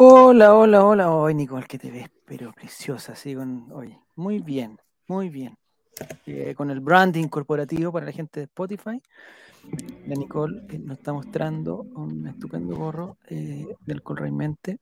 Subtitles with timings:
[0.00, 1.10] Hola, hola, hola.
[1.10, 3.96] Hoy, Nicole, que te ves, pero preciosa, sí, con, hoy.
[4.16, 4.78] muy bien,
[5.08, 5.56] muy bien.
[6.26, 9.00] Eh, con el branding corporativo para la gente de Spotify,
[10.06, 14.78] la Nicole nos está mostrando un estupendo gorro eh, Del del Mente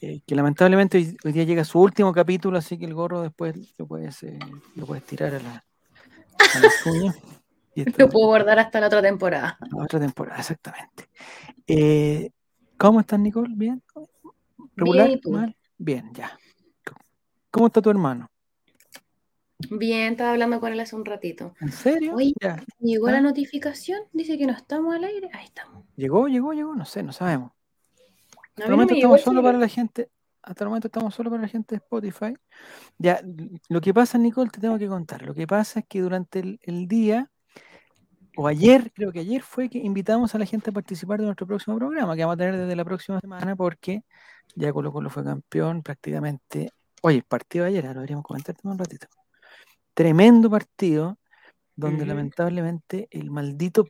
[0.00, 3.86] eh, que lamentablemente hoy, día llega su último capítulo, así que el gorro después lo
[3.86, 4.38] puedes, eh,
[4.76, 5.64] lo puedes tirar a la,
[6.38, 6.38] a
[7.98, 9.58] lo puedo guardar hasta la otra temporada.
[9.72, 11.08] La otra temporada, exactamente.
[11.66, 12.30] Eh,
[12.76, 13.52] ¿Cómo estás, Nicole?
[13.56, 13.82] ¿Bien?
[14.76, 15.08] ¿Regular?
[15.08, 15.56] Bien, ¿Mal?
[15.78, 16.38] Bien, ya.
[17.50, 18.30] ¿Cómo está tu hermano?
[19.70, 21.54] Bien, estaba hablando con él hace un ratito.
[21.60, 22.16] ¿En serio?
[22.78, 23.12] llegó ¿Ah?
[23.12, 25.28] la notificación, dice que no estamos al aire.
[25.32, 25.84] Ahí estamos.
[25.96, 27.50] Llegó, llegó, llegó, no sé, no sabemos.
[28.60, 30.10] Hasta el momento estamos solo para la gente.
[30.42, 32.34] Hasta momento estamos solo para la gente de Spotify.
[32.98, 33.22] Ya,
[33.68, 35.22] lo que pasa, Nicole, te tengo que contar.
[35.22, 37.30] Lo que pasa es que durante el, día,
[38.36, 41.46] o ayer, creo que ayer fue que invitamos a la gente a participar de nuestro
[41.46, 44.02] próximo programa, que vamos a tener desde la próxima semana, porque
[44.56, 46.70] ya Colo Colo fue campeón prácticamente.
[47.02, 49.06] Oye, el partido de ayer, ah, lo deberíamos comentar un ratito.
[49.94, 51.18] Tremendo partido,
[51.76, 53.84] donde lamentablemente el maldito,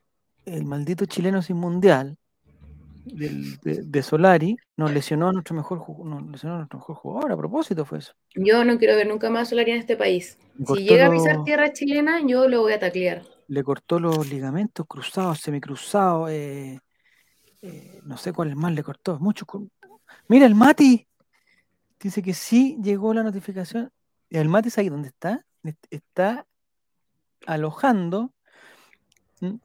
[0.44, 2.18] el maldito chileno sin mundial,
[3.14, 7.32] de, Solari nos lesionó a nuestro mejor nuestro jugador.
[7.32, 8.12] A propósito fue eso.
[8.34, 10.38] Yo no quiero ver nunca más a Solari en este país.
[10.66, 13.22] si llega a pisar tierra chilena, yo lo voy a taclear.
[13.48, 16.78] Le cortó los ligamentos cruzados, semicruzados, eh,
[17.62, 19.18] eh, no sé cuál más le cortó.
[19.18, 19.44] Mucho,
[20.28, 21.06] mira el Mati.
[22.00, 23.90] Dice que sí llegó la notificación.
[24.30, 25.44] El Mati es ahí dónde está.
[25.90, 26.46] Está
[27.46, 28.32] alojando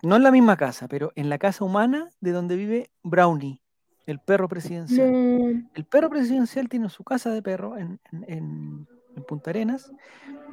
[0.01, 3.61] no en la misma casa, pero en la casa humana de donde vive Brownie,
[4.05, 5.67] el perro presidencial.
[5.73, 8.87] El perro presidencial tiene su casa de perro en, en, en,
[9.27, 9.91] Punta Arenas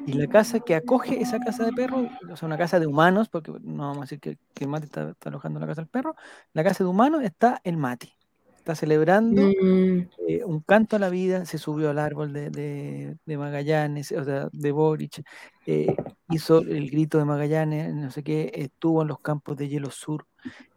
[0.06, 3.28] y la casa que acoge esa casa de perro, o sea, una casa de humanos,
[3.28, 4.20] porque no vamos a decir
[4.54, 6.14] que, Mati está, alojando la casa del perro,
[6.52, 8.12] la casa de humanos está el Mati.
[8.60, 10.08] Está celebrando mm.
[10.28, 14.70] eh, un canto a la vida, se subió al árbol de, Magallanes, o sea, de
[14.70, 15.22] Boric,
[15.64, 15.96] eh,
[16.28, 20.26] hizo el grito de Magallanes, no sé qué, estuvo en los campos de hielo sur,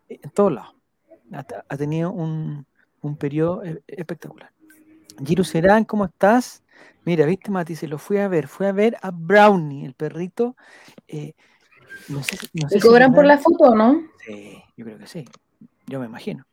[0.07, 0.73] eh, en todos lados.
[1.33, 2.65] Ha, tenido un,
[3.19, 4.51] periodo e, espectacular.
[5.25, 6.63] Giru Serán, ¿cómo estás?
[7.03, 8.47] Mira, viste, Mati, se lo fui a ver.
[8.47, 10.55] fue a ver a Brownie, el perrito.
[11.09, 11.33] Eh,
[12.81, 14.03] cobran por la foto o no?
[14.25, 15.25] Sí, yo creo que sí.
[15.85, 16.45] Yo me imagino.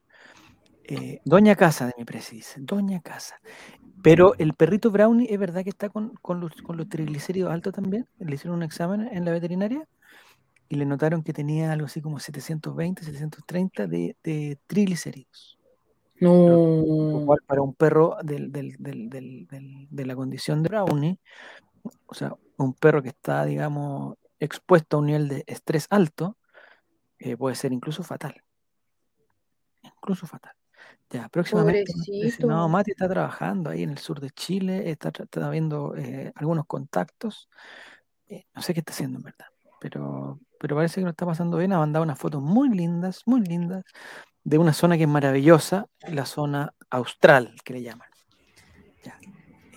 [0.91, 3.37] Eh, Doña Casa de mi precis, Doña Casa.
[4.03, 8.09] Pero el perrito Brownie, ¿es verdad que está con, los, triglicéridos altos también?
[8.19, 9.87] Le hicieron un examen en la veterinaria
[10.69, 15.57] y le notaron que tenía algo así como 720, 730 de, triglicéridos.
[16.21, 17.25] No.
[17.47, 18.75] para un perro de
[20.05, 21.21] la condición de Brownie,
[22.07, 26.37] o sea, un perro que está, digamos, expuesto a un nivel de estrés alto,
[27.21, 28.43] eh, puede ser incluso fatal.
[29.85, 30.53] Incluso fatal.
[31.11, 31.93] Ya, próximamente.
[32.39, 36.67] No, Mati está trabajando ahí en el sur de Chile, está, está viendo eh, algunos
[36.67, 37.49] contactos.
[38.29, 39.47] Eh, no sé qué está haciendo en verdad,
[39.81, 41.73] pero, pero parece que lo está pasando bien.
[41.73, 43.83] Ha mandado unas fotos muy lindas, muy lindas,
[44.45, 48.09] de una zona que es maravillosa, la zona austral, que le llaman.
[49.03, 49.19] Ya.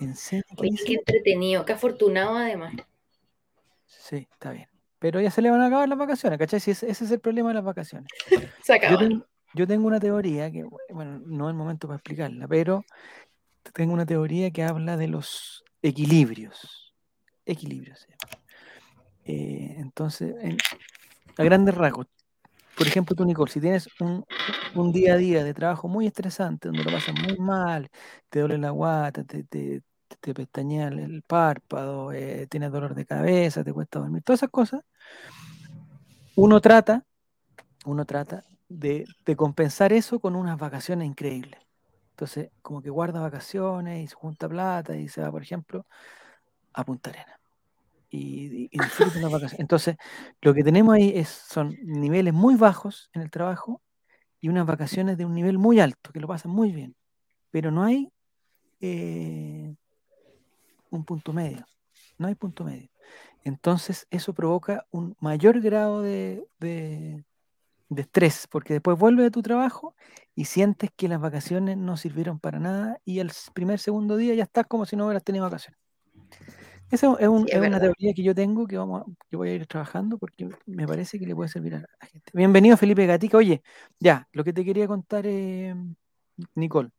[0.00, 0.44] ¿En serio?
[0.56, 2.74] ¿Qué, entretenido, qué afortunado además.
[3.86, 4.68] Sí, está bien.
[5.00, 6.58] Pero ya se le van a acabar las vacaciones, ¿cachai?
[6.58, 8.06] ese, es el problema de las vacaciones.
[8.62, 9.24] se acaban.
[9.54, 12.84] Yo tengo una teoría que, bueno, no es el momento para explicarla, pero
[13.72, 16.92] tengo una teoría que habla de los equilibrios.
[17.46, 18.04] Equilibrios.
[19.24, 20.34] Eh, entonces,
[21.38, 22.08] a grandes rasgos,
[22.76, 24.24] por ejemplo, tú, Nicole, si tienes un,
[24.92, 27.88] día a día de trabajo muy estresante, donde lo pasas muy mal,
[28.30, 29.82] te duele la guata, te, te,
[30.24, 34.80] el párpado, eh, tienes dolor de cabeza, te cuesta dormir, todas esas cosas,
[36.34, 37.04] uno trata,
[37.84, 38.44] uno trata
[38.78, 41.60] de, compensar eso con unas vacaciones increíbles.
[42.10, 45.86] Entonces, como que guarda vacaciones y se junta plata y se va, por ejemplo,
[46.72, 47.38] a Punta Arena.
[48.10, 49.58] Y, las vacaciones.
[49.58, 49.96] Entonces,
[50.40, 53.80] lo que tenemos ahí es, son niveles muy bajos en el trabajo
[54.40, 56.94] y unas vacaciones de un nivel muy alto, que lo pasan muy bien.
[57.50, 58.12] Pero no hay
[58.80, 59.74] eh,
[60.90, 61.66] un punto medio.
[62.18, 62.88] No hay punto medio.
[63.42, 66.44] Entonces, eso provoca un mayor grado de
[67.88, 69.94] de estrés, porque después vuelves a tu trabajo
[70.34, 74.44] y sientes que las vacaciones no sirvieron para nada y el primer, segundo día ya
[74.44, 75.78] estás como si no hubieras tenido vacaciones.
[76.90, 80.86] Esa es, una teoría que yo tengo que, vamos voy a ir trabajando porque me
[80.86, 82.30] parece que le puede servir a la gente.
[82.34, 83.36] Bienvenido, Felipe Gatica.
[83.36, 83.62] Oye,
[83.98, 85.24] ya, lo que te quería contar,
[86.54, 86.90] Nicole.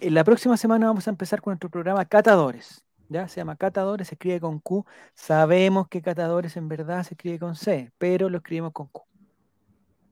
[0.00, 2.82] En la próxima semana vamos a empezar con nuestro programa Catadores.
[3.10, 3.28] ¿ya?
[3.28, 4.86] Se llama Catadores, se escribe con Q.
[5.14, 9.02] Sabemos que Catadores en verdad se escribe con C, pero lo escribimos con Q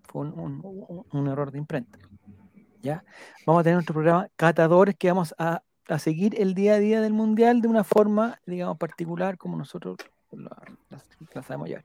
[0.08, 1.98] fue un, error de imprenta.
[2.82, 3.04] ¿ya?
[3.46, 7.00] Vamos a tener nuestro programa Catadores que vamos a, a, seguir el día a día
[7.00, 9.96] del Mundial de una forma, digamos, particular como nosotros
[10.32, 10.50] la,
[11.42, 11.84] sabemos llevar.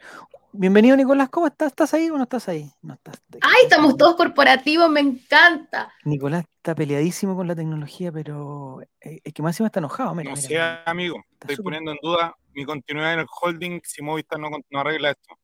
[0.53, 1.29] Bienvenido, Nicolás.
[1.29, 1.67] ¿Cómo estás?
[1.71, 2.69] ¿Estás ahí o no estás ahí?
[2.81, 3.21] No estás.
[3.41, 4.89] ¡Ay, estamos todos corporativos!
[4.89, 5.91] ¡Me encanta!
[6.03, 10.13] Nicolás está peleadísimo con la tecnología, pero eh, es que máximo está enojado.
[10.13, 11.17] no sea, amigo.
[11.41, 15.35] estoy poniendo en duda mi continuidad en el holding si Movistar no, no arregla esto.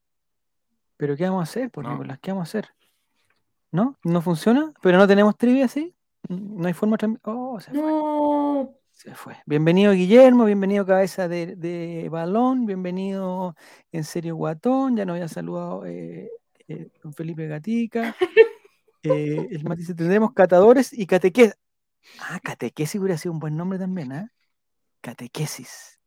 [1.00, 2.20] Pero ¿qué vamos a hacer, por pues, no.
[2.22, 2.72] ¿Qué vamos a hacer?
[3.72, 3.98] ¿No?
[4.04, 4.74] ¿No funciona?
[4.82, 5.96] ¿Pero no tenemos trivia así?
[6.28, 8.76] ¿No hay forma de Oh, se fue.
[8.92, 9.38] Se fue.
[9.46, 13.56] Bienvenido Guillermo, bienvenido Cabeza de, Balón, bienvenido
[13.94, 16.30] En Serio Guatón, ya nos había saludado eh,
[16.68, 18.16] eh, don Felipe Gatica.
[19.02, 21.56] Eh, el matiz, tendremos catadores y catequesis.
[22.20, 24.30] Ah, catequesis hubiera sido un buen nombre también, ¿eh?
[25.00, 25.99] Catequesis.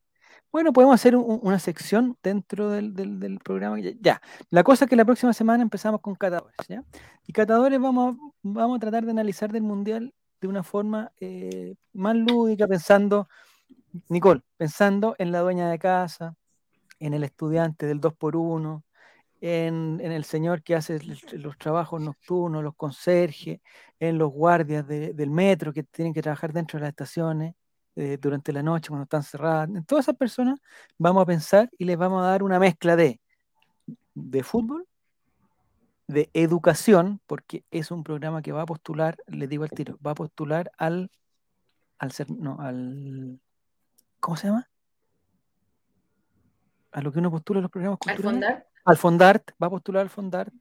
[0.52, 3.78] Bueno, podemos hacer una sección dentro del, programa.
[4.02, 4.20] Ya,
[4.50, 6.84] la cosa es que la próxima semana empezamos con catadores, ¿ya?
[7.26, 10.12] Y catadores vamos a, vamos a tratar de analizar del Mundial
[10.42, 13.28] de una forma eh, más lúdica, pensando,
[14.10, 16.36] Nicole, pensando en la dueña de casa,
[17.00, 18.82] en el estudiante del 2x1,
[19.40, 20.98] en, el señor que hace
[21.32, 23.60] los trabajos nocturnos, los conserjes,
[23.98, 27.54] en los guardias del metro que tienen que trabajar dentro de las estaciones,
[27.94, 30.58] eh, durante la noche, cuando están cerradas, en todas esas personas
[30.96, 33.20] vamos a pensar y les vamos a dar una mezcla de,
[34.14, 34.86] de fútbol,
[36.06, 40.12] de educación, porque es un programa que va a postular, le digo al tiro, va
[40.12, 41.10] a postular al,
[41.98, 43.38] al ser, no, al,
[44.20, 44.70] ¿cómo se llama?
[46.92, 48.24] A lo que uno postula en los programas culturales.
[48.30, 48.66] Al Fondart.
[48.86, 50.52] Al Fondart, va a postular al Fondart.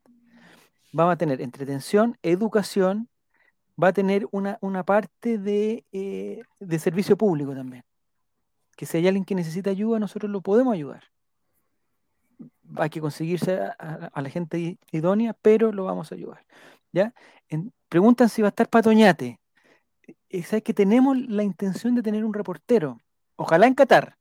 [0.91, 3.07] Vamos a tener entretención, educación,
[3.81, 5.39] va a tener una, parte
[5.93, 7.83] eh, de, servicio público también.
[8.75, 11.03] Que si hay alguien que necesita ayuda, nosotros lo podemos ayudar.
[12.77, 16.45] Hay que conseguirse a, la gente idónea, pero lo vamos a ayudar.
[16.91, 17.13] ¿ya?
[17.89, 19.39] preguntan si va a estar Patoñate.
[20.07, 22.99] Eh, eh, es, que tenemos la intención de tener un reportero.
[23.35, 24.17] Ojalá en Qatar.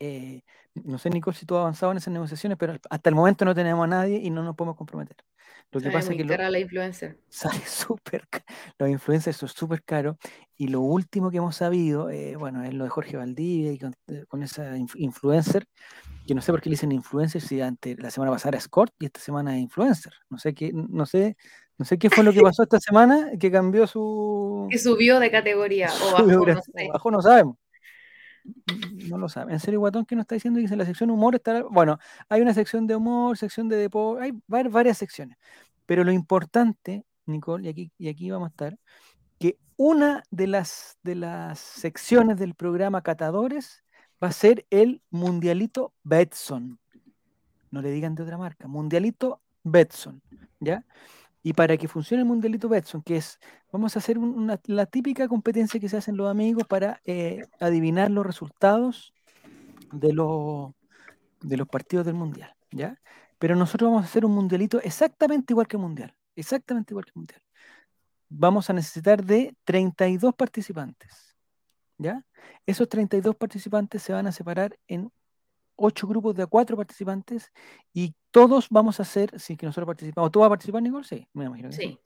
[0.00, 0.42] Eh,
[0.74, 3.54] no sé, Nicole, si tú has avanzado en esas negociaciones, pero hasta el momento no
[3.54, 5.16] tenemos a nadie y no nos podemos comprometer.
[5.70, 6.24] Lo que pasa es que.
[6.24, 7.18] la influencer.
[7.30, 8.24] Sale súper
[8.78, 10.16] Los influencers son súper caros.
[10.56, 13.94] Y lo último que hemos sabido, eh, bueno, es lo de Jorge Valdivia y con,
[14.08, 15.64] eh, esa influencer,
[16.26, 18.92] que no sé por qué le dicen influencer si ante, la semana pasada era escort
[18.98, 20.12] y esta semana es influencer.
[20.28, 21.36] No sé qué, no sé,
[21.78, 24.52] no sé qué fue lo que pasó esta semana que cambió su.
[24.70, 27.10] Que subió de categoría o bajó, no sé.
[27.12, 27.56] no sabemos
[29.08, 29.52] no lo sabe.
[29.52, 30.60] En serio, Guatón, ¿Qué nos está diciendo?
[30.60, 31.64] Dice, la sección humor estará...
[31.68, 35.36] Bueno, hay una sección de humor, sección de deporte, hay varias secciones.
[35.86, 38.78] Pero lo importante, Nicole, y aquí, y aquí vamos a estar,
[39.38, 43.84] que una de las, de las secciones del programa Catadores
[44.22, 46.78] va a ser el Mundialito Betson.
[47.70, 50.22] No le digan de otra marca, Mundialito Betson,
[50.60, 50.84] ¿ya?
[51.44, 53.40] Y para que funcione el mundialito Betson, que es,
[53.72, 54.16] vamos a hacer
[54.66, 59.12] la típica competencia que se hacen los amigos para eh, adivinar los resultados
[59.92, 60.72] de los,
[61.40, 63.00] de los partidos del mundial, ¿ya?
[63.40, 67.10] Pero nosotros vamos a hacer un mundialito exactamente igual que el mundial, exactamente igual que
[67.10, 67.42] el mundial.
[68.28, 71.36] Vamos a necesitar de 32 participantes,
[71.98, 72.24] ¿ya?
[72.66, 75.10] Esos 32 participantes se van a separar en
[75.84, 77.52] ocho grupos de cuatro participantes
[77.92, 81.02] y todos vamos a hacer, si que nosotros participamos, ¿tú vas a participar, Nicole?
[81.04, 81.72] Sí, me imagino.
[81.72, 81.98] sí.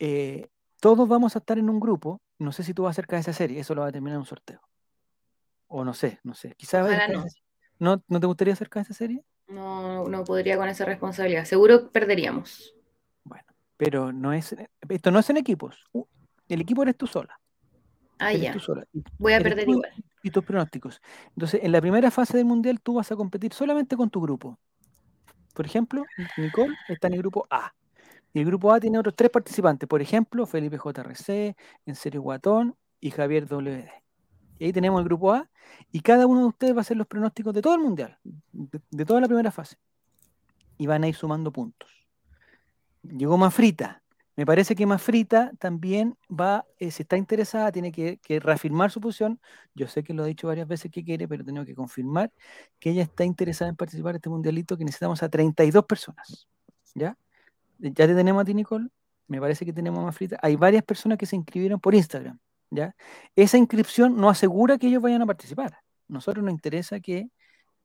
[0.00, 0.48] Eh,
[0.80, 3.32] todos vamos a estar en un grupo, no sé si tú vas cerca de esa
[3.32, 4.60] serie, eso lo va a determinar un sorteo.
[5.68, 6.54] O no sé, no sé.
[6.56, 6.88] Quizás...
[7.78, 8.00] No.
[8.08, 8.20] no.
[8.20, 9.24] te gustaría acercar de esa serie?
[9.46, 11.44] No, no podría con esa responsabilidad.
[11.44, 12.74] Seguro perderíamos.
[13.22, 13.44] Bueno,
[13.76, 14.56] pero no es,
[14.88, 15.76] esto no es en equipos.
[16.48, 17.38] El equipo eres tú sola.
[18.18, 18.54] Ah, ya.
[19.18, 19.90] Voy a perder igual.
[20.22, 21.00] Y tus pronósticos.
[21.28, 24.58] Entonces, en la primera fase del mundial tú vas a competir solamente con tu grupo.
[25.54, 26.02] Por ejemplo,
[26.36, 27.72] Nicole está en el grupo A.
[28.32, 29.88] Y el grupo A tiene otros tres participantes.
[29.88, 31.56] Por ejemplo, Felipe JRC,
[31.86, 33.86] Enserio Guatón y Javier WD.
[34.58, 35.48] Y ahí tenemos el grupo A.
[35.92, 38.18] Y cada uno de ustedes va a hacer los pronósticos de todo el mundial,
[38.52, 39.76] de, toda la primera fase.
[40.76, 41.90] Y van a ir sumando puntos.
[43.02, 44.02] Llegó Frita.
[44.38, 49.40] Me parece que Mafrita también va, eh, si está interesada, tiene que, reafirmar su posición.
[49.74, 52.30] Yo sé que lo ha dicho varias veces que quiere, pero tengo que confirmar
[52.78, 56.46] que ella está interesada en participar en este mundialito que necesitamos a 32 personas.
[56.94, 57.18] ¿Ya?
[57.80, 58.88] Ya te tenemos a ti, Nicole.
[59.26, 60.38] Me parece que tenemos a Mafrita.
[60.40, 62.38] Hay varias personas que se inscribieron por Instagram.
[62.70, 62.94] ¿Ya?
[63.34, 65.78] Esa inscripción no asegura que ellos vayan a participar.
[66.06, 67.28] Nosotros nos interesa que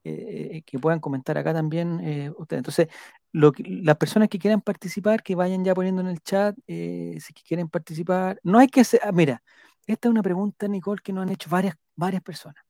[0.06, 2.90] eh, eh, que puedan comentar acá también eh, Entonces,
[3.32, 8.38] las personas que quieran participar, que vayan ya poniendo en el chat, si quieren participar.
[8.44, 9.42] No hay que hacer, ah, mira,
[9.88, 12.62] esta es una pregunta, Nicole, que nos han hecho varias, varias personas.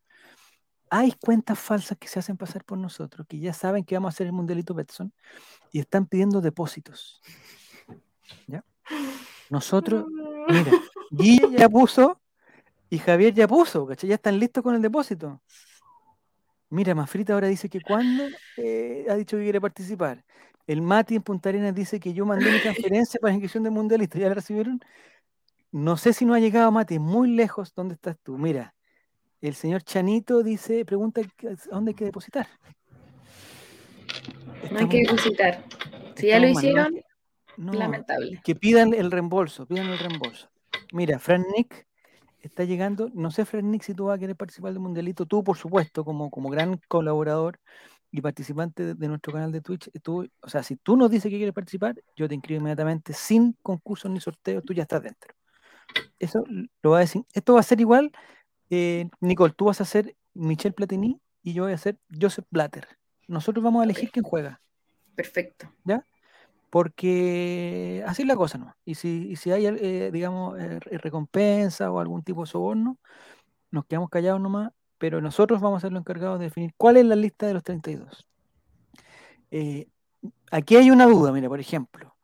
[0.91, 4.13] Hay cuentas falsas que se hacen pasar por nosotros, que ya saben que vamos a
[4.15, 5.11] hacer el mundialito Betson
[5.71, 7.19] y están pidiendo depósitos.
[9.49, 10.05] Nosotros,
[10.49, 10.71] mira,
[11.09, 12.21] Guille ya puso
[12.91, 15.41] y Javier ya puso, Ya están listos con el depósito.
[16.73, 18.23] Mira, Mafrita ahora dice que cuando
[18.57, 20.25] eh, ha dicho que quiere participar.
[20.65, 23.73] El Mati en Punta Arenas dice que yo mandé mi transferencia para la inscripción del
[23.73, 24.17] Mundialista.
[24.17, 24.79] ¿Ya la recibieron?
[25.71, 26.97] No sé si no ha llegado, Mati.
[26.97, 27.75] Muy lejos.
[27.75, 28.39] ¿Dónde estás tú?
[28.39, 28.73] Mira,
[29.39, 31.21] el señor Chanito dice, pregunta
[31.69, 32.47] dónde hay que depositar.
[34.71, 35.63] no hay que depositar.
[36.15, 36.91] Si ya lo hicieron,
[37.55, 38.41] lamentable.
[38.43, 40.49] Que pidan el reembolso, pidan el reembolso.
[40.91, 41.85] Mira, Fran Nick
[42.43, 43.09] está llegando.
[43.13, 45.25] No sé, Nick, si tú vas a querer participar del Mundialito.
[45.25, 47.59] Tú, por supuesto, como, como gran colaborador
[48.11, 51.37] y participante de, nuestro canal de Twitch, tú, o sea, si tú nos dices que
[51.37, 55.33] quieres participar, yo te inscribo inmediatamente sin concursos ni sorteos, tú ya estás dentro.
[56.19, 56.43] Eso
[56.81, 57.23] lo va a decir.
[57.33, 58.11] Esto va a ser igual,
[58.69, 62.87] eh, Nicole, tú vas a ser Michelle Platini y yo voy a ser Joseph Blatter.
[63.27, 64.61] Nosotros vamos a elegir quién juega.
[65.15, 65.71] Perfecto.
[65.85, 66.05] ¿Ya?
[66.73, 68.75] porque así es la cosa, ¿no?
[68.83, 72.97] Y si, si hay, eh, digamos, eh, recompensa o algún tipo de soborno,
[73.69, 77.05] nos quedamos callados nomás, pero nosotros vamos a ser los encargados de definir cuál es
[77.05, 78.27] la lista de los 32.
[79.51, 79.87] Eh,
[80.49, 82.15] aquí hay una duda, mira, por ejemplo,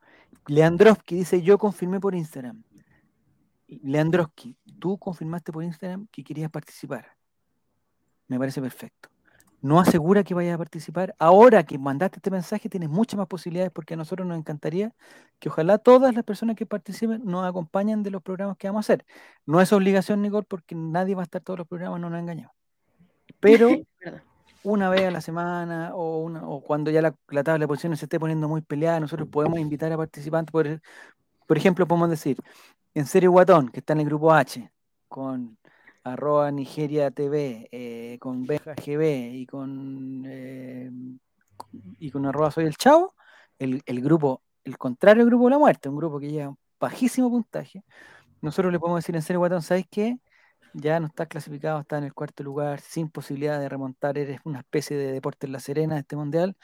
[0.47, 2.63] Leandrovsky dice, yo confirmé por Instagram.
[3.67, 7.05] Leandrovsky, tú confirmaste por Instagram que querías participar.
[8.27, 9.09] Me parece perfecto
[9.61, 11.15] no asegura que vaya a participar.
[11.19, 14.93] Ahora que mandaste este mensaje tienes muchas más posibilidades porque a nosotros nos encantaría
[15.39, 18.93] que ojalá todas las personas que participen nos acompañen de los programas que vamos a
[18.93, 19.05] hacer.
[19.45, 22.55] No es obligación, Nicole, porque nadie va a estar todos los programas, no nos engañamos.
[23.39, 23.69] Pero
[24.63, 27.11] una vez a la semana o, o cuando ya la,
[27.43, 30.51] tabla de posiciones se esté poniendo muy peleada, nosotros podemos invitar a participantes.
[30.51, 30.81] Por,
[31.47, 32.37] por ejemplo, podemos decir,
[32.93, 34.71] en serio Guatón, que está en el grupo H,
[35.07, 35.57] con
[36.13, 40.91] arroba Nigeria TV, eh, con Benja GB y con, eh,
[41.99, 43.15] y con arroba Soy el Chavo,
[43.57, 47.83] el, grupo, el contrario grupo de la muerte, un grupo que lleva un bajísimo puntaje,
[48.41, 50.17] nosotros le podemos decir en serio, Guatón, ¿sabes qué?
[50.73, 54.59] Ya no estás clasificado, está en el cuarto lugar, sin posibilidad de remontar, eres una
[54.59, 56.55] especie de deporte en la serena de este mundial.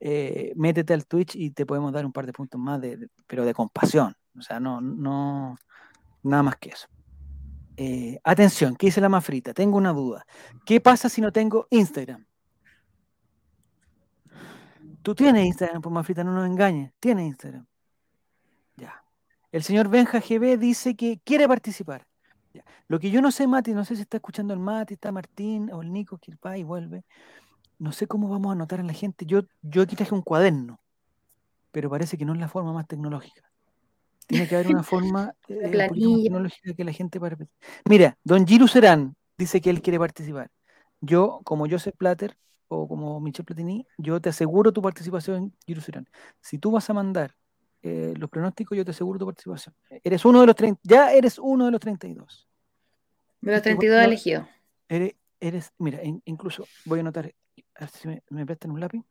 [0.00, 3.44] Eh, métete al Twitch y te podemos dar un par de puntos más, de, pero
[3.44, 4.14] de compasión.
[4.36, 5.56] O sea, no, no,
[6.24, 6.88] nada más que eso.
[7.84, 9.52] Eh, atención, ¿qué dice la más frita?
[9.52, 10.24] Tengo una duda.
[10.64, 12.24] ¿Qué pasa si no tengo Instagram?
[15.02, 16.92] Tú tienes Instagram, por Mafrita, no nos engañes.
[17.00, 17.66] Tienes Instagram.
[18.76, 19.02] Ya.
[19.50, 22.06] El señor Benja GB dice que quiere participar.
[22.86, 25.68] Lo que yo no sé, Mati, no sé si está escuchando el Mati, está Martín
[25.72, 27.04] o el Nico, que va y vuelve.
[27.80, 29.26] No sé cómo vamos a anotar a la gente.
[29.26, 30.78] Yo, yo aquí traje un cuaderno,
[31.72, 33.51] pero parece que no es la forma más tecnológica.
[34.32, 37.20] Tiene que haber una forma eh, tecnológica que la gente
[37.86, 40.50] Mira, don Giru Serán dice que él quiere participar.
[41.02, 42.34] Yo, como Joseph Platter,
[42.68, 46.08] o como Michel Platini, yo te aseguro tu participación, Giru Serán.
[46.40, 47.34] Si tú vas a mandar
[47.82, 49.74] eh, los pronósticos, yo te aseguro tu participación.
[50.02, 52.48] Eres uno de los 30, ya eres uno de los 32.
[53.42, 54.48] De los 32 este, elegidos.
[54.88, 57.26] Eres, mira, incluso voy a anotar,
[57.74, 59.02] a ver si me, me prestan un lápiz.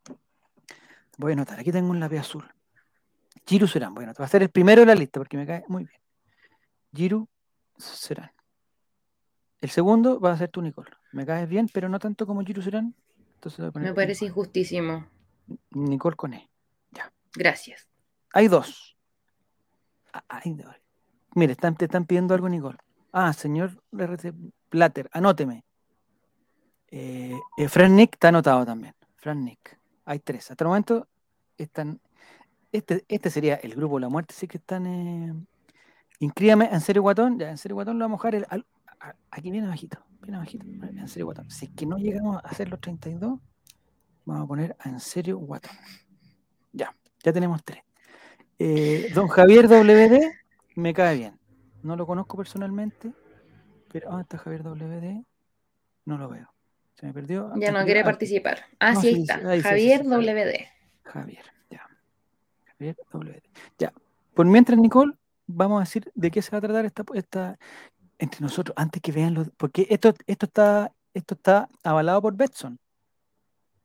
[1.20, 2.46] Voy a anotar, aquí tengo un lápiz azul.
[3.46, 3.94] Giru Serán.
[3.94, 6.00] Bueno, te va a ser el primero de la lista porque me cae muy bien.
[6.94, 7.30] Giru
[7.78, 8.32] Serán.
[9.60, 10.90] El segundo va a ser tú, Nicole.
[11.12, 12.96] Me caes bien, pero no tanto como Giru Serán.
[13.76, 15.08] me parece injustísimo.
[15.72, 16.50] Nicole Cone.
[16.92, 17.12] Ya.
[17.36, 17.88] Gracias.
[18.34, 18.98] Hay dos.
[20.30, 20.56] Hay
[21.36, 22.78] Mire, están, te están pidiendo algo, Nicole.
[23.14, 24.34] Ah, señor RC
[24.70, 25.64] Plater, anóteme.
[26.90, 28.94] Eh, eh Nick está anotado también.
[29.18, 29.80] Fran Nick.
[30.06, 30.52] Hay tres.
[30.52, 31.08] Hasta el momento
[31.58, 32.02] están
[32.72, 34.86] este, este, sería el grupo la muerte, sí que están.
[34.88, 35.34] Eh...
[36.20, 37.38] Inscríbame, en serio, guatón.
[37.38, 38.66] Ya, en serio, guatón, lo vamos a dejar
[39.32, 39.98] aquí viene abajito.
[40.26, 41.50] en serio, guatón.
[41.50, 43.40] Si es que no llegamos a hacer los 32,
[44.26, 45.76] vamos a poner en serio, guatón.
[46.72, 47.84] Ya, ya tenemos tres.
[48.58, 50.22] Eh, don Javier WD
[50.76, 51.40] me cae bien.
[51.84, 53.12] No lo conozco personalmente,
[53.92, 54.14] pero.
[54.16, 55.26] Ah, está Javier WD?
[56.06, 56.54] No lo veo.
[56.94, 57.52] Se me perdió.
[57.58, 58.60] Ya no quiere participar.
[58.80, 59.40] Ah, sí, está.
[59.60, 60.56] Javier WD.
[61.04, 61.44] Javier.
[63.78, 63.94] Ya.
[64.34, 65.14] Por mientras, Nicole,
[65.46, 67.60] vamos a decir de qué se va a tratar esta, esta
[68.18, 72.80] entre nosotros, antes que vean los, porque esto, esto está, esto está avalado por Betson.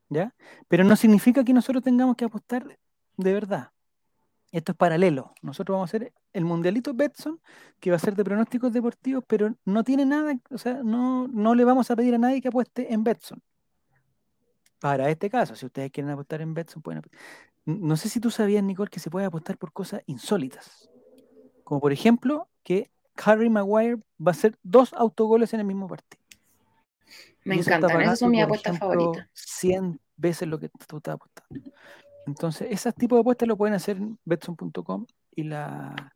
[0.08, 0.34] ¿Ya?
[0.68, 2.64] Pero no significa que nosotros tengamos que apostar
[3.18, 3.70] de verdad.
[4.52, 5.34] Esto es paralelo.
[5.42, 7.38] Nosotros vamos a hacer el mundialito Betson,
[7.80, 11.54] que va a ser de pronósticos deportivos, pero no tiene nada, o sea, no, no
[11.54, 13.42] le vamos a pedir a nadie que apueste en Betson
[14.80, 17.00] para este caso, si ustedes quieren apostar en Betson, pueden
[17.64, 20.90] No sé si tú sabías, Nicole, que se puede apostar por cosas insólitas.
[21.64, 22.90] Como por ejemplo, que
[23.24, 26.22] Harry Maguire va a hacer dos autogoles en el mismo partido.
[27.44, 29.28] Me encanta, esas son mis apuestas favoritas.
[29.32, 31.70] 100 veces lo que tú estás apostando.
[32.26, 36.12] Entonces, esos tipos de apuestas lo pueden hacer en Betson.com y la.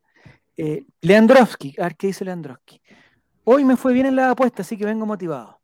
[0.57, 2.83] Eh, Leandrowski, a ver qué dice Leandrowski.
[3.45, 5.61] Hoy me fue bien en la apuesta, así que vengo motivado.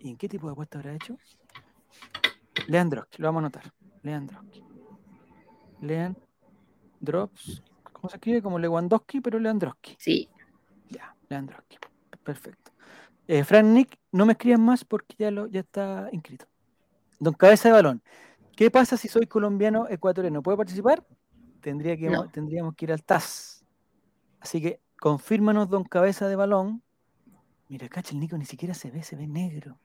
[0.00, 1.16] ¿Y en qué tipo de apuesta habrá hecho?
[2.68, 3.64] Leandroski, lo vamos a notar.
[4.02, 4.28] Lean
[5.80, 6.16] Lean
[7.92, 8.42] ¿Cómo se escribe?
[8.42, 9.96] Como Lewandowski, pero Leandroski.
[9.98, 10.28] Sí.
[10.88, 11.78] Ya, Leandroski.
[12.22, 12.72] Perfecto.
[13.26, 16.46] Eh, Frank Nick, no me escriban más porque ya, lo, ya está inscrito.
[17.20, 18.02] Don Cabeza de Balón.
[18.56, 20.42] ¿Qué pasa si soy colombiano ecuatoriano?
[20.42, 21.04] ¿Puedo participar?
[21.60, 23.64] Tendría que, Tendríamos que ir al TAS.
[24.40, 26.82] Así que confírmanos, don Cabeza de Balón.
[27.68, 29.78] Mira, cacha, el Nico ni siquiera se ve, se ve negro.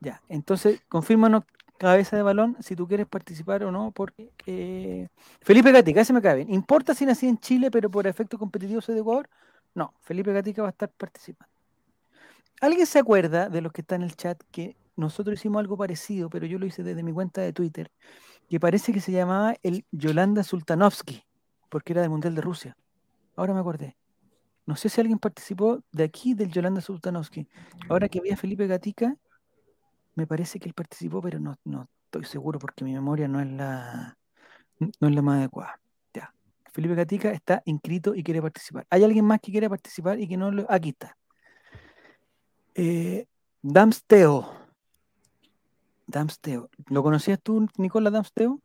[0.00, 1.44] Ya, entonces confírmanos
[1.76, 5.08] cabeza de balón si tú quieres participar o no, porque eh,
[5.42, 8.94] Felipe Gatica, ese me cae ¿Importa si nací en Chile, pero por efectos competitivos soy
[8.94, 9.28] de Ecuador?
[9.74, 11.52] No, Felipe Gatica va a estar participando.
[12.60, 16.28] ¿Alguien se acuerda de los que están en el chat que nosotros hicimos algo parecido,
[16.30, 17.90] pero yo lo hice desde mi cuenta de Twitter,
[18.48, 21.24] que parece que se llamaba el Yolanda Sultanovsky,
[21.68, 22.76] porque era del Mundial de Rusia.
[23.36, 23.96] Ahora me acordé.
[24.66, 27.48] No sé si alguien participó de aquí del Yolanda Sultanovsky.
[27.88, 29.16] Ahora que vi a Felipe Gatica,
[30.18, 33.46] me parece que él participó, pero no, no estoy seguro porque mi memoria no es
[33.46, 34.18] la,
[34.98, 35.80] no la más adecuada.
[36.12, 36.34] Ya.
[36.72, 38.84] Felipe Gatica está inscrito y quiere participar.
[38.90, 40.66] ¿Hay alguien más que quiera participar y que no lo.?
[40.68, 41.16] Aquí está.
[42.74, 43.26] Eh,
[43.62, 44.44] Damsteo.
[46.08, 46.68] Damsteo.
[46.88, 48.60] ¿Lo conocías tú, Nicola Damsteo?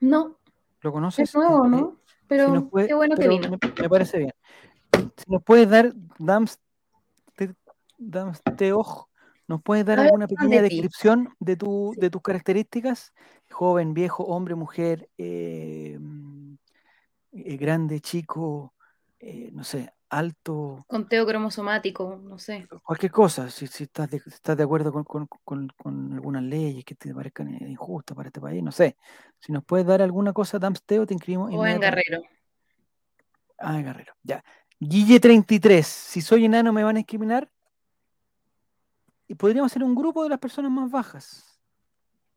[0.00, 0.36] No.
[0.80, 1.28] ¿Lo conoces?
[1.28, 1.78] Es nuevo, ¿no?
[1.78, 1.94] Eh,
[2.26, 3.50] pero qué bueno que vino.
[3.50, 3.58] Me,
[3.88, 4.32] parece bien.
[4.92, 6.56] Si nos puedes dar Damsteo
[9.48, 11.52] ¿Nos puedes dar alguna pequeña descripción de,
[11.96, 13.12] de tus características?
[13.50, 16.54] Joven, viejo, hombre, mujer, eh, mm,
[17.32, 18.74] eh, grande, chico,
[19.20, 20.84] eh, no sé, alto.
[20.88, 22.66] Conteo cromosomático, no sé.
[22.82, 26.96] Cualquier cosa, si, si estás, de, estás de acuerdo con, con, con, algunas leyes que
[26.96, 28.96] te parezcan injustas para este país, no sé.
[29.38, 31.54] Si nos puedes dar alguna cosa, Damsteo, te inscribimos.
[31.54, 32.20] O en Guerrero.
[33.58, 34.42] Ah, en Guerrero, ya.
[34.80, 37.48] Guille 33, si soy enano me van a discriminar
[39.28, 41.60] y podríamos ser un grupo de las personas más bajas.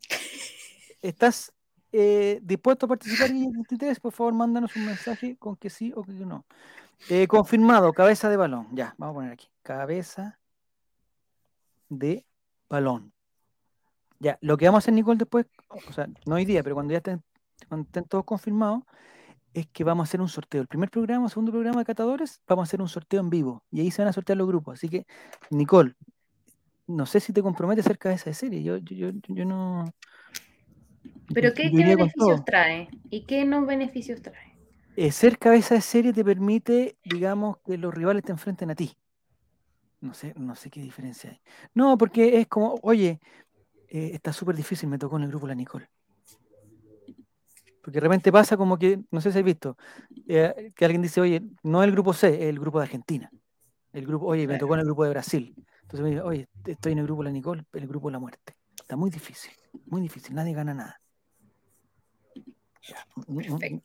[1.02, 1.54] ¿Estás
[1.92, 4.00] eh, dispuesto a participar en el 23?
[4.00, 6.46] Por favor, mándanos un mensaje con que sí o que no.
[7.10, 8.68] Eh, confirmado, cabeza de balón.
[8.74, 9.48] Ya, vamos a poner aquí.
[9.62, 10.40] Cabeza
[11.90, 12.26] de
[12.68, 13.14] balón.
[14.20, 15.46] Ya, lo que vamos a hacer, Nicole, después,
[15.88, 17.24] o sea, no hoy día, pero cuando ya estén,
[17.86, 18.84] estén todos confirmados,
[19.54, 20.62] es que vamos a hacer un sorteo.
[20.62, 23.64] El primer programa, segundo programa de catadores, vamos a hacer un sorteo en vivo.
[23.72, 24.74] Y ahí se van a sortear los grupos.
[24.80, 25.06] Así que,
[25.52, 25.96] Nicole,
[26.90, 28.64] no sé si te compromete ser cabeza de serie.
[28.64, 28.80] Yo,
[29.46, 29.86] no.
[31.34, 32.90] ¿Pero qué, beneficios trae?
[33.12, 34.56] ¿Y qué no beneficios trae?
[35.12, 38.92] ser eh, cabeza de serie te permite, digamos, que los rivales te enfrenten a ti.
[40.02, 41.40] No sé, no sé qué diferencia hay.
[41.74, 43.20] No, porque es como, oye,
[43.90, 45.90] eh, está súper difícil, me tocó en el grupo la Nicole.
[47.84, 49.78] Porque de repente pasa como que, no sé si has visto,
[50.28, 53.30] eh, que alguien dice, oye, no el grupo C, el grupo de Argentina.
[53.94, 55.54] El grupo, oye, me tocó en el grupo de Brasil.
[55.92, 58.54] Entonces me dice, oye, estoy en el grupo la Nicole, el grupo la muerte.
[58.76, 59.52] Está muy difícil,
[59.88, 61.02] muy difícil, nadie gana nada.
[62.84, 63.08] Ya,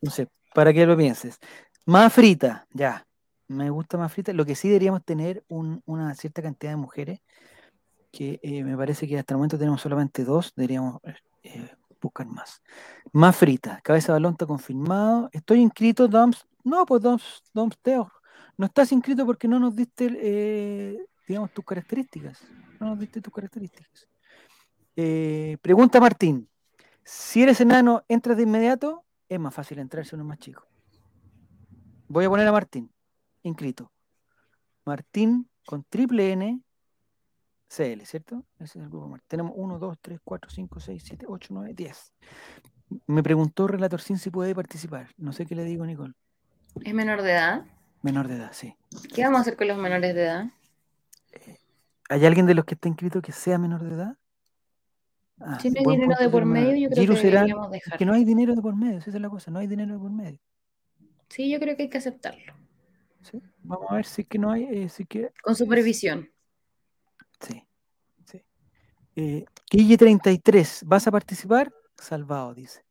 [0.02, 1.38] no, sé, para que lo pienses.
[1.86, 3.06] Más frita, ya.
[3.48, 4.34] Me gusta más frita.
[4.34, 7.20] Lo que sí deberíamos tener una cierta cantidad de mujeres,
[8.12, 11.00] que eh, me parece que hasta el momento tenemos solamente dos, deberíamos
[11.42, 11.70] eh,
[12.02, 12.60] buscar más.
[13.12, 15.30] Más frita, cabeza de balón está confirmado.
[15.32, 16.46] ¿Estoy inscrito, Doms?
[16.64, 18.12] No, pues Doms, Doms Teo.
[18.58, 20.18] No estás inscrito porque no nos diste el...
[20.20, 22.40] Eh, digamos, tus características.
[22.80, 24.08] No nos tus características.
[24.96, 26.48] Eh, pregunta Martín.
[27.02, 29.04] Si eres enano, ¿entras de inmediato?
[29.28, 30.64] Es más fácil entrar si uno es más chico.
[32.08, 32.90] Voy a poner a Martín,
[33.42, 33.90] inscrito.
[34.84, 36.60] Martín con triple N
[37.74, 38.44] CL, ¿cierto?
[38.56, 39.24] Ese es el grupo Martín.
[39.28, 42.12] Tenemos 1, 2, 3, 4, 5, 6, 7, 8, 9, 10.
[43.06, 45.08] Me preguntó Relator Sin si puede participar.
[45.16, 46.14] No sé qué le digo, Nicole.
[46.84, 47.64] ¿Es menor de edad?
[48.02, 48.76] Menor de edad, sí.
[49.12, 50.46] ¿Qué vamos a hacer con los menores de edad?
[52.08, 54.16] ¿Hay alguien de los que está inscrito que sea menor de edad?
[55.40, 57.98] Ah, si no hay dinero de por medio, yo creo que deberíamos dejarlo.
[57.98, 59.98] Que no hay dinero de por medio, esa es la cosa, no hay dinero de
[59.98, 60.38] por medio.
[61.28, 62.54] Sí, yo creo que hay que aceptarlo.
[63.62, 64.64] Vamos a ver si es que no hay.
[64.64, 66.30] Eh, si que, Con supervisión.
[67.40, 67.66] Sí.
[68.24, 69.46] sí.
[69.98, 71.72] 33, eh, ¿vas a participar?
[71.96, 72.84] Salvado, dice.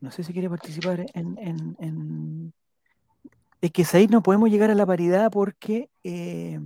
[0.00, 2.54] No sé si quiere participar en,
[3.60, 6.60] Es que ahí no podemos llegar a la paridad porque eh,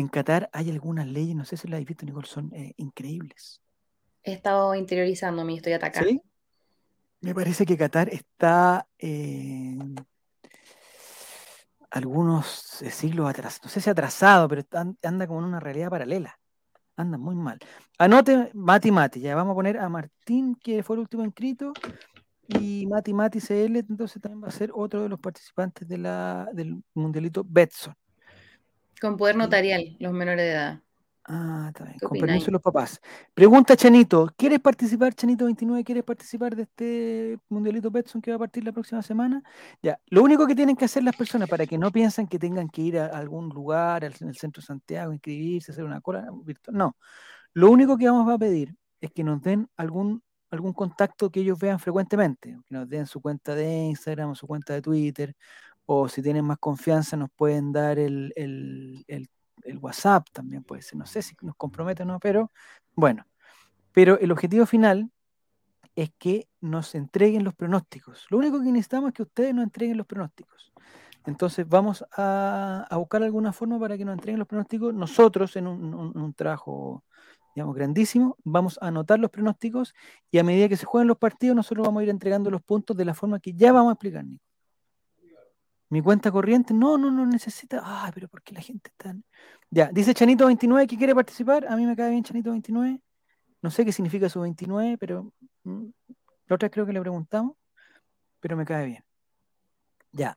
[0.00, 3.62] en Qatar hay algunas leyes, no sé si las has visto, Nicole, son eh, increíbles.
[4.22, 6.10] He estado interiorizando mi estoy atacando.
[6.10, 6.20] ¿Sí?
[7.22, 8.86] Me parece que Qatar está
[11.90, 14.62] algunos eh, siglos atrás, no sé si atrasado, pero
[15.02, 16.38] anda como en una realidad paralela.
[16.98, 17.58] Anda muy mal.
[17.98, 21.72] Anote Mati Mati, ya vamos a poner a Martín, que fue el último inscrito,
[22.48, 27.44] y Mati Mati CL, entonces también va a ser otro de los participantes del Mundialito
[27.48, 27.94] Betson.
[29.00, 30.80] Con poder notarial, los menores de edad.
[31.28, 33.00] Ah, está Con permiso de los papás.
[33.34, 35.84] Pregunta Chanito, ¿quieres participar, Chanito29?
[35.84, 39.42] ¿Quieres participar de este Mundialito Betson que va a partir la próxima semana?
[39.82, 42.68] Ya, lo único que tienen que hacer las personas para que no piensen que tengan
[42.70, 46.76] que ir a algún lugar, en el centro Santiago, inscribirse, hacer una cola virtual.
[46.76, 46.96] No,
[47.54, 51.58] lo único que vamos a pedir es que nos den algún, algún contacto que ellos
[51.58, 55.34] vean frecuentemente, que nos den su cuenta de Instagram, su cuenta de Twitter,
[55.86, 58.32] o si tienen más confianza nos pueden dar el,
[59.80, 62.52] WhatsApp también, puede ser, no sé si nos comprometen o no, pero
[62.94, 63.24] bueno.
[63.92, 65.10] Pero el objetivo final
[65.94, 68.26] es que nos entreguen los pronósticos.
[68.30, 70.72] Lo único que necesitamos es que ustedes nos entreguen los pronósticos.
[71.24, 74.92] Entonces vamos a, buscar alguna forma para que nos entreguen los pronósticos.
[74.92, 77.04] Nosotros, en un, trajo trabajo,
[77.54, 79.94] digamos, grandísimo, vamos a anotar los pronósticos
[80.30, 82.96] y a medida que se jueguen los partidos, nosotros vamos a ir entregando los puntos
[82.96, 84.24] de la forma que ya vamos a explicar,
[85.88, 87.80] mi cuenta corriente, no, no, no necesita.
[87.84, 89.14] Ah, pero porque la gente está.?
[89.70, 91.66] Ya, dice Chanito29 que quiere participar.
[91.66, 93.00] A mí me cae bien Chanito29.
[93.62, 95.32] No sé qué significa su 29, pero.
[95.64, 95.84] Mm,
[96.48, 97.56] la otra creo que le preguntamos,
[98.40, 99.04] pero me cae bien.
[100.12, 100.36] Ya.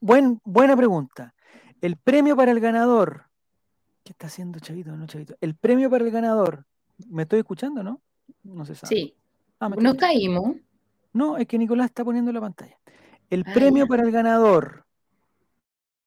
[0.00, 1.34] Buen, buena pregunta.
[1.80, 3.24] El premio para el ganador.
[4.04, 4.96] ¿Qué está haciendo Chavito?
[4.96, 5.36] No, Chavito.
[5.40, 6.64] El premio para el ganador.
[7.08, 8.00] ¿Me estoy escuchando, no?
[8.42, 8.94] No se sabe.
[8.94, 9.14] Sí.
[9.58, 10.54] Ah, Nos caímos.
[11.12, 12.76] No, es que Nicolás está poniendo la pantalla.
[13.28, 14.86] El premio para el ganador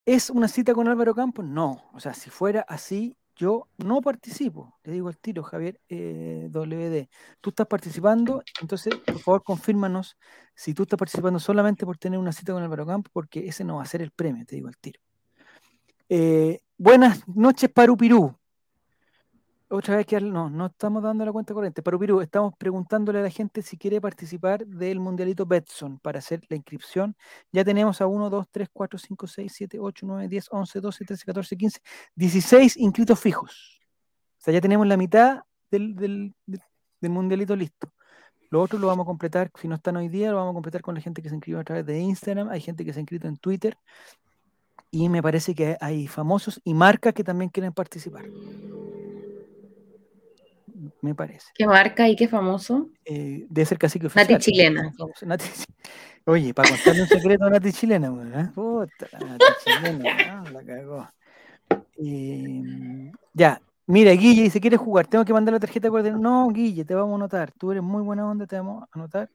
[0.06, 1.44] es una cita con Álvaro Campos.
[1.46, 4.80] No, o sea, si fuera así, yo no participo.
[4.82, 7.10] te digo al tiro, Javier eh, WD.
[7.42, 10.18] Tú estás participando, entonces, por favor, confírmanos
[10.56, 13.78] si tú estás participando solamente por tener una cita con Álvaro Campos, porque ese no
[13.78, 15.02] va a ser el premio, te digo al tiro.
[16.08, 18.39] Eh, buenas noches, Parupirú.
[19.72, 21.84] Otra vez que no, no estamos dando la cuenta corriente.
[21.84, 26.42] Pero Viru, estamos preguntándole a la gente si quiere participar del Mundialito Betson para hacer
[26.50, 27.16] la inscripción.
[27.52, 31.06] Ya tenemos a 1, 2, 3, 4, 5, 6, 7, 8, 9, 10, 11, 12,
[31.06, 31.80] 13, 14, 15,
[32.16, 33.80] 16 inscritos fijos.
[34.40, 35.94] O sea, ya tenemos la mitad del,
[36.46, 37.94] del Mundialito listo.
[38.50, 40.82] Lo otro lo vamos a completar, si no están hoy día, lo vamos a completar
[40.82, 43.02] con la gente que se inscribe a través de Instagram, hay gente que se ha
[43.02, 43.78] inscrito en Twitter,
[44.90, 48.26] y me parece que hay famosos y marcas que también quieren participar
[51.02, 51.48] me parece.
[51.56, 52.90] ¿Qué marca y qué famoso?
[53.06, 54.32] de eh, debe ser casi que oficial.
[54.32, 54.92] Nati chilena.
[56.26, 58.52] Oye, para contarle un secreto a Nati chilena, ¿eh?
[58.54, 61.08] Puta, Nati chilena, la cagó.
[61.98, 65.08] Em, ya, mira, Guille si ¿quieres jugar?
[65.08, 67.52] Tengo que mandar la tarjeta de guardia No, Guille, te vamos a anotar.
[67.54, 69.30] Tú eres muy buena onda, te vamos a anotar.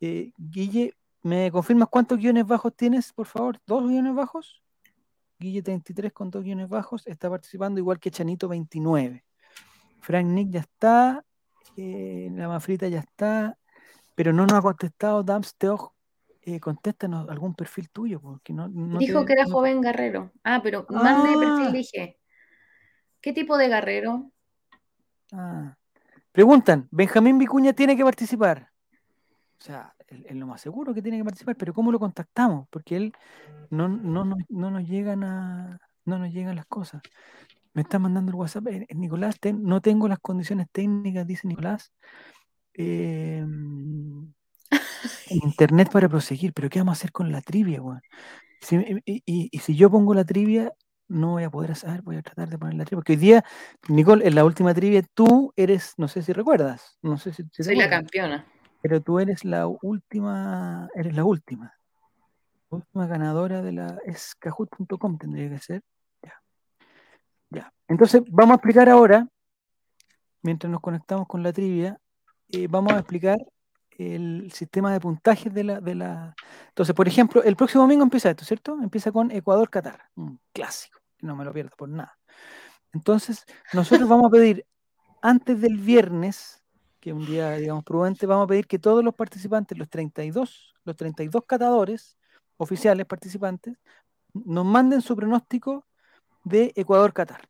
[0.00, 3.58] Eh, Guille, ¿me confirmas cuántos guiones bajos tienes, por favor?
[3.66, 4.62] ¿Dos guiones bajos?
[5.38, 9.24] Guille 33 con dos guiones bajos está participando igual que Chanito 29.
[10.00, 11.24] Frank Nick ya está,
[11.76, 13.56] eh, la mafrita ya está,
[14.14, 15.90] pero no nos ha contestado Dams Teoj.
[16.42, 18.66] Eh, contéstanos algún perfil tuyo, porque no,
[18.98, 20.32] dijo que era joven guerrero.
[20.42, 21.34] Ah, pero más ah.
[21.38, 22.18] perfil dije.
[23.20, 24.32] ¿Qué tipo de guerrero?
[25.32, 25.76] Ah.
[26.32, 28.70] Preguntan, Benjamín Vicuña tiene que participar.
[29.60, 32.66] O sea, es lo más seguro que tiene que participar, pero ¿cómo lo contactamos?
[32.70, 33.12] Porque él
[33.68, 37.02] no, no, no, nos llegan a, no nos llegan las cosas
[37.72, 41.92] me está mandando el WhatsApp, eh, eh, Nicolás, no tengo las condiciones técnicas, dice Nicolás.
[42.74, 44.32] Em,
[45.30, 47.80] internet para proseguir, pero ¿qué vamos a hacer con la trivia,
[49.06, 50.72] y, si yo pongo la trivia,
[51.08, 52.98] no voy a poder hacer, voy a tratar de poner la trivia.
[52.98, 53.44] Porque hoy día,
[53.88, 57.42] Nicole, en la última trivia tú eres, no sé si recuerdas, no sé si...
[57.50, 58.46] si Soy la campeona.
[58.82, 61.72] Pero tú eres la última, eres la última.
[62.68, 64.36] Última ganadora de la es
[65.18, 65.82] tendría que ser.
[67.50, 67.72] Ya.
[67.88, 69.26] Entonces, vamos a explicar ahora,
[70.42, 71.98] mientras nos conectamos con la trivia,
[72.48, 73.38] eh, vamos a explicar
[73.98, 76.34] el sistema de puntajes de la,
[76.68, 78.78] Entonces, por ejemplo, el próximo domingo empieza esto, ¿cierto?
[78.82, 82.18] Empieza con ecuador catar un clásico, no me lo pierdo por nada.
[82.94, 84.64] Entonces, nosotros vamos a pedir,
[85.20, 86.62] antes del viernes,
[86.98, 90.72] que es un día, digamos, prudente, vamos a pedir que todos los participantes, los 32,
[90.84, 92.16] los 32 catadores
[92.56, 93.76] oficiales participantes,
[94.32, 95.84] nos manden su pronóstico
[96.44, 97.42] de Ecuador-Catar.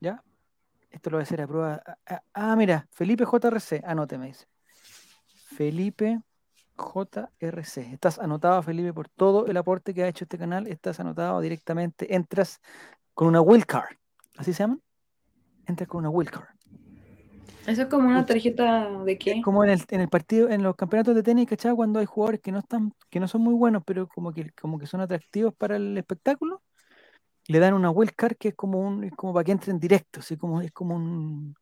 [0.00, 0.22] ¿Ya?
[0.90, 1.82] Esto lo voy a hacer a prueba.
[1.86, 4.46] Ah, ah, ah mira, Felipe JRC, Anóteme, dice.
[5.56, 6.20] Felipe
[6.76, 7.92] JRC.
[7.92, 10.66] Estás anotado, Felipe, por todo el aporte que ha hecho este canal.
[10.66, 12.14] Estás anotado directamente.
[12.14, 12.60] Entras
[13.14, 13.96] con una card
[14.36, 14.82] ¿Así se llaman?
[15.66, 16.44] Entras con una wildcard.
[17.66, 19.40] Eso es como una tarjeta de qué?
[19.42, 21.74] Como en el, en el partido, en los campeonatos de tenis, ¿cachai?
[21.74, 24.78] Cuando hay jugadores que no están, que no son muy buenos, pero como que, como
[24.78, 26.62] que son atractivos para el espectáculo,
[27.48, 30.60] le dan una card que es como un, como para que entren directo, así como
[30.60, 31.54] es como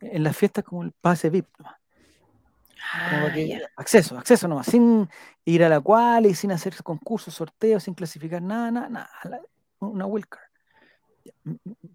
[0.00, 3.28] en las fiestas como el pase VIP ah,
[3.76, 5.08] acceso, acceso nomás, sin
[5.44, 9.40] ir a la cual y sin hacer concursos, sorteos, sin clasificar nada, nada, nada,
[9.80, 10.42] una card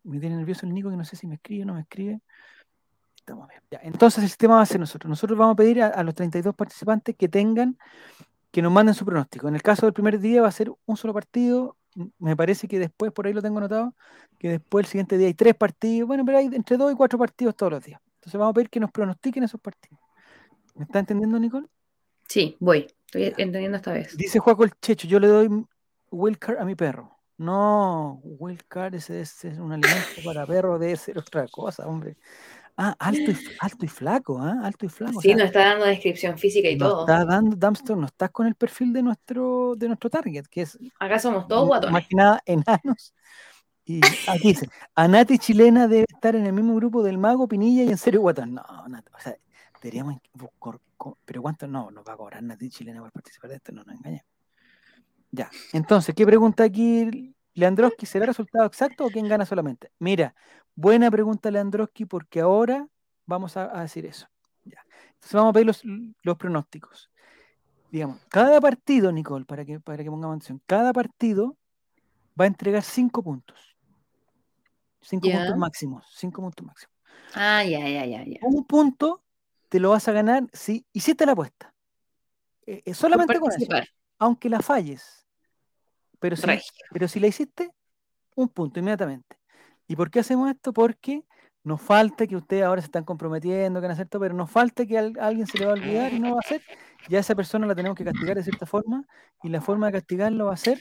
[0.04, 2.20] Me tiene nervioso el Nico que no sé si me escribe o no me escribe.
[3.84, 5.08] entonces el sistema va a ser nosotros.
[5.10, 7.78] Nosotros vamos a pedir a, a los 32 participantes que tengan,
[8.52, 9.48] que nos manden su pronóstico.
[9.48, 11.78] En el caso del primer día va a ser un solo partido,
[12.18, 13.96] me parece que después, por ahí lo tengo anotado,
[14.38, 17.18] que después el siguiente día hay tres partidos, bueno, pero hay entre dos y cuatro
[17.20, 18.02] partidos todos los días.
[18.16, 20.00] Entonces vamos a pedir que nos pronostiquen esos partidos.
[20.76, 21.68] ¿Me está entendiendo, Nicole?
[22.28, 24.16] Sí, voy, estoy entendiendo esta vez.
[24.16, 25.50] Dice Juaco el Checho, yo le doy
[26.12, 27.16] wildcard a mi perro.
[27.38, 32.18] No, wildcard ese, es un alimento para perro debe ser otra cosa, hombre.
[32.82, 34.54] Ah, alto y, alto y flaco, ¿eh?
[34.64, 35.20] alto y flaco.
[35.20, 37.02] Sí, nos está dando descripción física y todo.
[37.02, 40.80] Está dando Dumpster, no estás con el perfil de nuestro, de nuestro target, que es.
[40.98, 41.92] Acá somos todos guatones.
[41.92, 43.14] Más que nada, enanos.
[43.84, 47.90] Y aquí dice, Anati chilena debe estar en el mismo grupo del mago, Pinilla y
[47.90, 48.54] en serio guatón.
[48.54, 49.36] No, Nati, o sea,
[49.82, 50.80] deberíamos buscar,
[51.26, 53.94] pero cuánto no nos va a cobrar Nati chilena por participar de esto, no nos
[53.98, 54.26] engañemos.
[55.32, 59.92] Ya, entonces, ¿qué pregunta aquí Leandrowski será resultado exacto o quién gana solamente?
[60.00, 60.36] Mira,
[60.76, 62.88] buena pregunta Leandroski porque ahora
[63.26, 64.28] vamos a, decir eso.
[64.66, 64.84] Ya.
[65.14, 67.10] Entonces vamos a ver los, pronósticos.
[67.92, 71.58] Digamos, cada partido, Nicole, para que, para que pongamos atención, cada partido
[72.40, 73.76] va a entregar cinco puntos.
[75.02, 76.06] Cinco puntos máximos.
[76.16, 76.94] Cinco puntos máximos.
[77.34, 79.24] Ah, ya, ya, ya, Un punto
[79.70, 81.74] te lo vas a ganar si hiciste la apuesta.
[82.66, 83.68] Eh, eh, solamente con eso.
[84.20, 85.26] Aunque la falles.
[86.20, 87.74] Pero si, la hiciste,
[88.36, 89.40] un punto inmediatamente.
[89.88, 90.74] ¿Y por qué hacemos esto?
[90.74, 91.24] Porque
[91.64, 94.86] nos falta que ustedes ahora se están comprometiendo, que van a hacer pero nos falta
[94.86, 96.62] que alguien se le va a olvidar y no va a hacer.
[97.08, 99.06] Ya esa persona la tenemos que castigar de cierta forma
[99.42, 100.80] y la forma de castigarlo va a ser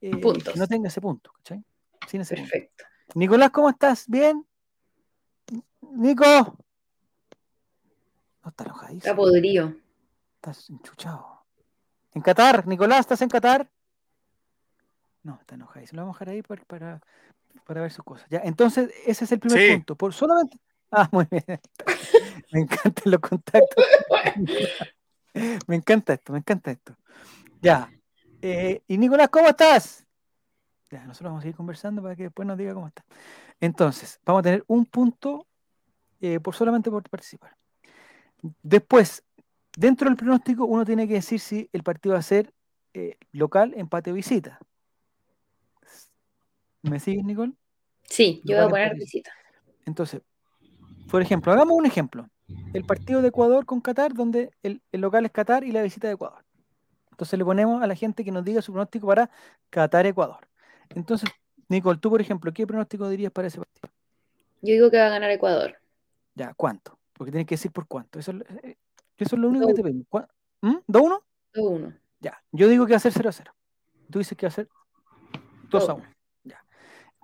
[0.00, 1.32] que eh, no tenga ese punto.
[1.38, 1.64] ¿cachai?
[2.06, 2.84] Sin ese Perfecto.
[3.14, 4.06] Nicolás, ¿cómo estás?
[4.06, 4.44] ¿Bien?
[5.92, 6.24] Nico.
[8.42, 8.98] No está enojadísimo.
[8.98, 9.74] Está podrido.
[10.36, 11.46] Estás enchuchado.
[12.12, 13.68] En Qatar, Nicolás, ¿estás en Qatar?
[15.24, 15.90] No, está enojadísimo.
[15.90, 17.00] Se lo vamos a dejar ahí para,
[17.82, 18.26] ver sus cosas.
[18.30, 19.96] Ya, entonces, ese es el primer punto.
[19.96, 20.58] Por solamente.
[20.92, 21.42] Ah, muy bien.
[22.52, 23.84] Me encantan los contactos.
[25.66, 26.96] me encanta esto, me encanta esto.
[27.60, 27.90] Ya.
[28.42, 30.06] Eh, y Nicolás, ¿cómo estás?
[30.90, 33.04] Ya, nosotros vamos a seguir conversando para que después nos diga cómo está.
[33.60, 35.46] Entonces, vamos a tener un punto
[36.20, 37.56] eh, por solamente por participar.
[38.62, 39.24] Después,
[39.76, 42.52] dentro del pronóstico, uno tiene que decir si el partido va a ser
[42.92, 44.60] eh, local, empate o visita.
[46.84, 47.54] ¿Me sigues, Nicole?
[48.02, 49.32] Sí, yo voy a poner visita.
[49.86, 50.20] Entonces,
[51.10, 52.28] por ejemplo, hagamos un ejemplo.
[52.74, 56.14] El partido de Ecuador con Qatar, donde el, local es Qatar y la visita de
[56.14, 56.44] Ecuador.
[57.10, 59.30] Entonces le ponemos a la gente que nos diga su pronóstico para
[59.70, 60.46] Qatar-Ecuador.
[60.90, 61.30] Entonces,
[61.68, 63.90] Nicole, tú, por ejemplo, ¿qué pronóstico dirías para ese partido?
[64.60, 65.76] Yo digo que va a ganar Ecuador.
[66.34, 66.98] Ya, ¿cuánto?
[67.14, 68.18] Porque tienes que decir por cuánto.
[68.18, 70.04] Eso, es lo eh, único que te pedimos.
[70.60, 70.76] ¿Mm?
[70.86, 71.24] ¿Do uno?
[71.54, 71.94] Do uno.
[72.20, 73.52] Ya, yo digo que va a ser 0 a 0.
[74.10, 74.68] Tú dices que va a ser
[75.70, 76.13] 2 a 1.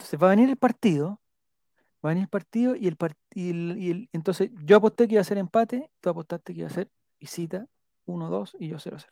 [0.01, 1.21] Entonces va a venir el partido,
[2.03, 2.97] va a venir el partido y el,
[3.37, 3.51] y
[3.91, 6.91] el, entonces yo aposté que iba a ser empate, tú apostaste que iba a ser
[7.21, 7.67] visita
[8.07, 9.05] 1-2 y yo 0-0.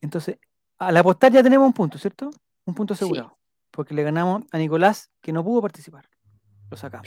[0.00, 0.38] Entonces,
[0.78, 2.28] al apostar ya tenemos un punto, ¿cierto?
[2.64, 3.38] Un punto asegurado.
[3.70, 6.08] Porque le ganamos a Nicolás que no pudo participar.
[6.72, 7.06] Lo sacamos.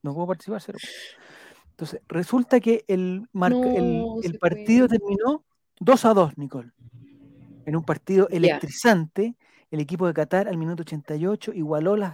[0.00, 0.78] No pudo participar, cero.
[1.68, 3.28] Entonces, resulta que el,
[4.40, 5.44] partido terminó
[5.80, 6.72] 2 a 2, Nicole.
[7.66, 9.36] En un partido electrizante
[9.72, 12.12] el equipo de Qatar al minuto 88 igualó la,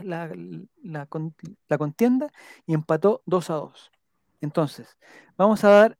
[1.77, 2.31] contienda
[2.69, 3.91] y empató 2 a 2.
[4.43, 4.97] Entonces,
[5.37, 5.99] vamos a dar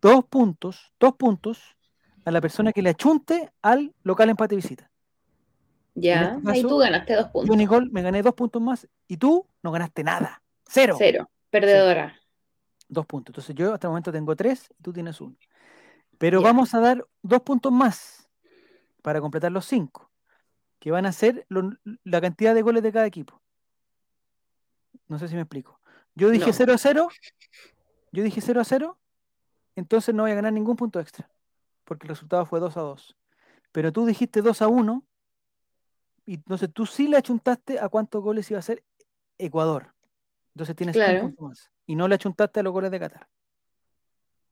[0.00, 1.60] dos puntos, dos puntos
[2.24, 4.88] a la persona que le achunte al local empate visita.
[5.96, 7.48] Ya, y este tú ganaste dos puntos.
[7.50, 10.44] Yo, Nicole, me gané dos puntos más y tú no ganaste nada.
[10.64, 10.94] Cero.
[10.96, 12.14] Cero, perdedora.
[12.88, 13.32] Dos puntos.
[13.32, 15.34] Entonces yo hasta el momento tengo tres, tú tienes uno.
[16.18, 18.28] Pero vamos a dar dos puntos más
[19.02, 20.11] para completar los cinco
[20.82, 21.46] que van a ser
[22.02, 23.40] la cantidad de goles de cada equipo.
[25.06, 25.80] No sé si me explico.
[26.16, 27.08] Yo dije 0 a 0,
[28.10, 28.98] yo dije 0 a 0,
[29.76, 31.30] entonces no voy a ganar ningún punto extra,
[31.84, 33.16] porque el resultado fue 2 a 2.
[33.70, 35.04] Pero tú dijiste 2 a 1,
[36.26, 38.82] y entonces tú sí le achuntaste a cuántos goles iba a ser
[39.38, 39.94] Ecuador.
[40.52, 41.70] Entonces tienes un punto más.
[41.86, 43.28] Y no le achuntaste a los goles de Qatar.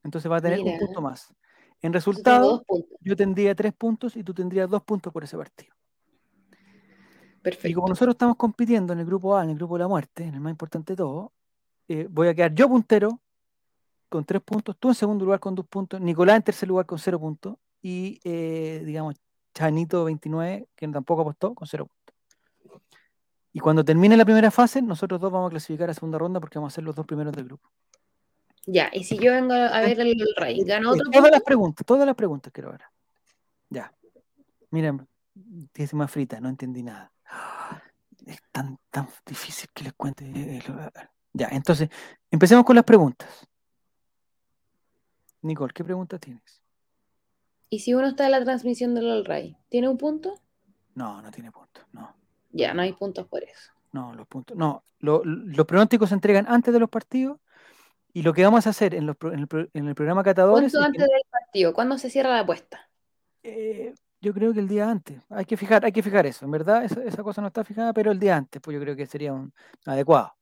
[0.01, 1.33] Entonces va a tener un punto más.
[1.81, 2.63] En resultado,
[3.01, 5.73] yo tendría tres puntos y tú tendrías dos puntos por ese partido.
[7.63, 10.23] Y como nosotros estamos compitiendo en el grupo A, en el grupo de la muerte,
[10.23, 11.31] en el más importante de todo,
[11.87, 13.19] eh, voy a quedar yo puntero
[14.09, 16.99] con tres puntos, tú en segundo lugar con dos puntos, Nicolás en tercer lugar con
[16.99, 19.15] cero puntos y, eh, digamos,
[19.55, 22.81] Chanito 29, que tampoco apostó, con cero puntos.
[23.53, 26.59] Y cuando termine la primera fase, nosotros dos vamos a clasificar a segunda ronda porque
[26.59, 27.69] vamos a ser los dos primeros del grupo.
[28.67, 31.09] Ya, y si yo vengo a ver el, rey, eh, otro?
[31.11, 32.81] Todas las preguntas, todas las preguntas quiero ver.
[33.69, 33.91] Ya.
[34.69, 37.11] Miren, dice más frita, no entendí nada.
[38.25, 40.23] Es tan, tan difícil que les cuente.
[40.25, 40.89] Eh, eh, eh,
[41.33, 41.89] ya, entonces,
[42.29, 43.47] empecemos con las preguntas.
[45.41, 46.61] Nicole, ¿qué pregunta tienes?
[47.69, 50.39] ¿Y si uno está en la transmisión del All Ray, tiene un punto?
[50.93, 52.15] No, no tiene punto, no.
[52.51, 53.71] Ya, no hay puntos por eso.
[53.93, 54.83] No, los puntos, no.
[54.99, 57.39] los pronósticos se entregan antes de los partidos
[58.13, 60.75] y lo que vamos a hacer en, el, programa Catadores.
[60.75, 61.73] antes del partido?
[61.73, 62.89] ¿Cuándo se cierra la apuesta?
[63.41, 65.19] Eh, yo creo que el día antes.
[65.31, 66.45] Hay que fijar, hay que fijar eso.
[66.45, 69.07] En verdad, esa, cosa no está fijada, pero el día antes, pues yo creo que
[69.07, 69.51] sería un
[69.85, 70.33] adecuado.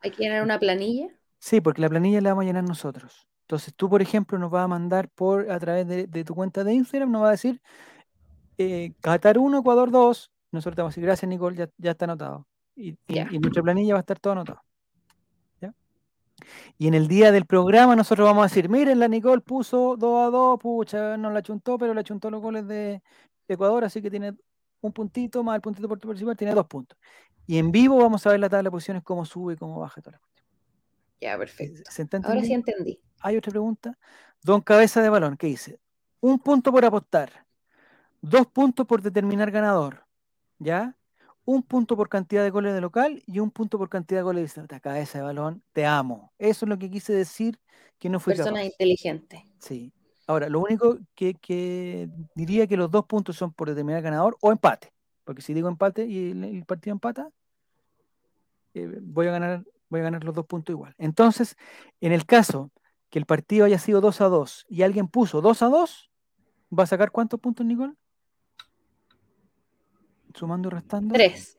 [0.00, 1.08] ¿Hay que llenar una planilla?
[1.40, 3.28] Sí, porque la planilla la vamos a llenar nosotros.
[3.40, 6.74] Entonces, tú, por ejemplo, nos vas a mandar por a través de, tu cuenta de
[6.74, 7.60] Instagram, nos va a decir
[8.56, 10.30] eh, Qatar 1, Ecuador 2.
[10.52, 12.46] Nosotros te vamos a decir, gracias, Nicole, ya, está anotado.
[12.76, 14.62] Y, y nuestra planilla va a estar todo anotado.
[16.78, 20.26] Y en el día del programa nosotros vamos a decir, miren, la Nicole puso 2
[20.26, 23.02] a 2, pucha, no la chuntó, pero la chuntó los goles de
[23.48, 24.34] Ecuador, así que tiene
[24.80, 26.98] un puntito más el puntito por tu principal, tiene dos puntos.
[27.46, 30.00] Y en vivo vamos a ver la tabla de posiciones, cómo sube, y cómo baja
[30.00, 30.46] toda la cuestión.
[31.20, 31.82] Ya, eh, perfecto.
[32.28, 33.00] Ahora sí entendí.
[33.20, 33.96] Hay otra pregunta.
[34.42, 35.78] Don Cabeza de Balón, ¿qué dice?
[36.20, 37.30] Un punto por apostar,
[38.20, 40.04] dos puntos por determinar ganador,
[40.58, 40.96] ¿ya?
[41.44, 44.40] un punto por cantidad de goles de local y un punto por cantidad de goles
[44.40, 44.80] de distancia.
[44.80, 46.32] Cabeza de balón, te amo.
[46.38, 47.58] Eso es lo que quise decir
[47.98, 49.44] que no fue Persona inteligente.
[49.58, 49.92] Sí.
[50.26, 54.92] Ahora, lo único que, diría que los dos puntos son por determinar ganador o empate.
[55.24, 57.28] Porque si digo empate y el, partido empata,
[58.74, 60.94] eh, voy, a ganar, voy a ganar los dos puntos igual.
[60.98, 61.56] Entonces,
[62.00, 62.70] en el caso
[63.10, 66.10] que el partido haya sido 2 a 2 y alguien puso 2 a 2,
[66.76, 67.92] ¿va a sacar cuántos puntos, Nicole?
[70.34, 71.14] sumando y restando.
[71.14, 71.58] Tres.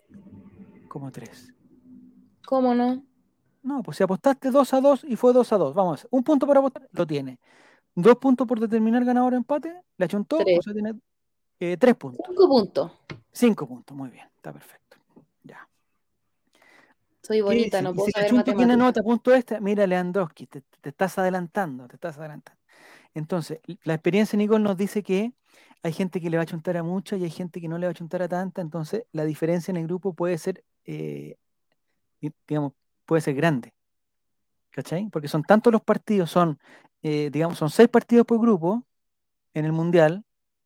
[0.88, 1.54] Como tres.
[2.46, 3.04] ¿Cómo no?
[3.62, 6.46] No, pues si apostaste 2 a 2 y fue 2 a 2, vamos, un punto
[6.46, 7.40] para apostar, lo tiene.
[7.96, 10.60] Dos puntos por determinar ganador empate, le achuntó, tres.
[10.60, 10.94] o sea, tiene
[11.62, 12.26] eh, tres puntos.
[12.28, 12.92] Cinco puntos.
[13.32, 14.98] Cinco puntos, muy bien, está perfecto.
[15.46, 15.66] Ya.
[17.22, 18.58] Soy bonita, no puedo puedo si saber matemáticas.
[18.58, 22.62] tiene nota, punto este, mira Leandrosky, te estás adelantando, te estás adelantando.
[23.16, 25.34] Entonces, la experiencia, Nicole, nos dice que
[25.84, 27.86] hay gente que le va a chuntar a mucha y hay gente que no le
[27.88, 31.36] va a chuntar a tanta, entonces la diferencia en el grupo puede ser, eh,
[32.48, 32.74] digamos,
[33.06, 33.74] puede ser grande.
[34.72, 35.08] ¿Cachai?
[35.10, 36.60] Porque son tantos los partidos, son,
[37.04, 38.84] eh, digamos, son seis partidos por grupo
[39.54, 40.24] en el Mundial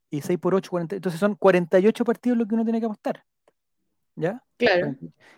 [0.10, 3.24] y seis por ocho, 40, entonces son 48 partidos lo que uno tiene que apostar.
[4.18, 4.44] ¿Ya?
[4.58, 4.96] Claro.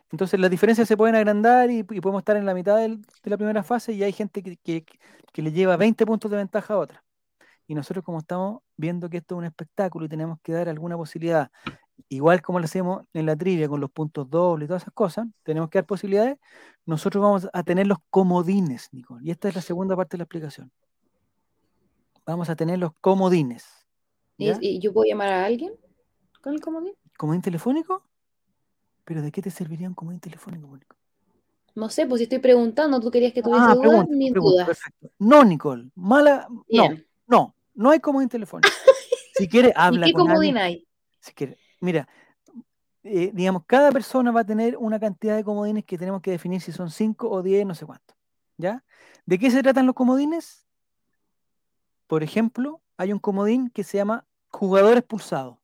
[0.10, 3.62] Entonces las diferencias se pueden agrandar y, podemos estar en la mitad de la primera
[3.62, 4.84] fase y hay gente que,
[5.44, 7.04] le lleva 20 puntos de ventaja a otra.
[7.68, 10.96] Y nosotros como estamos viendo que esto es un espectáculo y tenemos que dar alguna
[10.96, 11.52] posibilidad,
[12.08, 15.28] igual como lo hacemos en la trivia con los puntos dobles y todas esas cosas,
[15.44, 16.38] tenemos que dar posibilidades,
[16.86, 19.22] nosotros vamos a tener los comodines, Nicole.
[19.28, 20.72] Y esta es la segunda parte de la explicación.
[22.26, 23.65] Vamos a tener los comodines.
[24.38, 25.74] ¿Y, ¿Y yo puedo llamar a alguien
[26.42, 26.94] con el comodín?
[27.18, 28.04] ¿Comodín telefónico?
[29.10, 30.69] Pero ¿de qué te serviría un comodín telefónico,
[31.74, 34.78] No sé, pues si estoy preguntando, tú querías que tuviese ah, dudas, ni dudas.
[35.17, 36.48] No, Nicole, mala.
[36.72, 36.89] No,
[37.26, 38.69] no, no hay comodín telefónico.
[39.36, 40.88] si quieres, habla ¿Y qué comodín hay?
[41.22, 41.34] Si
[41.82, 42.08] mira,
[43.02, 46.62] eh, digamos, cada persona va a tener una cantidad de comodines que tenemos que definir
[46.62, 48.13] si son 5 o 10, no sé cuánto.
[48.58, 48.84] ¿Ya?
[49.26, 50.67] ¿De qué se tratan los comodines?
[52.06, 55.60] Por ejemplo, hay un comodín que se llama jugador expulsado.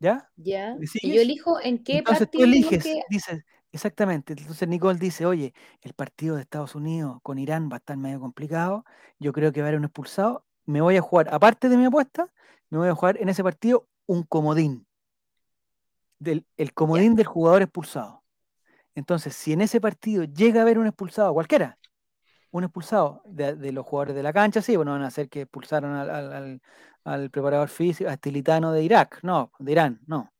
[0.00, 0.28] ¿Ya?
[0.36, 0.76] Ya.
[0.94, 4.34] y yo elijo en qué Entonces, Tú eliges, dices, exactamente.
[4.36, 5.52] Entonces Nicole dice, oye,
[5.82, 8.84] el partido de Estados Unidos con Irán va a estar medio complicado.
[9.18, 10.44] Yo creo que va a haber un expulsado.
[10.66, 12.32] Me voy a jugar, aparte de mi apuesta,
[12.70, 14.86] me voy a jugar en ese partido un comodín.
[16.18, 18.22] Del, el comodín del jugador expulsado.
[18.94, 21.76] Entonces, si en ese partido llega a haber un expulsado, cualquiera,
[22.54, 26.60] un expulsado de, los jugadores de la cancha, sí, bueno, van a hacer que expulsaron
[27.04, 30.32] al, preparador físico, a tilitano de Irak, no, de Irán, no.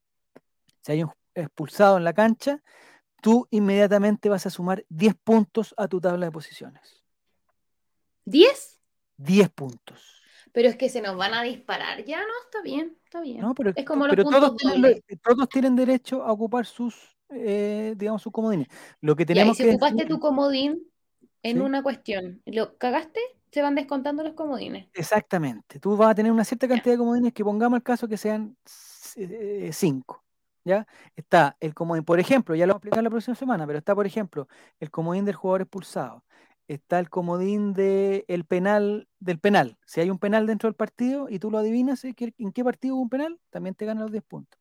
[0.81, 2.63] Si hay un expulsado en la cancha,
[3.21, 7.03] tú inmediatamente vas a sumar 10 puntos a tu tabla de posiciones.
[8.25, 8.47] ¿10?
[9.17, 10.21] 10 puntos.
[10.53, 12.05] Pero es que se nos van a disparar.
[12.05, 13.41] Ya no, está bien, está bien.
[13.41, 18.21] No, pero, es como los todos, tienen, todos tienen derecho a ocupar sus, eh, digamos,
[18.21, 18.69] sus comodines.
[19.01, 20.81] Lo que tenemos y si ocupaste tu comodín,
[21.49, 22.41] en una cuestión.
[22.47, 23.19] ¿Lo cagaste?
[23.51, 24.87] Se van descontando los comodines.
[24.95, 25.79] Exactamente.
[25.79, 28.57] Tú vas a tener una cierta cantidad de comodines que pongamos el caso que sean
[29.15, 30.23] eh, cinco.
[30.63, 30.87] ¿Ya?
[31.15, 33.93] Está el comodín, por ejemplo, ya lo vamos a explicar la próxima semana, pero está,
[33.93, 34.47] por ejemplo,
[34.79, 36.23] el comodín del jugador expulsado,
[36.67, 39.77] está el comodín de el penal del penal.
[39.85, 42.95] Si hay un penal dentro del partido y tú lo adivinas eh, en qué partido
[42.95, 44.59] hubo un penal, también te ganan los 10 puntos.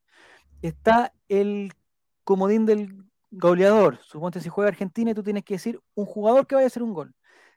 [0.60, 1.72] Está el
[2.24, 3.04] comodín del
[3.38, 6.68] goleador, suponte si juega Argentina y tú tienes que decir un jugador que vaya a
[6.68, 7.14] hacer un gol.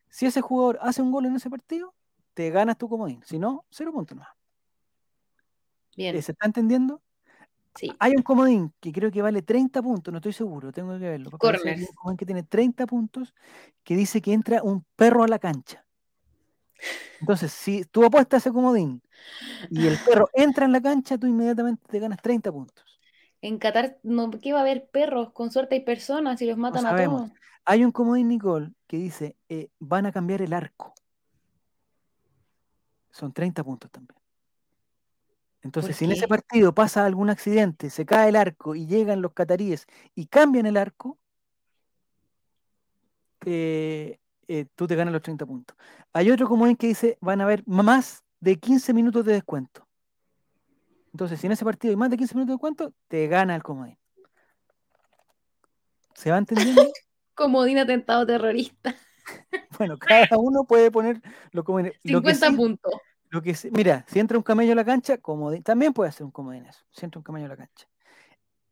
[0.09, 1.93] Si ese jugador hace un gol en ese partido,
[2.33, 3.21] te ganas tu comodín.
[3.25, 4.29] Si no, cero puntos más.
[5.95, 6.15] Bien.
[6.15, 7.01] Eh, ¿Se está entendiendo?
[7.75, 7.93] Sí.
[7.99, 11.29] Hay un comodín que creo que vale 30 puntos, no estoy seguro, tengo que verlo.
[11.31, 13.33] un comodín que tiene 30 puntos
[13.83, 15.85] que dice que entra un perro a la cancha.
[17.19, 19.01] Entonces, si tú apuestas ese comodín
[19.69, 22.96] y el perro entra en la cancha, tú inmediatamente te ganas 30 puntos.
[23.41, 25.31] En Qatar, no, ¿qué va a haber perros?
[25.31, 27.31] Con suerte y personas y los matan a todos.
[27.65, 30.93] Hay un comodín, Nicole, que dice, eh, van a cambiar el arco.
[33.11, 34.17] Son 30 puntos también.
[35.61, 39.33] Entonces, si en ese partido pasa algún accidente, se cae el arco y llegan los
[39.33, 39.85] cataríes
[40.15, 41.19] y cambian el arco,
[43.45, 45.75] eh, eh, tú te ganas los 30 puntos.
[46.13, 49.86] Hay otro comodín que dice, van a haber más de 15 minutos de descuento.
[51.13, 53.63] Entonces, si en ese partido hay más de 15 minutos de cuánto, te gana el
[53.63, 53.97] comodín.
[56.13, 56.83] ¿Se va entendiendo?
[57.33, 58.95] comodín atentado terrorista.
[59.77, 61.91] Bueno, cada uno puede poner lo comodín.
[62.03, 62.91] 50 puntos.
[63.73, 65.61] mira, si entra un camello a la cancha, comodín.
[65.61, 66.81] También puede hacer un comodín eso.
[66.89, 67.87] Si entra un camello a la cancha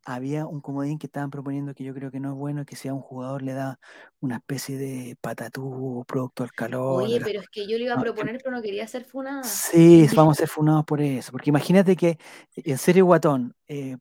[0.05, 2.87] había un comodín que estaban proponiendo que yo creo que no es bueno, que si
[2.87, 3.79] a un jugador le da
[4.21, 7.03] una especie de patatú producto al calor.
[7.03, 9.41] Oye, pero es que yo le iba a eh proponer, pero no quería ser funado.
[9.43, 12.17] Sí, vamos a ser funados por eso, porque imagínate que, eh,
[12.65, 13.97] en serio, Guatón, eh,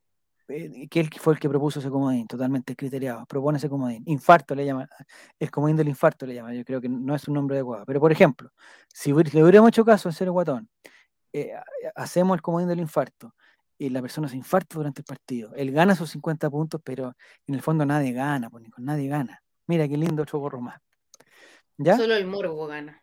[0.47, 4.67] que él fue el que propuso ese comodín, totalmente criteriado, propone ese comodín, infarto le
[4.67, 4.87] llama,
[5.39, 7.99] el comodín del infarto le llama, yo creo que no es un nombre adecuado, pero
[7.99, 8.51] por ejemplo,
[8.93, 10.69] si le hubiéramos hecho caso en serio, Guatón,
[11.95, 13.35] hacemos el comodín del infarto,
[13.91, 15.53] la persona se infarta durante el partido.
[15.55, 17.15] Él gana sus 50 puntos, pero
[17.47, 19.43] en el fondo nadie gana, pues, nadie gana.
[19.67, 20.81] Mira qué lindo otro gorro más.
[21.77, 21.97] ¿Ya?
[21.97, 23.03] Solo el morbo gana.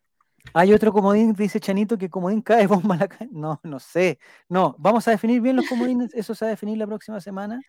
[0.54, 4.20] Hay otro comodín, dice Chanito, que comodín cae bomba la No, no sé.
[4.50, 7.62] No, vamos a definir bien los comodines, eso se va a definir la próxima semana.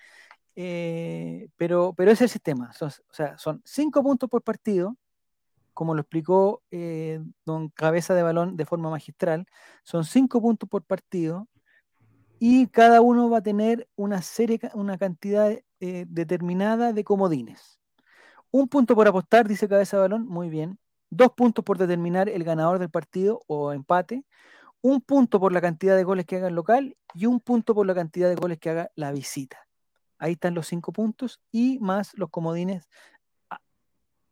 [0.54, 2.70] Eh, pero, pero es el sistema.
[2.80, 4.96] o sea, son cinco puntos por partido,
[5.74, 9.46] como lo explicó eh, don Cabeza de Balón de forma magistral.
[9.82, 11.48] Son cinco puntos por partido
[12.44, 17.78] y cada uno va a tener una serie, una cantidad eh, determinada de comodines.
[18.50, 20.76] Un punto por apostar, dice Cabeza Balón, muy bien.
[21.08, 24.24] Dos puntos por determinar el ganador del partido o empate.
[24.80, 27.86] Un punto por la cantidad de goles que haga el local y un punto por
[27.86, 29.64] la cantidad de goles que haga la visita.
[30.18, 32.88] Ahí están los cinco puntos y más los comodines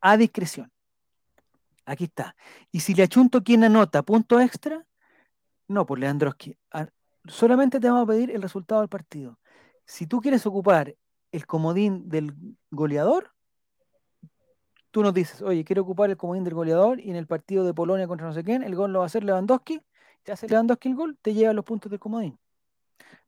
[0.01, 0.69] a, discreción.
[1.85, 2.35] Aquí está.
[2.73, 4.85] Y si le achunto quien anota punto extra,
[5.69, 6.57] no, por pues Leandroski
[7.25, 9.39] solamente te vamos a pedir el resultado del partido.
[9.85, 10.95] Si tú quieres ocupar
[11.31, 12.33] el comodín del
[12.71, 13.31] goleador,
[14.91, 17.73] tú nos dices, oye, quiero ocupar el comodín del goleador y en el partido de
[17.73, 19.81] Polonia contra no sé quién, el gol lo va a hacer Lewandowski,
[20.23, 22.37] te hace Lewandowski el gol, te lleva los puntos del comodín.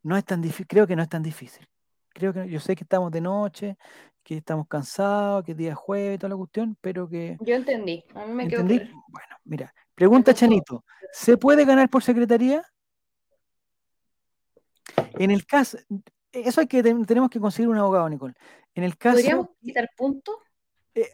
[0.02, 1.68] No es tan difícil, creo que no es tan difícil.
[2.10, 3.78] Creo que yo sé que estamos de noche,
[4.22, 7.38] que estamos cansados, que es día jueves, toda la cuestión, pero que.
[7.40, 8.64] Yo entendí, a mí me quedó.
[8.64, 12.64] Bueno, mira, pregunta Chanito: ¿se puede ganar por secretaría?
[15.18, 15.78] En el caso,
[16.32, 18.34] eso es que, tenemos que conseguir un abogado, Nicole.
[18.76, 20.36] En el caso, ¿Podríamos quitar puntos?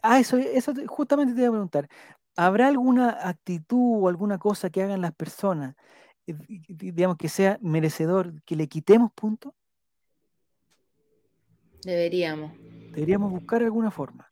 [0.02, 1.88] ah, eso, eso justamente te iba a preguntar.
[2.36, 5.74] ¿Habrá alguna actitud o alguna cosa que hagan las personas,
[6.26, 6.34] eh,
[6.68, 9.52] digamos, que sea merecedor, que le quitemos puntos?
[11.84, 12.52] Deberíamos.
[12.92, 14.30] Deberíamos buscar alguna forma.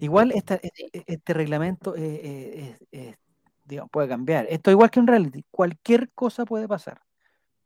[0.00, 2.76] Igual e, e, este, reglamento eh,
[3.64, 4.46] digamos, puede cambiar.
[4.48, 7.00] Esto igual que un reality, cualquier cosa puede pasar.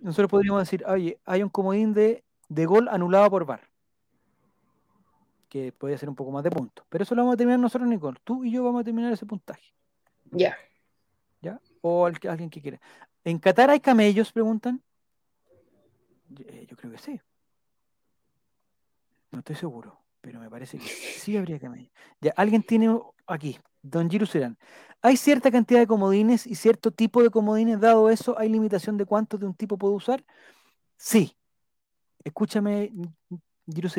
[0.00, 3.68] nosotros podríamos decir, oye, hay un comodín de, de gol anulado por VAR.
[5.48, 6.84] Que podría ser un poco más de puntos.
[6.88, 8.18] Pero eso lo vamos a terminar nosotros, Nicole.
[8.24, 9.72] Tú y yo vamos a terminar ese puntaje.
[10.32, 10.56] Ya.
[11.40, 11.60] ¿Ya?
[11.80, 12.80] O alguien que quiera.
[13.22, 14.32] ¿En Qatar hay camellos?
[14.32, 14.82] Preguntan.
[16.40, 17.20] Eh, yo, creo que sí.
[19.30, 21.92] No estoy seguro, pero me parece que sí habría camellos.
[22.20, 24.08] Ya, alguien tiene aquí, Don
[25.02, 29.04] Hay cierta cantidad de comodines y cierto tipo de comodines, dado eso, ¿hay limitación de
[29.04, 30.24] cuántos de un tipo puedo usar?
[30.96, 31.36] Sí.
[32.24, 32.90] Escúchame,
[33.66, 33.90] Giru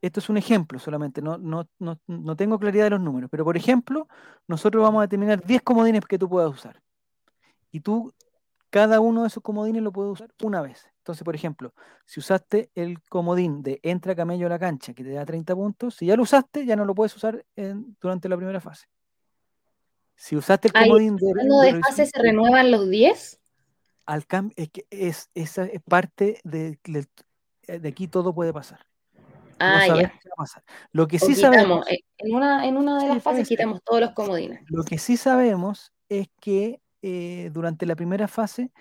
[0.00, 4.08] Esto es un ejemplo solamente, no, no, tengo claridad de los números, pero por ejemplo,
[4.48, 6.80] nosotros vamos a determinar 10 comodines que tú puedas usar.
[7.70, 8.10] Y tú,
[8.70, 10.88] cada uno de esos comodines lo puedes usar una vez.
[11.00, 11.74] Entonces, por ejemplo,
[12.06, 15.94] si usaste el comodín de entra camello a la cancha, que te da 30 puntos,
[15.96, 17.44] si ya lo usaste, ya no lo puedes usar
[18.00, 18.86] durante la primera fase.
[20.16, 21.80] Si usaste el comodín de.
[21.80, 23.40] fase se renuevan los 10?
[24.06, 24.24] Al
[24.56, 26.78] es que esa es parte de,
[27.66, 28.80] eh, de aquí todo puede pasar.
[29.58, 29.86] Ah,
[30.92, 31.88] Lo que sí sabemos.
[31.88, 34.62] Eh, en una, de las fases quitamos todos los comodines.
[34.66, 38.72] Lo que sí sabemos es que eh, durante la primera fase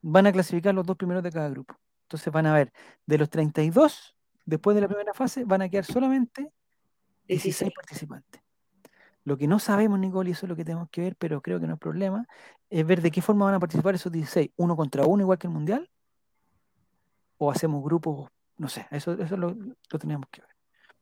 [0.00, 1.78] van a clasificar los dos primeros de cada grupo.
[2.02, 2.72] Entonces van a ver,
[3.06, 4.14] de los 32,
[4.44, 6.50] después de la primera fase, van a quedar solamente
[7.28, 7.72] 16.
[7.74, 8.42] participantes.
[9.24, 11.60] Lo que no sabemos, Nicole, y eso es lo que tenemos que ver, pero creo
[11.60, 12.26] que no es problema,
[12.70, 15.46] es ver de qué forma van a participar esos 16, uno contra uno, igual que
[15.46, 15.88] el Mundial,
[17.38, 19.56] o hacemos grupos, no sé, eso, eso lo,
[20.00, 20.50] tenemos que ver.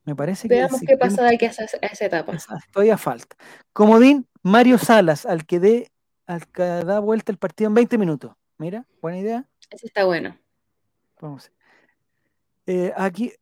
[0.05, 2.35] Me parece Veamos qué pasa de aquí a esa, esa etapa.
[2.73, 3.37] Todavía falta.
[3.73, 5.91] Comodín, Mario Salas, al que dé,
[6.27, 8.33] al da vuelta el partido en 20 minutos.
[8.57, 9.45] Mira, buena idea.
[9.69, 10.37] Eso está bueno.
[11.21, 11.53] Vamos.
[12.67, 13.33] Eh, aquí,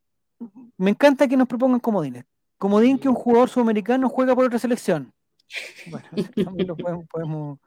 [0.76, 2.24] me encanta que nos propongan comodines.
[2.58, 5.12] Como din que un jugador sudamericano juega por otra selección.
[5.90, 6.06] Bueno,
[6.52, 7.60] también lo podemos, copiarse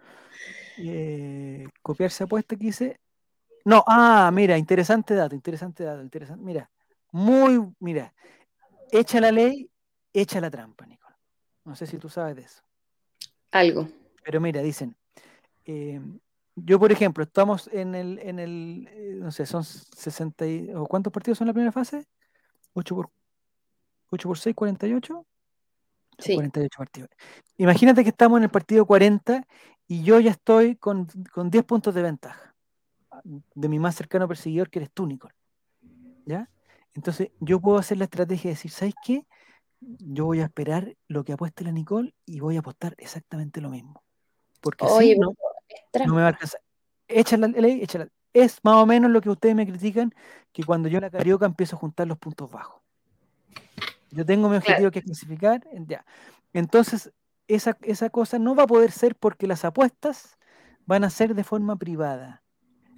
[0.78, 2.96] eh, copiar esa apuesta que
[3.66, 6.44] No, ah, mira, interesante dato, interesante dato, interesante.
[6.44, 6.70] Mira,
[7.12, 8.14] muy, mira,
[8.92, 9.68] echa la ley,
[10.14, 11.18] echa la trampa, Nicolás.
[11.64, 12.62] No sé si tú sabes de eso.
[13.52, 13.88] Algo.
[14.24, 14.96] Pero mira, dicen,
[15.66, 16.00] eh,
[16.56, 21.12] yo, por ejemplo, estamos en el, en el, eh, no sé, son 60 y, ¿cuántos
[21.12, 22.06] partidos son la primera fase?
[22.74, 23.10] 8 por
[24.12, 25.26] 8 por 6, 48.
[26.20, 26.36] Sí.
[26.36, 27.10] 48 partidos.
[27.58, 29.48] Imagínate que estamos en el partido 40
[29.88, 31.08] y yo ya estoy con,
[31.50, 32.54] 10 puntos de ventaja
[33.24, 35.34] de mi más cercano perseguidor, que eres tú, Nicole.
[36.26, 36.50] ¿Ya?
[36.96, 39.26] Entonces, yo puedo hacer la estrategia de decir, ¿sabes qué?
[39.80, 43.70] Yo voy a esperar lo que apueste la Nicole y voy a apostar exactamente lo
[43.70, 44.04] mismo.
[44.60, 45.34] Porque si no,
[46.06, 46.62] no, me va a alcanzar.
[47.40, 48.08] la ley, échala.
[48.34, 50.14] Es más o menos lo que ustedes me critican,
[50.52, 52.81] que cuando yo la carioca empiezo a juntar los puntos bajos.
[54.12, 55.62] Yo tengo mi objetivo que es clasificar.
[55.88, 56.06] Ya.
[56.54, 57.12] Entonces,
[57.48, 60.38] esa, cosa no va a poder ser porque las apuestas
[60.86, 62.44] van a ser de forma privada.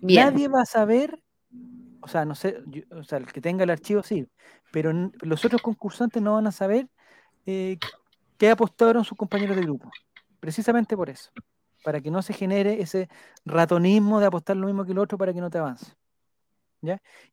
[0.02, 1.22] Nadie va a saber,
[2.02, 2.58] o sea, no sé,
[2.92, 4.28] o sea, el que tenga el archivo sí,
[4.72, 4.92] pero
[5.22, 6.90] los otros concursantes no van a saber
[7.46, 7.78] eh,
[8.38, 9.90] qué apostaron sus compañeros de grupo.
[10.42, 11.32] Precisamente por eso,
[11.86, 13.08] para que no se genere ese
[13.46, 15.94] ratonismo de apostar lo mismo que el otro para que no te avance.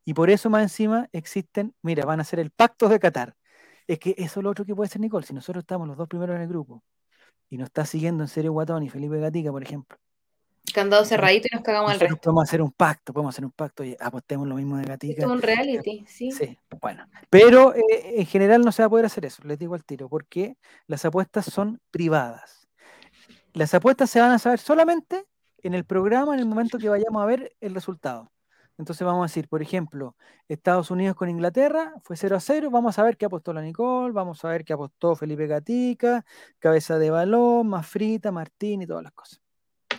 [0.05, 3.35] Y por eso más encima existen, mira, van a ser el pacto de Qatar.
[3.91, 5.27] Es que eso es lo otro que puede ser Nicole.
[5.27, 6.85] Si nosotros estamos los dos primeros en el grupo
[7.49, 9.99] y nos está siguiendo en serio Guatón y Felipe Gatica, por ejemplo.
[10.73, 12.17] Candado cerradito y nos cagamos al resto.
[12.23, 15.23] Podemos hacer un pacto, podemos hacer un pacto, y apostemos lo mismo de Gatica.
[15.25, 16.31] Es un reality, sí.
[16.31, 17.05] Sí, bueno.
[17.31, 17.81] Pero eh,
[18.21, 21.05] en general no se va a poder hacer eso, les digo al tiro, porque las
[21.05, 22.69] apuestas son privadas.
[23.55, 25.25] Las apuestas se van a saber solamente
[25.65, 28.31] en el programa, en el momento que vayamos a ver el resultado.
[28.81, 30.17] Entonces vamos a decir, por ejemplo,
[30.49, 34.11] Estados Unidos con Inglaterra fue 0 a 0, vamos a ver qué apostó la Nicole,
[34.15, 36.25] vamos a ver qué apostó Felipe Gatica,
[36.59, 39.43] cabeza de balón, más frita, Martín y todas las cosas.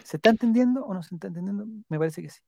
[0.03, 1.63] ¿Se está entendiendo o no se está entendiendo?
[1.89, 2.41] Me parece que sí.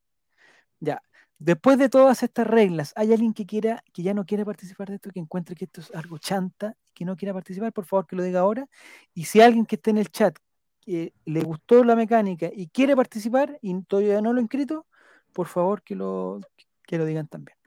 [0.80, 1.04] Ya.
[1.38, 4.96] Después de todas estas reglas, ¿hay alguien que quiera, que ya no quiere participar de
[4.96, 8.16] esto, que encuentre que esto es algo chanta, que no quiera participar, por favor que
[8.16, 8.68] lo diga ahora?
[9.14, 10.40] Y si alguien que esté en el chat
[10.88, 14.88] eh, le gustó la mecánica y quiere participar y todavía no lo ha inscrito,
[15.34, 16.40] por favor que lo,
[16.84, 17.58] que lo digan también.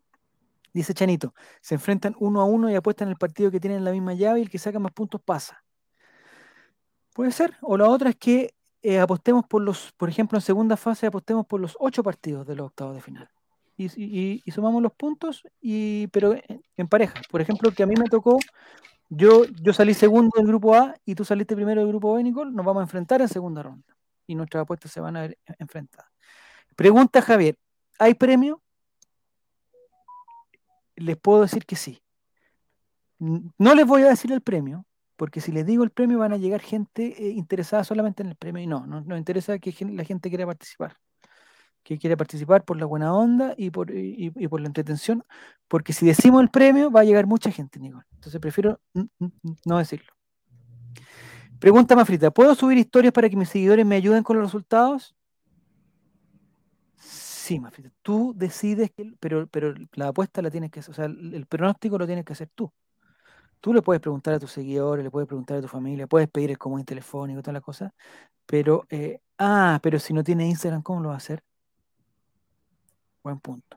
[0.72, 4.14] Dice Chanito, se enfrentan uno a uno y apuestan el partido que tienen la misma
[4.14, 5.62] llave y el que saca más puntos pasa.
[7.14, 7.54] Puede ser.
[7.62, 11.46] O la otra es que eh, apostemos por los, por ejemplo, en segunda fase apostemos
[11.46, 13.28] por los ocho partidos de los octavos de final.
[13.78, 16.34] Y, sumamos los puntos, y, pero
[16.76, 17.14] en, pareja.
[17.30, 18.38] Por ejemplo, que a mí me tocó,
[19.10, 22.52] yo, yo salí segundo del grupo A y tú saliste primero del grupo B, Nicole,
[22.52, 23.86] nos vamos a enfrentar en segunda ronda.
[24.26, 26.10] Y nuestras apuestas se van a ver enfrentadas.
[26.76, 27.58] Pregunta Javier,
[27.98, 28.62] ¿hay premio?
[30.94, 32.02] Les puedo decir que sí.
[33.18, 34.84] No les voy a decir el premio,
[35.16, 38.36] porque si les digo el premio van a llegar gente eh, interesada solamente en el
[38.36, 40.94] premio y no, nos interesa que la gente quiera participar
[41.82, 43.92] que quiera participar por la buena onda y por,
[44.50, 45.22] por la entretención,
[45.68, 48.02] porque si decimos el premio va a llegar mucha gente, Nicole.
[48.12, 48.80] Entonces prefiero
[49.64, 50.12] no decirlo.
[51.60, 55.15] Pregunta frita ¿puedo subir historias para que mis seguidores me ayuden con los resultados?
[58.02, 61.96] Tú decides, que, pero, pero la apuesta la tienes que hacer, o sea, el pronóstico
[61.98, 62.72] lo tienes que hacer tú.
[63.60, 66.50] Tú le puedes preguntar a tus seguidores, le puedes preguntar a tu familia, puedes pedir
[66.50, 67.94] el común telefónico, toda la cosa
[68.46, 71.42] pero, eh, ah, pero si no tiene Instagram, ¿cómo lo va a hacer?
[73.22, 73.76] Buen punto.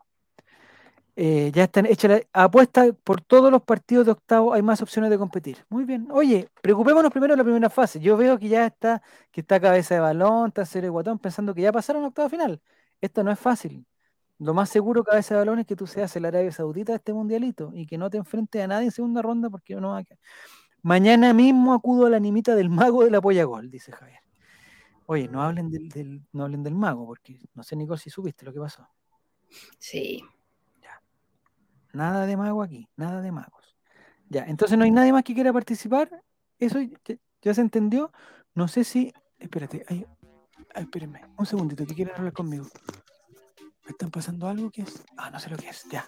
[1.15, 5.09] Eh, ya están hechas las apuestas por todos los partidos de octavo, hay más opciones
[5.11, 5.63] de competir.
[5.69, 6.07] Muy bien.
[6.11, 7.99] Oye, preocupémonos primero de la primera fase.
[7.99, 9.01] Yo veo que ya está,
[9.31, 12.61] que está cabeza de balón, está cero el guatón, pensando que ya pasaron octavo final.
[13.01, 13.85] Esto no es fácil.
[14.39, 17.13] Lo más seguro, cabeza de balón, es que tú seas el Arabia Saudita de este
[17.13, 20.03] mundialito y que no te enfrentes a nadie en segunda ronda porque no va a...
[20.81, 24.19] Mañana mismo acudo a la animita del mago de polla gol, dice Javier.
[25.07, 28.53] Oye, no hablen del, no hablen del mago, porque no sé, Nicole, si supiste lo
[28.53, 28.87] que pasó.
[29.77, 30.23] Sí.
[31.91, 33.75] Nada de mago aquí, nada de magos.
[34.29, 36.21] Ya, entonces no hay nadie más que quiera participar.
[36.59, 38.11] Eso ya, ya se entendió.
[38.53, 39.11] No sé si.
[39.39, 40.05] Espérate, hay,
[40.75, 42.65] espérenme, un segundito, que quieren hablar conmigo.
[43.85, 45.03] ¿Me están pasando algo que es?
[45.17, 46.05] Ah, no sé lo que es, ya.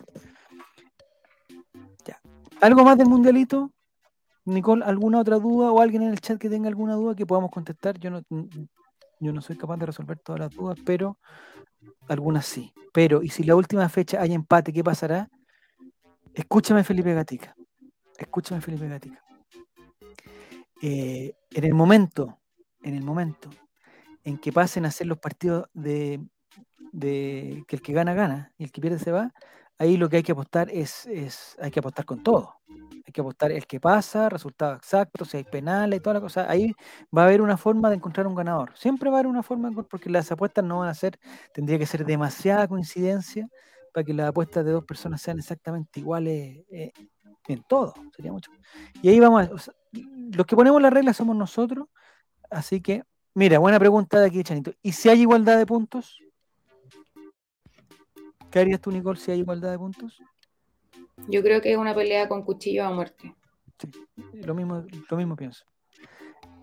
[2.06, 2.22] Ya.
[2.62, 3.72] ¿Algo más del mundialito?
[4.46, 7.52] Nicole, ¿alguna otra duda o alguien en el chat que tenga alguna duda que podamos
[7.52, 7.98] contestar?
[8.00, 8.22] Yo no,
[9.20, 11.18] yo no soy capaz de resolver todas las dudas, pero
[12.08, 12.74] algunas sí.
[12.94, 15.30] Pero, y si la última fecha hay empate, ¿qué pasará?
[16.34, 17.56] Escúchame, Felipe Gatica.
[18.18, 19.24] Escúchame, Felipe Gatica.
[20.82, 22.40] Eh, en el momento,
[22.84, 23.50] en el momento
[24.24, 26.22] en que pasen a ser los partidos de,
[26.92, 29.32] que el que gana gana y el que pierde se va,
[29.78, 31.08] ahí lo que hay que apostar es,
[31.60, 32.56] hay que apostar con todo.
[33.06, 36.50] Hay que apostar el que pasa, resultado exacto, si hay penales y toda la cosa.
[36.50, 36.76] Ahí
[37.16, 38.78] va a haber una forma de encontrar un ganador.
[38.78, 41.20] Siempre va a haber una forma, porque las apuestas no van a ser,
[41.54, 43.48] tendría que ser demasiada coincidencia
[43.92, 46.92] para que las apuestas de dos personas sean exactamente iguales eh,
[47.48, 47.94] en todo.
[48.16, 48.52] Sería mucho.
[49.02, 49.74] Y ahí vamos, a,
[50.34, 51.88] los que ponemos las reglas somos nosotros,
[52.52, 53.04] así que
[53.34, 54.72] Mira, buena pregunta de aquí, Chanito.
[54.82, 56.20] ¿Y si hay igualdad de puntos?
[58.50, 60.20] ¿Qué harías tú, Nicole, si hay igualdad de puntos?
[61.30, 63.34] Yo creo que es una pelea con cuchillo a muerte.
[63.80, 63.90] Sí,
[64.42, 65.64] lo mismo, lo mismo pienso.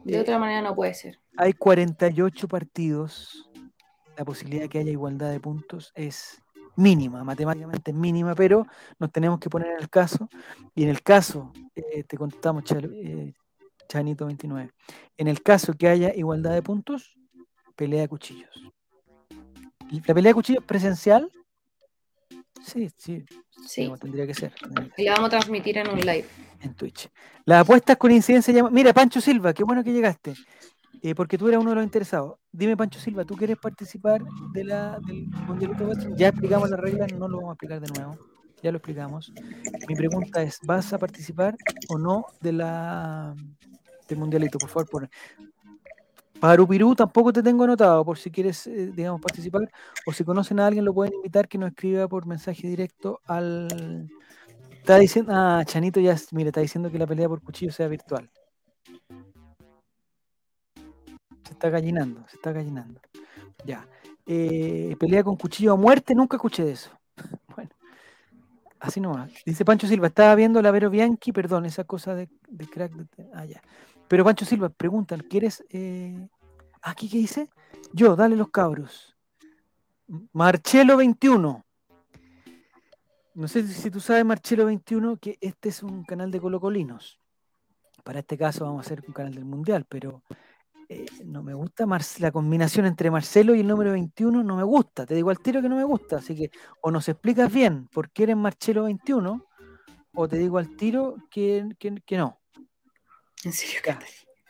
[0.05, 1.19] De eh, otra manera no puede ser.
[1.39, 3.49] Hay 48 partidos.
[4.19, 6.43] La posibilidad de que haya igualdad de puntos es
[6.77, 8.67] mínima, matemáticamente mínima, pero
[8.99, 10.29] nos tenemos que poner en el caso.
[10.75, 13.35] Y en el caso, eh, te contamos, Chalo, eh,
[13.89, 14.71] Chanito 29.
[15.17, 17.17] En el caso que haya igualdad de puntos,
[17.75, 18.51] pelea de cuchillos.
[20.07, 21.31] ¿La pelea de cuchillos presencial?
[22.63, 23.25] Sí, sí.
[23.87, 24.53] Como tendría que ser.
[24.99, 26.27] la vamos a transmitir en un live.
[26.61, 27.09] En Twitch.
[27.47, 28.73] Las apuestas con incidencia llaman...
[28.73, 30.35] Mira, Pancho Silva, qué bueno que llegaste.
[31.03, 32.39] Eh, porque tú eras uno de los interesados.
[32.51, 34.21] Dime, Pancho Silva, ¿tú quieres participar
[34.53, 38.19] de la, del Mundialito Ya explicamos la regla, no lo vamos a explicar de nuevo
[38.63, 39.33] ya lo explicamos.
[39.89, 41.57] Mi pregunta es, ¿vas a participar
[41.89, 43.35] o no de la
[44.09, 44.59] del mundialito?
[44.59, 45.11] Por favor, por
[46.41, 49.69] Parupirú tampoco te tengo anotado, por si quieres, eh, digamos, participar.
[50.07, 54.09] O si conocen a alguien, lo pueden invitar que nos escriba por mensaje directo al...
[54.71, 58.31] Está diciendo, ah, Chanito ya, mire, está diciendo que la pelea por cuchillo sea virtual.
[61.43, 63.01] Se está gallinando, se está gallinando.
[63.67, 63.87] Ya.
[64.25, 66.91] Eh, pelea con cuchillo a muerte, nunca escuché de eso.
[68.81, 69.33] Así nomás.
[69.45, 72.29] Dice Pancho Silva, estaba viendo la Vero Bianchi, perdón, esa cosa de,
[72.71, 72.93] crack.
[73.35, 73.45] Ah,
[74.07, 75.65] pero Pancho Silva, preguntan, ¿quieres.
[75.71, 76.29] Eh,
[76.83, 77.51] ¿Aquí qué dice?
[77.93, 79.17] Yo, dale los cabros.
[80.33, 81.65] Marchelo 21.
[83.35, 87.21] No sé si tú sabes, Marchelo 21, que este es un canal de colocolinos.
[88.05, 90.23] Para este caso vamos a hacer un canal del mundial, pero
[90.91, 91.85] eh, no me gusta
[92.19, 95.05] la combinación entre Marcelo y el número 21, no me gusta.
[95.05, 96.17] Te digo al tiro que no me gusta.
[96.17, 99.45] Así que o nos explicas bien por qué eres Marcelo 21,
[100.15, 102.39] o te digo al tiro que, que, no.
[103.45, 103.81] En serio,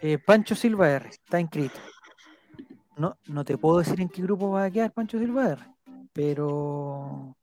[0.01, 1.78] eh, Pancho Silva R, está inscrito.
[2.97, 5.62] No, no te puedo decir en qué grupo va a quedar Pancho Silva R,
[6.12, 7.36] pero,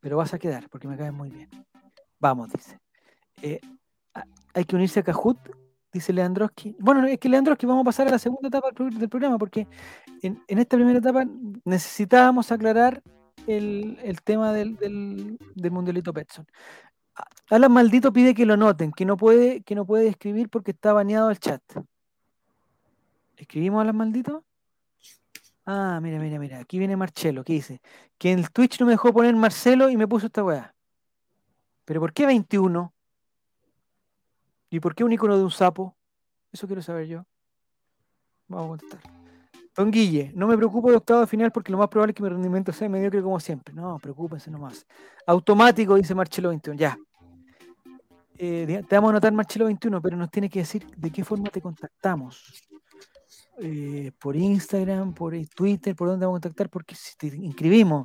[0.00, 1.48] pero vas a quedar porque me caes muy bien.
[2.18, 2.78] Vamos, dice.
[3.40, 3.60] Eh,
[4.52, 5.38] hay que unirse a Cajut
[5.92, 6.76] dice Leandroski.
[6.78, 9.66] Bueno, es que Leandroski, vamos a pasar a la segunda etapa del programa, porque
[10.22, 11.24] en, esta primera etapa
[11.64, 13.02] necesitábamos aclarar
[13.46, 16.46] el, tema del, del, mundialito Petson.
[17.50, 20.92] Alan Maldito pide que lo noten, que no puede, que no puede escribir porque está
[20.92, 21.60] baneado el chat.
[23.36, 24.44] ¿Escribimos Alan Maldito?
[25.66, 26.60] Ah, mira, mira, mira.
[26.60, 27.80] Aquí viene Marcelo, ¿qué dice?
[28.16, 30.74] Que en el Twitch no me dejó poner Marcelo y me puso esta weá.
[31.84, 32.92] ¿Pero por qué 21?
[34.70, 35.96] ¿Y por qué un icono de un sapo?
[36.52, 37.24] Eso quiero saber yo.
[38.46, 39.00] Vamos a contestar.
[39.76, 42.28] Don Guille, no me preocupo de octavo final porque lo más probable es que mi
[42.28, 43.74] rendimiento sea mediocre como siempre.
[43.74, 44.86] No, preocúpense nomás.
[45.26, 46.78] Automático, dice Marcelo 21.
[46.78, 46.96] Ya.
[48.38, 51.50] Eh, te vamos a anotar Marcelo 21, pero nos tiene que decir de qué forma
[51.50, 52.62] te contactamos.
[53.58, 58.04] Eh, por Instagram, por Twitter, por dónde vamos a contactar, porque si te inscribimos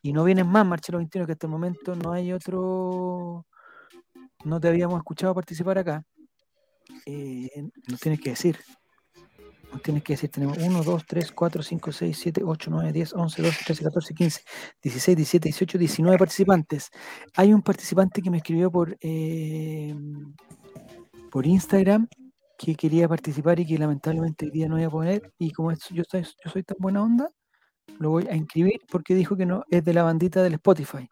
[0.00, 3.46] y no vienes más, Marcelo 21, que hasta el momento no hay otro
[4.44, 6.04] no te habíamos escuchado participar acá,
[7.06, 7.48] eh,
[7.88, 8.58] nos tienes que decir.
[9.72, 13.12] Nos tienes que decir, tenemos 1, 2, 3, 4, 5, 6, 7, 8, 9, 10,
[13.14, 14.42] 11, 12, 13, 14, 15,
[14.84, 16.90] 16, 17, 18, 19 participantes.
[17.34, 19.92] Hay un participante que me escribió por, eh,
[21.32, 22.06] por Instagram
[22.56, 25.32] que quería participar y que lamentablemente hoy día no voy a poner.
[25.40, 27.28] Y como yo, soy, yo soy tan buena onda,
[27.98, 31.10] lo voy a inscribir porque dijo que no es de la bandita del Spotify.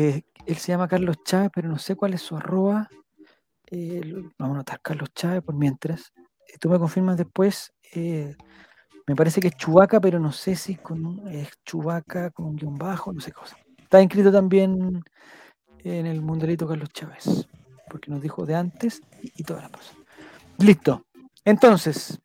[0.00, 2.88] Eh, él se llama Carlos Chávez, pero no sé cuál es su arroba.
[3.68, 4.00] Eh,
[4.38, 6.12] vamos a notar Carlos Chávez por mientras.
[6.46, 7.72] Eh, tú me confirmas después.
[9.08, 13.12] me parece que es Chubaca, pero no sé si con, es Chubaca con guión bajo,
[13.12, 13.56] no sé cosa.
[13.82, 15.02] Está inscrito también
[15.80, 17.48] en el mundelito Carlos Chávez,
[17.90, 19.96] porque nos dijo de antes y, y todas las cosas.
[20.58, 21.02] Listo.
[21.44, 22.20] Entonces,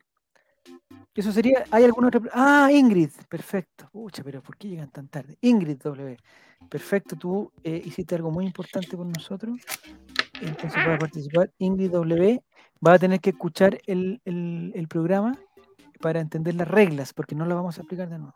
[1.14, 3.88] eso sería, ¿hay alguna Ah, Ingrid, perfecto.
[3.92, 5.38] Pucha, pero ¿por qué llegan tan tarde?
[5.42, 6.16] Ingrid W.
[6.68, 9.60] Perfecto, tú eh, hiciste algo muy importante con nosotros.
[10.40, 12.42] Entonces, para participar, Ingrid W
[12.84, 14.18] va a tener que escuchar el,
[14.88, 15.38] programa
[16.00, 18.34] para entender las reglas, porque no las vamos a aplicar de nuevo.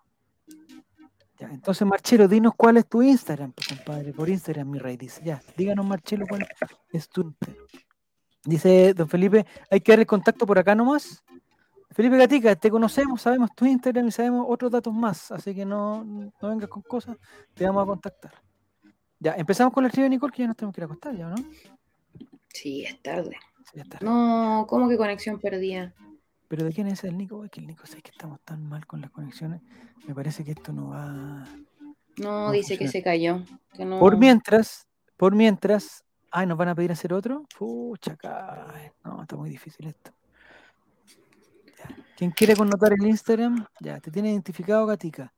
[1.41, 4.13] entonces, Marchelo, dinos cuál es tu Instagram, pues, compadre.
[4.13, 5.21] Por Instagram, mi rey, dice.
[5.25, 6.47] Ya, díganos, Marchelo, cuál
[6.93, 7.67] es tu Instagram.
[8.45, 11.25] Dice don Felipe, hay que dar contacto por acá nomás.
[11.99, 16.31] Felipe Gatica, te conocemos, sabemos tu Instagram y sabemos otros datos más, así que no,
[16.41, 17.17] vengas con cosas,
[17.55, 18.35] te vamos a contactar.
[19.19, 21.17] Ya, empezamos con el río de Nicole, que ya nos tenemos que ir a acostar,
[21.17, 21.35] ¿ya no?
[22.55, 23.37] Sí, es tarde.
[24.01, 25.93] No, ¿cómo que conexión perdía?
[26.47, 27.45] Pero ¿de quién es el Nico?
[27.45, 29.61] Es que el Nico sabe que estamos tan mal con las conexiones.
[30.07, 31.49] Me parece que esto no va.
[32.17, 33.43] No, dice que se cayó.
[33.99, 34.87] Por mientras,
[35.17, 36.05] por mientras.
[36.31, 37.43] Ay, ¿nos van a pedir hacer otro?
[37.59, 38.17] Pucha,
[39.03, 40.13] no, está muy difícil esto.
[42.19, 45.33] ¿Quién quiere connotar el Instagram, ya, te tiene identificado, Gatica.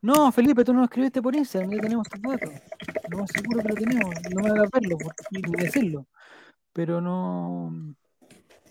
[0.00, 2.50] No, Felipe, tú no escribiste por Instagram, ya tenemos tus datos.
[3.10, 4.14] Lo más seguro que lo tenemos.
[4.34, 6.06] No me hagas verlo, por decirlo.
[6.72, 7.94] Pero no.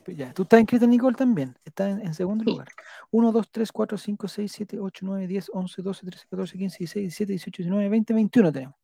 [0.07, 1.55] Ya, tú estás inscrita, Nicole, también.
[1.63, 2.69] Estás en, segundo lugar.
[3.11, 6.77] 1, 2, 3, 4, 5, 6, 7, 8, 9, 10, 11, 12, 13, 14, 15,
[6.79, 8.75] 16, 17, 18, 19, 20, 21 tenemos.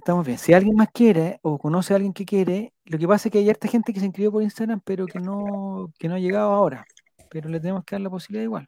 [0.00, 0.38] Estamos bien.
[0.38, 3.36] Si alguien más quiere o conoce a alguien que quiere, lo que pasa es que
[3.36, 6.86] hay harta gente que se inscribió por Instagram, pero que no, no ha llegado ahora.
[7.30, 8.66] Pero le tenemos que dar la posibilidad igual.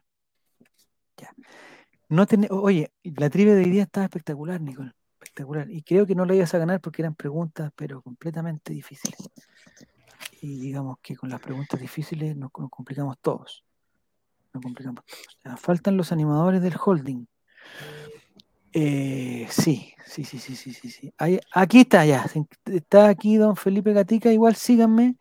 [1.17, 1.31] Ya.
[2.07, 4.91] No Oye, la trivia de hoy día estaba espectacular, Nicole.
[5.15, 5.71] Espectacular.
[5.71, 9.17] Y creo que no la ibas a ganar porque eran preguntas, pero completamente difíciles.
[10.39, 13.65] Y digamos que con las preguntas difíciles nos, complicamos todos.
[14.53, 15.59] Nos complicamos todos.
[15.59, 17.25] faltan los animadores del holding.
[18.75, 20.89] Eh, sí, sí, sí, sí, sí, sí.
[20.89, 21.13] sí.
[21.53, 22.25] aquí está ya.
[22.65, 24.33] Está aquí don Felipe Gatica.
[24.33, 25.15] Igual síganme.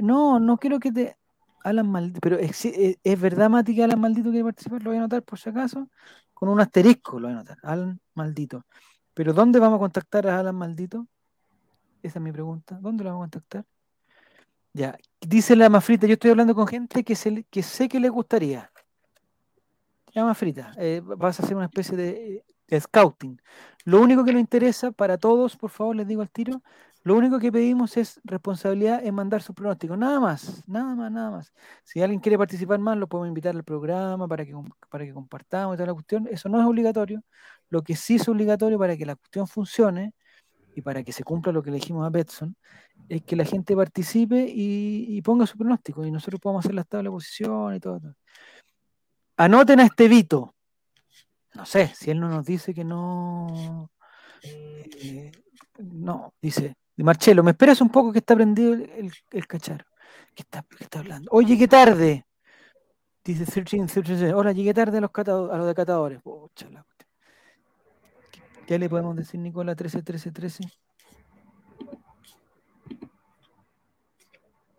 [0.00, 1.16] No, no quiero que te.
[1.64, 2.20] Alan Maldito.
[2.20, 4.82] Pero es, verdad, Mati, que Alan Maldito quiere participar.
[4.82, 5.88] Lo voy a anotar por si acaso.
[6.34, 7.56] Con un asterisco lo voy a anotar.
[7.62, 8.64] Alan Maldito.
[9.14, 11.08] Pero ¿dónde vamos a contactar a Alan Maldito?
[12.02, 12.78] Esa es mi pregunta.
[12.80, 13.64] ¿Dónde lo vamos a contactar?
[14.74, 14.98] Ya.
[15.18, 16.06] Dice la Mafrita.
[16.06, 18.70] Yo estoy hablando con gente que, que sé que le gustaría.
[20.12, 20.72] La Mafrita.
[20.78, 22.44] Eh, vas a hacer una especie de eh,
[22.80, 23.38] scouting.
[23.84, 26.62] Lo único que nos interesa para todos, por favor, les digo al tiro,
[27.04, 31.30] lo único que pedimos es responsabilidad en mandar su pronóstico, nada más, nada más, nada
[31.30, 31.52] más.
[31.84, 34.52] Si alguien quiere participar más, lo podemos invitar al programa para que,
[34.90, 36.26] para que compartamos y toda la cuestión.
[36.28, 37.22] Eso no es obligatorio.
[37.68, 40.14] Lo que sí es obligatorio para que la cuestión funcione
[40.74, 42.56] y para que se cumpla lo que elegimos dijimos a Betson,
[43.08, 47.12] es que la gente participe y, ponga su pronóstico y nosotros podemos hacer las tablas
[47.12, 48.00] de posición y todo.
[49.38, 50.55] Anoten a este Vito,
[51.56, 53.90] no sé, si él no nos dice que no.
[54.42, 55.32] Eh,
[55.78, 56.76] no, dice.
[56.98, 59.84] Marcelo, me esperas un poco que está prendido el, el, cacharro.
[60.34, 60.64] está,
[60.98, 61.28] hablando?
[61.32, 62.26] Oye, qué tarde.
[63.24, 66.20] Dice Searching, Searching, hola, llegué tarde a los, los de catadores.
[68.66, 69.74] ¿Qué, le podemos decir, Nicola?
[69.74, 70.64] 13, 13, 13.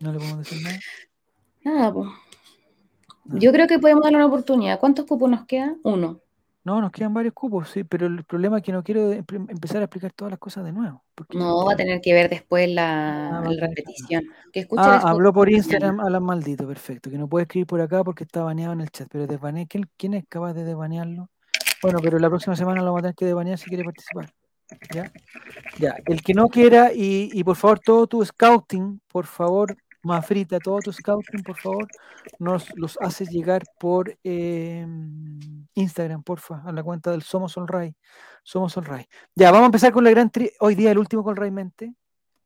[0.00, 0.78] No le podemos decir nada.
[1.64, 2.08] Nada, pues.
[3.24, 4.80] Yo creo que podemos darle una oportunidad.
[4.80, 5.78] ¿Cuántos cupos nos quedan?
[5.84, 6.20] Uno.
[6.64, 9.84] No, nos quedan varios cupos, sí, pero el problema es que no quiero empezar a
[9.84, 11.02] explicar todas las cosas de nuevo.
[11.32, 14.24] No, va a tener que ver después la, ah, repetición.
[14.52, 17.10] Que ah, habló por Instagram a las Maldito, perfecto.
[17.10, 19.66] Que no puede escribir por acá porque está baneado en el chat, pero desbane...
[19.96, 21.30] ¿quién es capaz de desbanearlo?
[21.82, 24.30] Bueno, pero la próxima semana lo va a tener que desbanear si quiere participar.
[24.92, 25.10] ¿Ya?
[25.78, 25.96] ya.
[26.06, 29.76] El que no quiera, y, y por favor, todo tu scouting, por favor,
[30.22, 31.86] frita, todos tus scouting, por favor,
[32.38, 35.40] nos los haces llegar por em,
[35.74, 37.94] Instagram, porfa, a la cuenta del Somos onray.
[38.44, 39.04] Somos Sonray.
[39.34, 41.94] Ya, vamos a empezar con la gran tri hoy día, el último Colray Mente,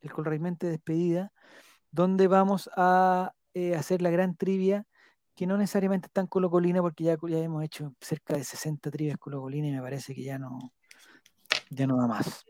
[0.01, 1.31] el Colray Mente despedida,
[1.93, 4.85] donde vamos a eh, hacer la gran trivia
[5.37, 9.69] que no necesariamente están colina, porque ya, ya hemos hecho cerca de 60 trivias colina
[9.69, 10.59] y me parece que ya no,
[11.71, 12.45] ya no da más.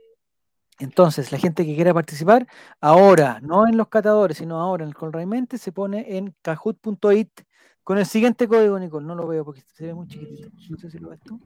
[0.83, 2.49] Entonces, la gente que quiera participar,
[2.81, 7.31] ahora, no en los catadores, sino ahora en el Conraimente, se pone en kahoot.it
[7.85, 9.07] con el siguiente código, Nicole.
[9.07, 10.49] No lo veo porque se ve muy chiquitito.
[10.71, 11.41] No sé si lo ves tú.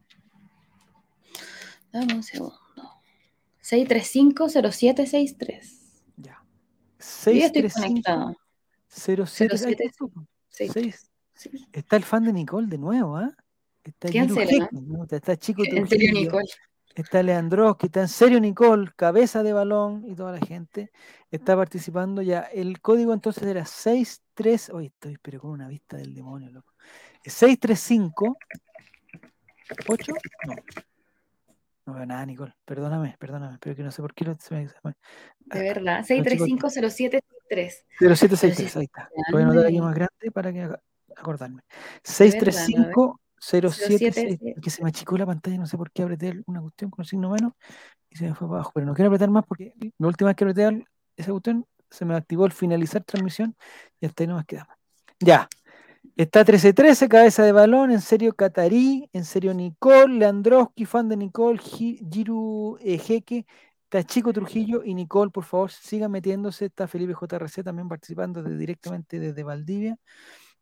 [1.93, 2.55] Dame un segundo.
[3.63, 5.81] 635-0763.
[6.17, 6.43] Ya.
[6.99, 8.37] 635
[8.89, 11.11] 0763
[11.73, 13.29] Está el fan de Nicole de nuevo, ¿ah?
[13.29, 13.33] ¿eh?
[13.85, 14.21] Está, ¿Qué
[15.17, 15.63] está chico.
[15.67, 15.85] ¿En
[16.15, 16.49] Nicole?
[17.03, 17.23] está
[17.77, 20.91] que está en serio Nicole, cabeza de balón y toda la gente
[21.31, 22.41] está participando ya.
[22.41, 26.73] El código entonces era 63, hoy estoy pero con una vista del demonio, loco.
[27.25, 28.39] 635
[29.89, 30.13] 8
[30.47, 30.55] no.
[31.87, 32.53] No veo nada, Nicole.
[32.65, 34.65] Perdóname, perdóname, pero que no sé por qué lo se me...
[34.67, 34.71] De
[35.51, 36.05] ah, verdad, 6350763.
[38.01, 39.09] 0763, ahí está.
[39.31, 40.69] Voy a anotar aquí más grande para que
[41.17, 41.63] acordarme.
[42.03, 46.91] 635 07 que se me achicó la pantalla, no sé por qué apreté una cuestión
[46.91, 47.53] con un signo menos
[48.11, 48.73] y se me fue para abajo.
[48.75, 50.85] Pero no quiero apretar más porque la última vez que apreté
[51.17, 53.55] esa cuestión se me activó el finalizar transmisión
[54.01, 54.75] y hasta ahí nomás quedamos.
[55.21, 55.49] Ya.
[56.17, 61.59] Está 13-13, cabeza de balón, en serio Catarí, en serio Nicole, Leandroski, fan de Nicole,
[61.59, 63.45] Giru Ejeque, eh,
[63.91, 66.67] está Trujillo y Nicole, por favor, sigan metiéndose.
[66.67, 69.97] Está Felipe JRC también participando de, directamente desde Valdivia.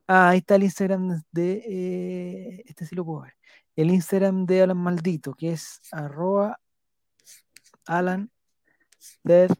[0.07, 1.63] Ah, ahí está el Instagram de.
[1.67, 3.35] Eh, este sí lo puedo ver.
[3.77, 6.61] El Instagram de Alan Maldito, que es arroba
[7.87, 8.31] Alan
[9.25, 9.53] 10.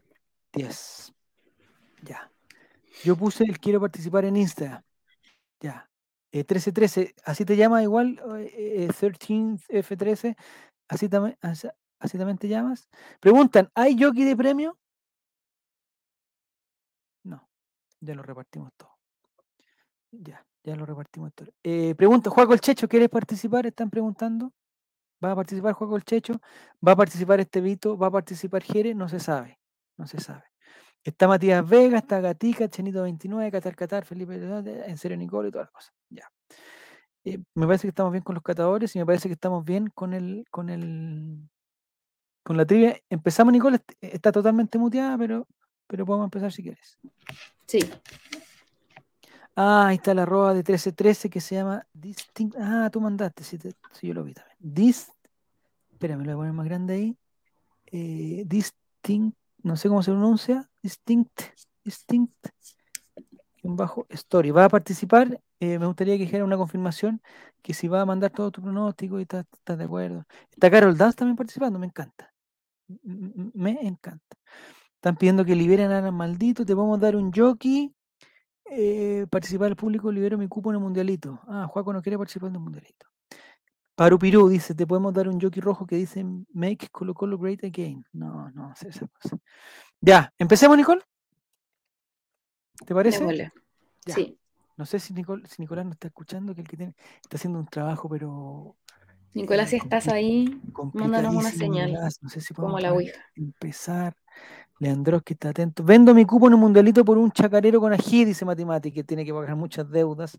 [2.03, 2.31] Ya.
[3.03, 4.81] Yo puse el quiero participar en Instagram.
[5.61, 5.89] Ya.
[6.33, 10.35] 1313, eh, así te llama igual, 13F13, eh,
[10.89, 11.67] así, también así,
[12.17, 12.89] también te llamas.
[13.21, 14.77] Preguntan, ¿hay jockey de premio?
[17.23, 17.49] No,
[18.01, 18.94] ya lo repartimos todo.
[20.23, 21.31] Ya, ya lo repartimos.
[21.63, 23.65] Eh, pregunta, Juaco el Checho, ¿quieres participar?
[23.65, 24.53] Están preguntando.
[25.23, 26.39] ¿Va a participar Juaco el Checho?
[26.85, 27.97] ¿Va a participar este Vito?
[27.97, 28.93] ¿Va a participar Jere?
[28.95, 29.59] No se sabe.
[29.97, 30.43] No se sabe.
[31.03, 35.65] Está Matías Vega, está Gatica, Chenito 29, Catar Catar, Felipe en serio Nicole y todas
[35.67, 35.93] las cosas.
[36.09, 36.27] Ya.
[37.23, 39.87] Eh, me parece que estamos bien con los catadores y me parece que estamos bien
[39.93, 41.47] con el con el
[42.43, 42.99] con la trivia.
[43.09, 45.47] Empezamos, Nicole, está totalmente muteada, pero,
[45.87, 46.97] pero podemos empezar si quieres.
[47.67, 47.79] Sí.
[49.57, 52.57] Ah, ahí está la arroba de 1313 que se llama Distinct.
[52.59, 53.57] Ah, tú mandaste, Si
[54.05, 54.57] yo lo vi también.
[54.59, 55.09] Dist,
[55.93, 57.17] Espérame, lo voy a poner más grande ahí.
[57.87, 59.37] Eh, distinct.
[59.63, 60.69] No sé cómo se pronuncia.
[60.83, 61.41] Distinct.
[61.85, 62.35] Distinct.
[63.63, 64.51] Un bajo story.
[64.51, 65.39] Va a participar.
[65.61, 67.21] Eh, me gustaría que dijera una confirmación
[67.61, 69.45] que si va a mandar todo tu pronóstico y estás
[69.77, 70.25] de acuerdo.
[70.51, 72.33] Está Carol Daz también participando, me encanta.
[73.53, 74.35] Me encanta.
[74.95, 76.65] Están pidiendo que liberen a Ana Maldito.
[76.65, 77.93] Te vamos a dar un jockey
[78.67, 81.39] eh, participar al público, libero mi cupo en el mundialito.
[81.47, 83.07] Ah, Juaco no quiere participar en el mundialito.
[83.93, 88.03] Parupirú dice, te podemos dar un jockey rojo que dice Make Colo Colo Great Again.
[88.13, 89.37] No, no sé esa cosa.
[90.01, 91.01] Ya, empecemos, Nicole.
[92.85, 93.51] ¿Te parece?
[94.07, 94.37] Sí.
[94.77, 97.67] No sé si, si Nicolás nos está escuchando, que el que tiene, está haciendo un
[97.67, 98.75] trabajo, pero
[99.35, 100.61] Nicolás, eh, si estás ahí,
[100.93, 101.93] mándanos una señal.
[101.93, 102.93] no como la
[103.35, 104.15] Empezar.
[104.79, 105.83] Leandros, que está atento.
[105.85, 109.23] Vendo mi cupo en un mundialito por un chacarero con ají, dice Matimati, que tiene
[109.23, 110.37] que pagar muchas deudas.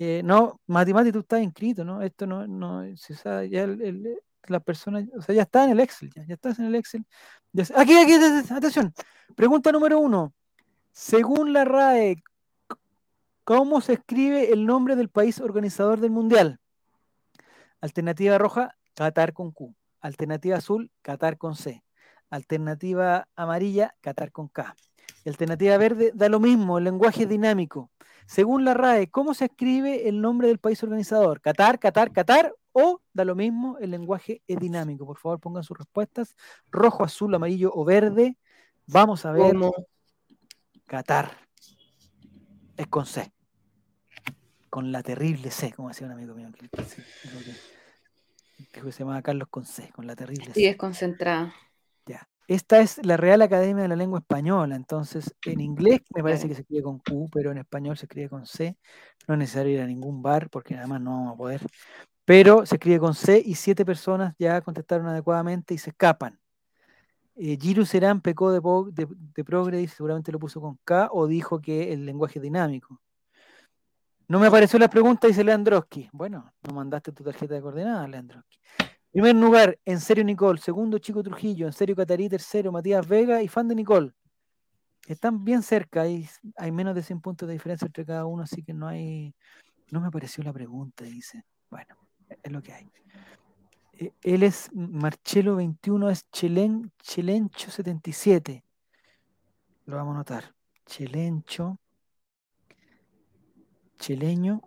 [0.00, 2.02] Eh, no, Matimati, tú estás inscrito, ¿no?
[2.02, 2.84] Esto no,
[3.44, 3.66] ya
[4.48, 7.04] la persona, o sea, ya está en el Excel, ya, estás en el Excel.
[7.76, 8.14] aquí, aquí,
[8.50, 8.92] atención.
[9.36, 10.32] Pregunta número uno.
[10.90, 12.16] Según la RAE,
[13.44, 16.58] ¿cómo se escribe el nombre del país organizador del mundial?
[17.80, 19.74] Alternativa roja, Qatar con Q.
[20.00, 21.82] Alternativa azul, Qatar con C.
[22.30, 24.74] Alternativa amarilla, Qatar con K.
[25.26, 27.90] Alternativa verde, da lo mismo, el lenguaje es dinámico.
[28.26, 31.40] Según la RAE, ¿cómo se escribe el nombre del país organizador?
[31.40, 32.54] ¿Qatar, Qatar, Qatar?
[32.72, 35.06] ¿O da lo mismo, el lenguaje es dinámico?
[35.06, 36.34] Por favor, pongan sus respuestas.
[36.70, 38.36] Rojo, azul, amarillo o verde.
[38.86, 39.54] Vamos a ver.
[40.86, 41.30] Qatar.
[42.76, 43.30] Es con C
[44.70, 46.48] con la terrible C, como decía un amigo mío.
[46.50, 46.68] Que,
[48.92, 50.78] se llamaba Carlos con C, con la terrible C.
[50.78, 50.78] Sí,
[52.06, 52.28] Ya.
[52.48, 56.54] Esta es la Real Academia de la Lengua Española, entonces en inglés me parece que
[56.54, 58.74] se escribe con Q, pero en español se escribe con C.
[59.26, 61.60] No es necesario ir a ningún bar porque nada más no vamos a poder.
[62.24, 66.40] Pero se escribe con C y siete personas ya contestaron adecuadamente y se escapan.
[67.36, 68.62] Eh, Giru Serán pecó de,
[69.06, 72.98] de, seguramente lo puso con K o dijo que el lenguaje es dinámico.
[74.28, 76.10] No me apareció la pregunta, dice Leandroski.
[76.12, 78.58] Bueno, no mandaste tu tarjeta de coordenadas, Leandroski.
[79.10, 80.60] Primer lugar, en serio Nicole.
[80.60, 81.66] Segundo, Chico Trujillo.
[81.66, 82.28] En serio Catarí.
[82.28, 84.12] Tercero, Matías Vega y fan de Nicole.
[85.06, 86.02] Están bien cerca.
[86.02, 86.28] Hay,
[86.72, 89.34] menos de 100 puntos de diferencia entre cada uno, así que no hay.
[89.90, 91.44] No me apareció la pregunta, dice.
[91.70, 91.96] Bueno,
[92.42, 92.90] es lo que hay.
[93.94, 98.62] E, él es Marcelo 21, es Chelencho 77.
[99.86, 100.54] Lo vamos a notar.
[100.84, 101.78] Chelencho
[103.98, 104.60] Chileño,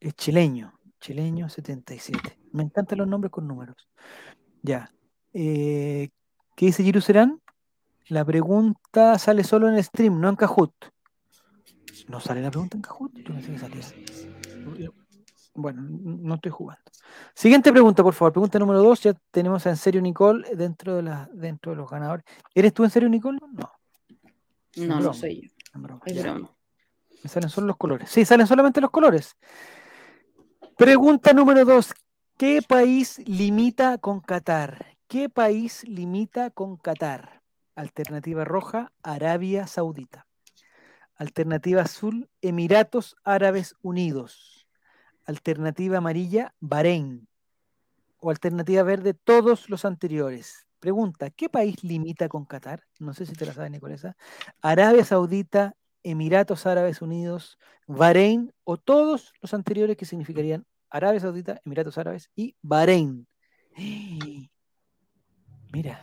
[0.00, 2.38] es chileño, chileño 77.
[2.52, 3.88] Me encantan los nombres con números.
[4.62, 4.90] Ya.
[5.32, 6.08] Eh,
[6.54, 7.40] ¿Qué dice Jiru Serán?
[8.08, 10.72] La pregunta sale solo en stream, no en Cajut
[12.08, 13.12] ¿No sale la pregunta en Kahoot?
[13.18, 14.90] Yo pensé que
[15.54, 16.82] Bueno, no estoy jugando.
[17.34, 18.32] Siguiente pregunta, por favor.
[18.32, 19.00] Pregunta número dos.
[19.00, 22.24] Ya tenemos a En Serio Nicole dentro de, la, dentro de los ganadores.
[22.54, 23.40] ¿Eres tú En Serio Nicole?
[23.52, 23.72] No.
[24.86, 25.50] No, no soy
[26.04, 26.48] yo.
[27.22, 28.10] Me salen solo los colores.
[28.10, 29.36] Sí, salen solamente los colores.
[30.76, 31.92] Pregunta número dos.
[32.36, 34.98] ¿Qué país limita con Qatar?
[35.08, 37.42] ¿Qué país limita con Qatar?
[37.74, 40.26] Alternativa roja, Arabia Saudita.
[41.16, 44.66] Alternativa azul, Emiratos Árabes Unidos.
[45.24, 47.26] Alternativa amarilla, Bahrein.
[48.18, 50.66] O alternativa verde, todos los anteriores.
[50.78, 52.82] Pregunta, ¿qué país limita con Qatar?
[52.98, 54.06] No sé si te la sabes, Nicolás.
[54.60, 55.74] Arabia Saudita,
[56.06, 62.54] Emiratos Árabes Unidos, Bahrein o todos los anteriores que significarían Arabia Saudita, Emiratos Árabes y
[62.62, 63.26] Bahrein.
[65.72, 66.00] Mira,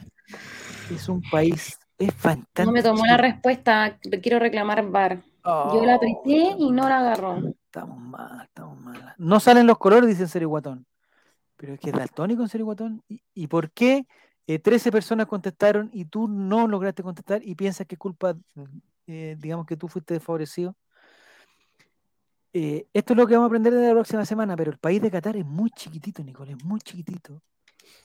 [0.91, 2.66] es un país, es fantástico.
[2.66, 5.22] No me tomó la respuesta, quiero reclamar bar.
[5.45, 5.95] Yo la oh.
[5.95, 7.38] apreté y no la agarró.
[7.66, 9.16] Estamos mal, estamos mal.
[9.18, 10.51] No salen los colores, dice Sergio
[11.56, 13.01] Pero es que es daltónico en
[13.34, 14.06] ¿Y, por qué
[14.45, 18.36] 13 eh, personas contestaron y tú no lograste contestar y piensas que es culpa
[19.06, 20.78] eh, digamos que tú fuiste desfavorecido
[22.54, 25.01] eh, esto es lo que vamos a aprender de la próxima semana, pero el país
[25.01, 27.41] de Qatar es muy chiquitito, Nicole, es muy chiquitito.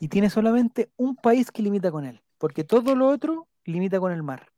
[0.01, 4.11] Y tiene solamente un país que limita con él, porque todo lo otro limita con
[4.11, 4.49] el mar.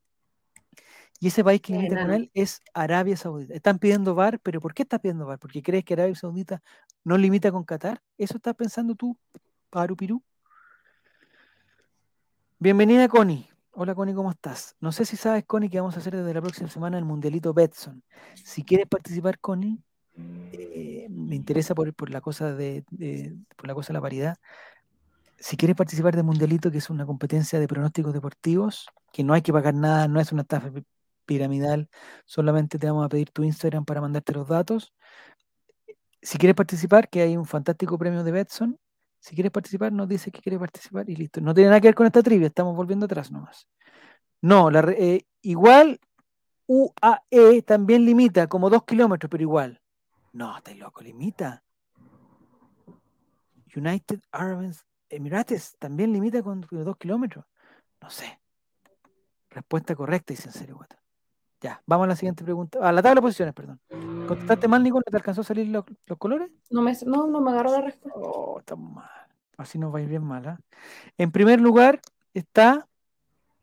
[1.19, 3.53] Y ese país que limita con él es Arabia Saudita.
[3.53, 5.41] Están pidiendo bar, pero ¿por qué estás pidiendo bar?
[5.41, 6.63] ¿Porque crees que Arabia Saudita
[7.03, 8.01] no limita con Qatar?
[8.17, 9.19] ¿Eso estás pensando tú,
[9.71, 10.23] Paru Pirú?
[12.61, 13.50] Bienvenida, Connie.
[13.73, 14.75] Hola Connie, ¿cómo estás?
[14.81, 17.55] No sé si sabes, Connie, que vamos a hacer desde la próxima semana el Mundialito
[17.55, 18.03] Betson.
[18.35, 19.81] Si quieres participar, Connie,
[20.53, 22.85] eh, me interesa por, la cosa de,
[23.63, 24.37] la cosa la paridad.
[25.39, 29.43] Si quieres participar de Mundialito, que es una competencia de pronósticos deportivos, que no hay
[29.43, 30.73] que pagar nada, no es una estafa
[31.25, 31.89] piramidal,
[32.25, 34.93] solamente te vamos a pedir tu Instagram para mandarte los datos.
[36.21, 38.81] Si quieres participar, que hay un fantástico premio de Betson,
[39.21, 41.43] si quieres participar, nos dice que quiere participar y listo.
[41.43, 43.69] No tiene nada que ver con esta trivia, estamos volviendo atrás nomás.
[44.41, 46.01] No, la, eh, igual
[46.67, 49.81] UAE también limita como dos kilómetros, pero igual.
[50.33, 51.63] No, estáis loco, limita.
[53.77, 54.73] United Arab
[55.11, 57.45] Emirates también limita con dos kilómetros.
[58.01, 58.41] No sé.
[59.51, 60.79] Respuesta correcta, y en serio,
[61.61, 62.79] ya, vamos a la siguiente pregunta.
[62.89, 63.79] A la tabla de posiciones, perdón.
[64.27, 65.01] ¿Contestaste mal, Nico?
[65.03, 65.85] te alcanzó a salir los,
[66.19, 66.51] colores?
[66.71, 68.19] No, me, no, me agarró la respuesta.
[68.19, 69.07] Oh, está mal.
[69.59, 70.47] Así nos va a ir bien mal.
[70.49, 70.59] ¿ah?
[71.19, 72.01] En primer lugar
[72.33, 72.89] está.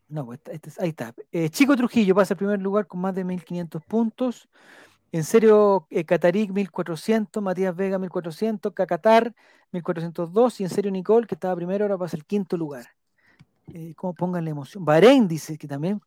[0.09, 1.13] No, pues, este, este ahí está.
[1.31, 4.47] Eh, Chico Trujillo pasa el primer lugar con más de 1.500 puntos.
[5.11, 6.05] En serio, eh,
[6.49, 9.33] 1400, Matías Vega 1400, Cacatar
[9.71, 12.85] 1402 y en serio Nicole, que estaba primero, ahora pasa el quinto lugar.
[13.74, 14.86] Eh, como pongan la emoción.
[14.86, 15.99] Bahrein dice que también,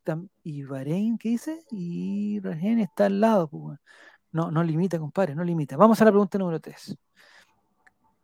[0.43, 1.59] y Bahrein, ¿qué dice?
[1.71, 3.49] Y Bahrein está al lado.
[3.49, 3.79] Pues,
[4.33, 5.77] no, no limita, compadre, no limita.
[5.77, 6.97] Vamos a la pregunta número 3.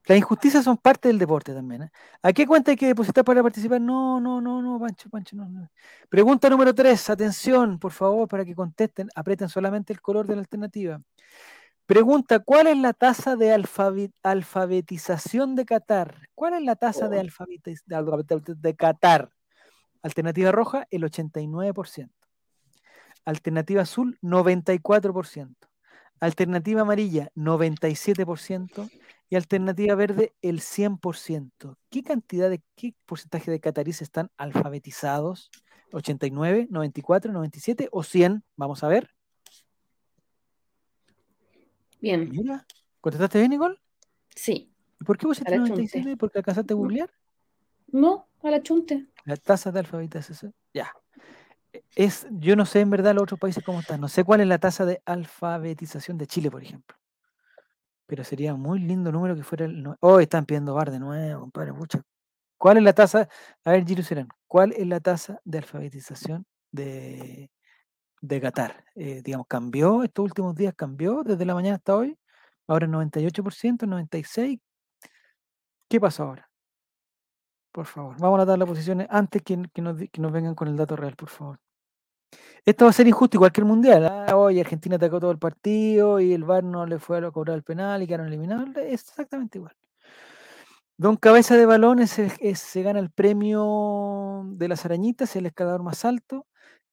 [0.08, 1.82] Las injusticias son parte del deporte también.
[1.82, 1.90] ¿eh?
[2.22, 3.80] ¿A qué cuenta hay que depositar para participar?
[3.80, 5.68] No, no, no, no, Pancho, Pancho, no,
[6.08, 7.10] Pregunta número 3.
[7.10, 9.08] Atención, por favor, para que contesten.
[9.16, 10.98] Apreten solamente el color de la alternativa.
[11.86, 16.16] Pregunta, ¿cuál es la tasa de alfabetización de Qatar?
[16.34, 17.20] ¿Cuál es la tasa de oh.
[17.20, 18.24] alfabetización
[18.60, 19.30] de, Qatar?
[20.02, 22.10] Alternativa roja, el 89%.
[23.24, 25.54] Alternativa azul, 94%.
[26.18, 28.90] Alternativa amarilla, 97%.
[29.30, 31.76] Y alternativa verde, el 100%.
[31.88, 35.52] ¿Qué cantidad de, qué porcentaje de Qataríes están alfabetizados?
[35.92, 38.42] ¿89, 94, 97 o 100?
[38.56, 39.12] Vamos a ver.
[42.00, 42.30] Bien.
[43.00, 43.78] ¿contestaste bien, Nicole?
[44.34, 44.72] Sí.
[45.04, 46.16] por qué pusiste 97?
[46.16, 47.10] ¿Porque alcanzaste a googlear?
[47.88, 49.06] No, a la chunte.
[49.24, 50.54] La tasa de alfabetización.
[50.74, 50.92] Ya.
[51.94, 54.00] Es, yo no sé en verdad los otros países cómo están.
[54.00, 56.96] No sé cuál es la tasa de alfabetización de Chile, por ejemplo.
[58.06, 59.84] Pero sería muy lindo número que fuera el.
[60.00, 61.72] Oh, están pidiendo bar de nuevo, compadre.
[62.58, 63.28] ¿Cuál es la tasa?
[63.64, 67.50] A ver, Serán, ¿cuál es la tasa de alfabetización de,
[68.20, 68.84] de Qatar.
[68.94, 72.18] Eh, digamos, cambió, estos últimos días cambió, desde la mañana hasta hoy,
[72.66, 74.60] ahora 98%, 96%.
[75.88, 76.48] ¿Qué pasó ahora?
[77.72, 80.96] Por favor, vamos a dar las posiciones antes que, nos, que vengan con el dato
[80.96, 81.60] real, por favor.
[82.64, 84.12] Esto va a ser injusto igual cualquier Mundial.
[84.34, 84.62] Hoy ¿ah?
[84.62, 88.02] Argentina atacó todo el partido y el VAR no le fue a cobrar el penal
[88.02, 88.68] y quedaron eliminados.
[88.78, 89.76] Es exactamente igual.
[90.98, 96.46] Don Cabeza de Balones se gana el premio de las arañitas, el escalador más alto.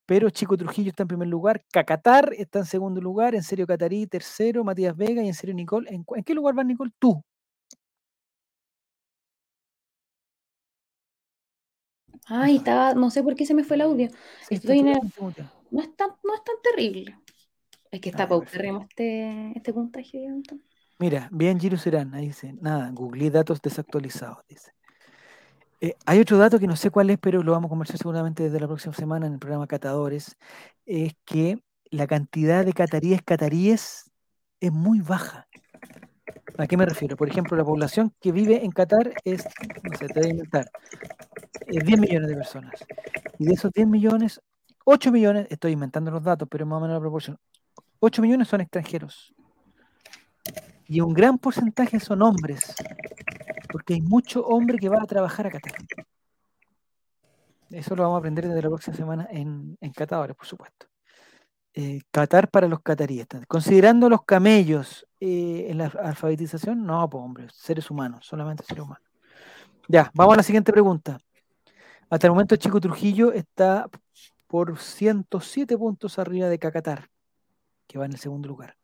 [0.05, 4.05] Pero Chico Trujillo está en primer lugar, Cacatar está en segundo lugar, en serio Catarí
[4.05, 5.89] tercero, Matías Vega y en serio Nicole.
[5.93, 7.23] ¿En, qué lugar vas, Nicole tú?
[12.25, 14.09] Ay, estaba, no sé por qué se me fue el audio.
[14.49, 14.99] Estoy en el,
[15.71, 17.17] no, es tan, no es tan terrible.
[17.89, 20.19] Es que está ah, paupérrimo este, este contagio.
[20.99, 24.71] Mira, bien Giro Serán, dice, nada, googleé datos desactualizados, dice.
[25.85, 28.41] Eh, hay otro dato que no sé cuál es, pero lo vamos a conversar seguramente
[28.43, 30.37] desde la próxima semana en el programa Catadores,
[30.85, 31.61] es que
[31.91, 34.09] la cantidad de cataríes cataríes
[34.61, 35.45] es muy baja.
[36.57, 37.17] ¿A qué me refiero?
[37.17, 39.45] Por ejemplo, la población que vive en Qatar es,
[40.15, 40.69] no inventar,
[41.67, 42.73] 10 eh, millones de personas.
[43.37, 44.39] Y de esos 10 millones,
[44.85, 47.37] 8 millones, estoy inventando los datos, pero más o menos la proporción,
[47.99, 49.35] 8 millones son extranjeros.
[50.87, 52.73] Y un gran porcentaje son hombres
[53.73, 55.73] porque hay mucho hombre que va a trabajar a Qatar.
[57.71, 60.85] Eso lo vamos a aprender desde la próxima semana en, en Catadores, por supuesto.
[61.73, 63.25] Eh, Qatar para los cataríes.
[63.47, 69.09] Considerando los camellos eh, en la alfabetización, no, pues hombre, seres humanos, solamente seres humanos.
[69.89, 71.17] Ya, vamos a la siguiente pregunta.
[72.11, 73.87] Hasta el momento Chico Trujillo está
[74.45, 77.09] por 107 puntos arriba de Cacatar,
[77.87, 78.75] que va en el segundo lugar.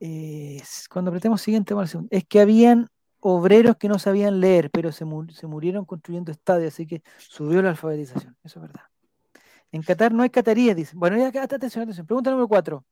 [0.00, 0.60] Eh,
[0.90, 2.08] cuando apretemos siguiente, vamos al segundo.
[2.10, 2.88] es que habían
[3.20, 8.36] obreros que no sabían leer, pero se, murieron construyendo estadios, así que subió la alfabetización,
[8.42, 8.84] eso es verdad.
[9.72, 10.92] En Qatar no hay cataríes, dice.
[10.96, 12.06] Bueno, ya, atención, atención.
[12.06, 12.84] Pregunta número cuatro.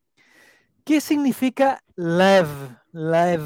[0.85, 2.49] ¿Qué significa live
[2.93, 3.43] Lev,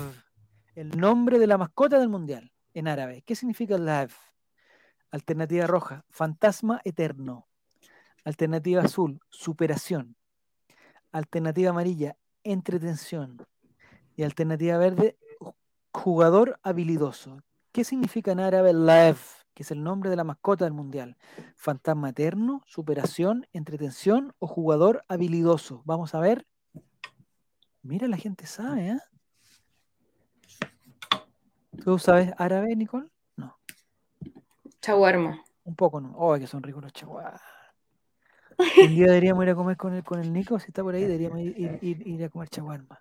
[0.74, 3.22] el nombre de la mascota del mundial en árabe.
[3.24, 4.10] ¿Qué significa Lev?
[5.10, 7.46] Alternativa roja, fantasma eterno.
[8.24, 10.16] Alternativa azul, superación.
[11.12, 13.38] Alternativa amarilla, entretención.
[14.16, 15.16] Y alternativa verde,
[15.98, 17.42] Jugador habilidoso.
[17.72, 19.42] ¿Qué significa en árabe Life?
[19.52, 21.16] Que es el nombre de la mascota del mundial.
[21.56, 25.82] Fantasma eterno, superación, entretención o jugador habilidoso.
[25.84, 26.46] Vamos a ver.
[27.82, 29.00] Mira, la gente sabe, ¿eh?
[31.84, 33.08] ¿Tú sabes árabe, Nicole?
[33.36, 33.56] No.
[34.80, 35.42] Chaguarma.
[35.64, 36.14] Un poco, ¿no?
[36.16, 37.42] Oh, que son ricos los chaguarmas.
[38.58, 41.02] Un día deberíamos ir a comer con el, con el Nico, si está por ahí,
[41.02, 43.00] deberíamos ir, ir a comer chaguarma.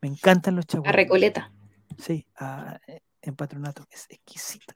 [0.00, 0.92] Me encantan los chaguarmas.
[0.92, 1.52] La Recoleta.
[1.98, 2.26] Sí,
[2.88, 3.84] eh, en patronato.
[3.90, 4.74] Es exquisito.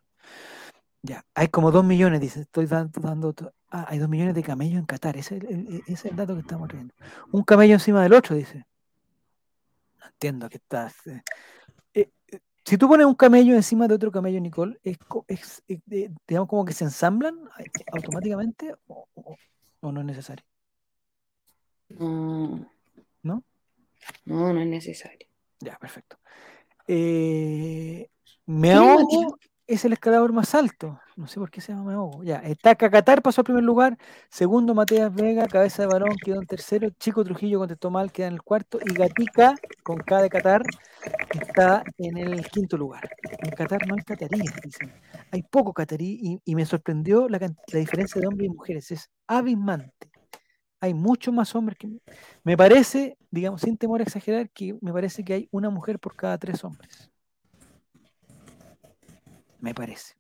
[1.02, 4.84] Ya, hay como dos millones, dice, estoy dando, ah, hay dos millones de camellos en
[4.86, 5.38] Qatar, ese,
[5.86, 6.92] es el dato que estamos viendo
[7.30, 8.66] Un camello encima del otro, dice.
[10.00, 10.94] No entiendo que estás.
[11.06, 11.20] Eh,
[11.94, 12.12] eh,
[12.64, 14.78] si tú pones un camello encima de otro camello, Nicole,
[16.26, 17.38] digamos como que se ensamblan
[17.92, 19.06] automáticamente o,
[19.82, 20.44] no es necesario.
[21.90, 22.64] ¿No?
[23.22, 23.42] No,
[24.26, 25.28] no es necesario.
[25.60, 26.18] Ya, perfecto.
[26.90, 28.08] Eh,
[29.66, 30.98] es el escalador más alto.
[31.16, 32.22] No sé por qué se llama Meogo.
[32.24, 33.98] Ya, está Qatar pasó al primer lugar.
[34.30, 36.88] Segundo, Mateas Vega, cabeza de varón, quedó en tercero.
[36.98, 38.78] Chico Trujillo contestó mal, queda en el cuarto.
[38.82, 40.62] Y Gatica, con K de Qatar,
[41.32, 43.10] está en el quinto lugar.
[43.42, 44.50] En Qatar no hay cataríes,
[45.30, 48.90] Hay poco catarí y, me sorprendió la, la diferencia de hombres y mujeres.
[48.90, 50.07] Es abismante
[50.80, 51.88] hay muchos más hombres que...
[52.44, 56.14] Me parece, digamos, sin temor a exagerar, que me parece que hay una mujer por
[56.16, 57.10] cada tres hombres.
[59.60, 60.14] Me parece.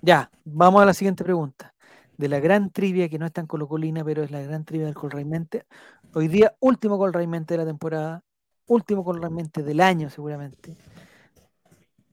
[0.00, 1.74] Ya, vamos a la siguiente pregunta.
[2.16, 4.94] De la gran trivia, que no es tan colocolina, pero es la gran trivia del
[4.94, 5.66] Colraimente.
[6.14, 8.22] Hoy día, último Colraimente de la temporada,
[8.66, 10.76] último Colraimente del año seguramente.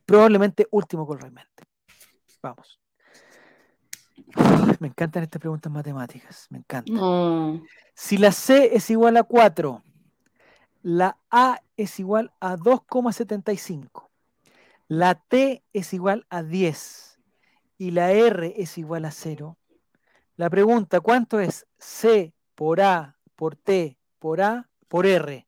[0.05, 1.63] Probablemente último Colraimente.
[2.41, 2.79] Vamos.
[4.80, 7.61] Me encantan estas preguntas matemáticas, me encantan.
[7.93, 9.84] Si la C es igual a 4,
[10.83, 14.09] la A es igual a 2,75,
[14.87, 17.20] la T es igual a 10
[17.78, 19.58] y la R es igual a 0,
[20.37, 25.46] la pregunta, ¿cuánto es C por A, por T, por A, por R?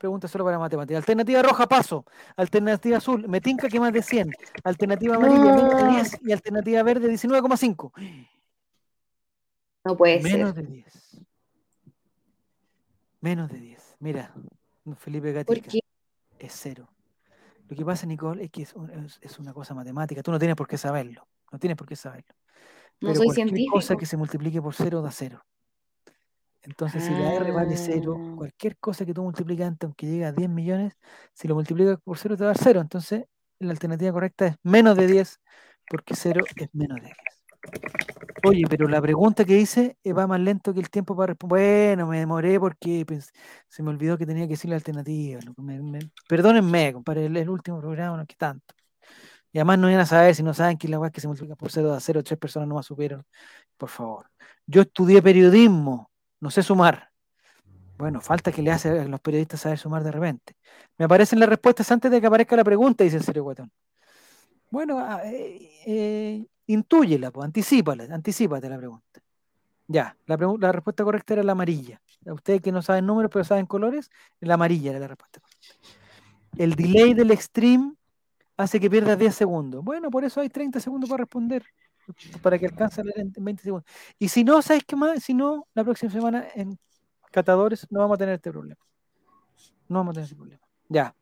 [0.00, 0.96] pregunta solo para matemática.
[0.96, 2.04] Alternativa roja, paso.
[2.36, 4.30] Alternativa azul, me tinca que más de 100.
[4.64, 6.20] Alternativa amarilla, 10.
[6.22, 8.26] Y alternativa verde, 19,5.
[9.84, 10.30] No puede ser.
[10.32, 11.20] Menos de 10.
[13.20, 13.96] Menos de 10.
[14.00, 14.32] Mira,
[14.96, 15.78] Felipe Gatica.
[16.38, 16.88] Es cero.
[17.68, 20.22] Lo que pasa, Nicole, es que es, una cosa matemática.
[20.22, 21.28] Tú no tienes por qué saberlo.
[21.52, 22.32] No tienes por qué saberlo.
[23.02, 23.74] no soy científico.
[23.74, 25.44] cosa que se multiplique por cero da cero.
[26.62, 28.34] Entonces, si la R vale cero, ah.
[28.36, 30.94] cualquier cosa que tú multiplicas antes, aunque llegue a 10 millones,
[31.32, 32.80] si lo multiplicas por cero te va a dar cero.
[32.80, 33.24] Entonces,
[33.58, 35.40] la alternativa correcta es menos de 10,
[35.88, 37.16] porque cero es menos de 10.
[38.44, 41.96] Oye, pero la pregunta que hice eh, va más lento que el tiempo para responder.
[41.96, 43.04] Bueno, me demoré porque
[43.68, 45.40] se me olvidó que tenía que decir la alternativa.
[46.28, 48.74] perdónenme, compadre, el, último programa no es que tanto.
[49.52, 51.56] Y además no iban a saber si no saben que la web que se multiplica
[51.56, 53.24] por cero da 0, tres personas no más supieron.
[53.76, 54.26] Por favor.
[54.66, 56.09] Yo estudié periodismo
[56.40, 57.10] no sé sumar.
[57.98, 60.54] Bueno, falta que le hace a los periodistas saber sumar de repente.
[60.96, 63.70] Me aparecen las respuestas antes de que aparezca la pregunta, dice el serio guatón.
[64.70, 68.06] Bueno, ah, eh, eh, intúyela, pues, anticípala,
[68.68, 69.20] la pregunta.
[69.86, 72.00] Ya, la, la, respuesta correcta era la amarilla.
[72.24, 74.10] Ustedes que no saben números, pero saben colores,
[74.40, 75.74] la amarilla era la respuesta correcta.
[76.56, 77.94] El delay del extreme
[78.56, 79.84] hace que pierdas 10 segundos.
[79.84, 81.64] Bueno, por eso hay 30 segundos para responder
[82.42, 83.88] para que alcance en 20 segundos.
[84.18, 85.22] Y si no, ¿sabes qué más?
[85.22, 86.78] Si no, la próxima semana en
[87.30, 88.80] Catadores no vamos a tener este problema.
[89.88, 90.60] No vamos a tener este problema.
[90.88, 91.14] Ya.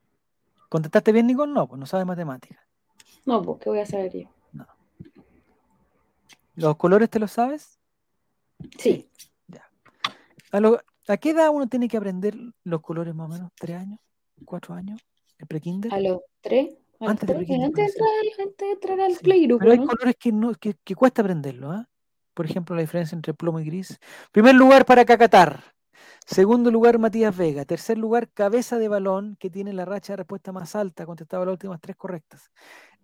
[0.69, 1.47] ¿Contestaste bien, Nico?
[1.47, 2.61] No, pues no sabes matemáticas.
[3.25, 4.29] No, pues, ¿qué voy a saber yo?
[4.53, 4.67] No.
[6.57, 7.79] ¿Los colores te los sabes?
[8.79, 9.11] Sí.
[9.47, 9.65] Ya.
[11.09, 13.51] ¿A, qué edad uno tiene que aprender los colores más o menos?
[13.59, 14.01] ¿Tres años?
[14.45, 15.01] ¿Cuatro años?
[15.39, 15.93] ¿El prekinder?
[15.93, 16.75] A los tres.
[17.01, 19.47] Antes, de entrar, al play.
[19.59, 20.53] Pero hay colores que, no,
[20.97, 21.71] cuesta aprenderlo.
[21.71, 21.89] ¿ah?
[22.35, 23.99] Por ejemplo, la diferencia entre plomo y gris.
[24.33, 25.63] Primer lugar para Cacatar.
[26.27, 27.65] Segundo lugar, Matías Vega.
[27.65, 31.53] Tercer lugar, Cabeza de Balón, que tiene la racha de respuesta más alta, contestaba las
[31.53, 32.51] últimas tres correctas.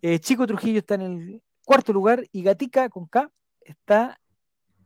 [0.03, 3.31] Eh, Chico Trujillo está en el cuarto lugar y Gatica con K
[3.63, 4.19] está,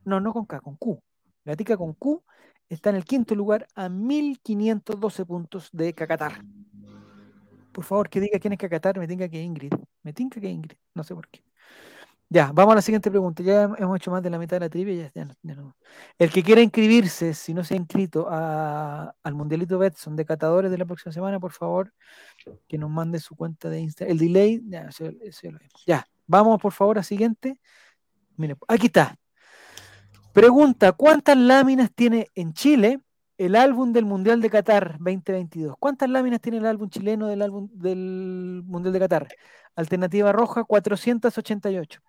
[0.05, 1.02] no, no con K, con Q.
[1.44, 2.22] Gatica con Q
[2.68, 6.43] está en el quinto lugar a 1512 puntos de Cacatar.
[7.73, 9.73] Por favor, que diga quién es que acatar, me tenga que Ingrid.
[10.03, 11.43] Me tenga que Ingrid, no sé por qué.
[12.31, 13.43] Ya, vamos a la siguiente pregunta.
[13.43, 15.11] Ya hemos hecho más de la mitad de la trivia.
[16.19, 20.77] El que quiera inscribirse, si no se ha inscrito al Mundialito Betson de catadores de
[20.78, 21.93] la próxima semana, por favor,
[22.66, 24.12] que nos mande su cuenta de Instagram.
[24.12, 24.90] El delay, ya,
[25.43, 27.61] lo ya, vamos por favor a siguiente.
[28.36, 29.16] Mire, aquí está.
[30.35, 33.01] Pregunta, ¿cuántas láminas tiene en Chile
[33.39, 35.77] el álbum del Mundial de Qatar 2022.
[35.78, 39.28] ¿Cuántas láminas tiene el álbum chileno del álbum del Mundial de Qatar?
[39.77, 42.01] Alternativa roja 488.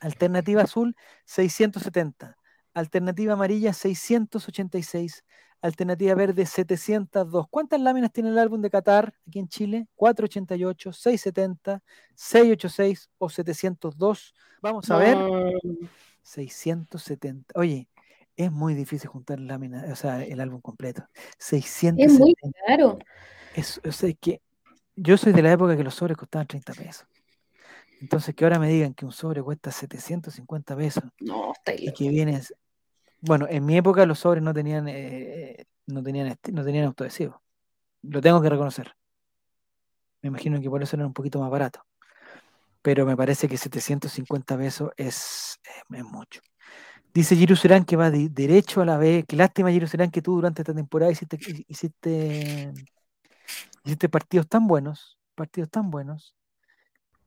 [0.00, 0.96] Alternativa azul
[1.26, 2.38] 670.
[2.72, 5.22] Alternativa amarilla 686.
[5.60, 7.46] Alternativa verde 702.
[7.50, 9.86] ¿Cuántas láminas tiene el álbum de Qatar aquí en Chile?
[9.96, 11.82] 488, 670,
[12.14, 14.34] 686 o 702.
[14.62, 15.18] Vamos a ver.
[16.22, 17.52] 670.
[17.60, 17.86] Oye,
[18.36, 21.06] es muy difícil juntar láminas, o sea, el álbum completo.
[21.38, 22.04] 600.
[22.06, 22.34] Es muy
[22.66, 22.98] caro.
[23.54, 23.80] Es,
[24.20, 24.40] que
[24.96, 27.06] yo soy de la época que los sobres costaban 30 pesos.
[28.00, 31.04] Entonces, que ahora me digan que un sobre cuesta 750 pesos.
[31.20, 32.52] No, está Y que vienes.
[33.20, 37.40] Bueno, en mi época los sobres no tenían, eh, no tenían, no tenían autoadhesivo.
[38.02, 38.92] Lo tengo que reconocer.
[40.20, 41.84] Me imagino que por eso era un poquito más barato.
[42.82, 45.56] Pero me parece que 750 pesos es
[45.88, 46.42] mucho.
[47.14, 49.24] Dice Girus Serán que va derecho a la B.
[49.28, 51.38] Qué lástima, Girus Serán, que tú durante esta temporada hiciste,
[51.68, 52.72] hiciste,
[53.84, 55.16] hiciste partidos tan buenos.
[55.36, 56.34] Partidos tan buenos.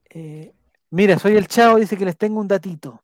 [0.10, 0.54] Eh,
[0.90, 3.02] mira, soy el Chavo, dice que les tengo un datito.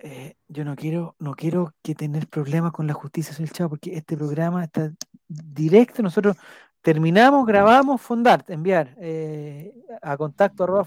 [0.00, 3.70] Eh, yo no quiero, no quiero que tener problemas con la justicia, soy el Chavo,
[3.70, 4.92] porque este programa está
[5.26, 6.02] directo.
[6.02, 6.36] Nosotros
[6.82, 9.72] terminamos, grabamos, fundar enviar eh,
[10.02, 10.84] a contacto arroba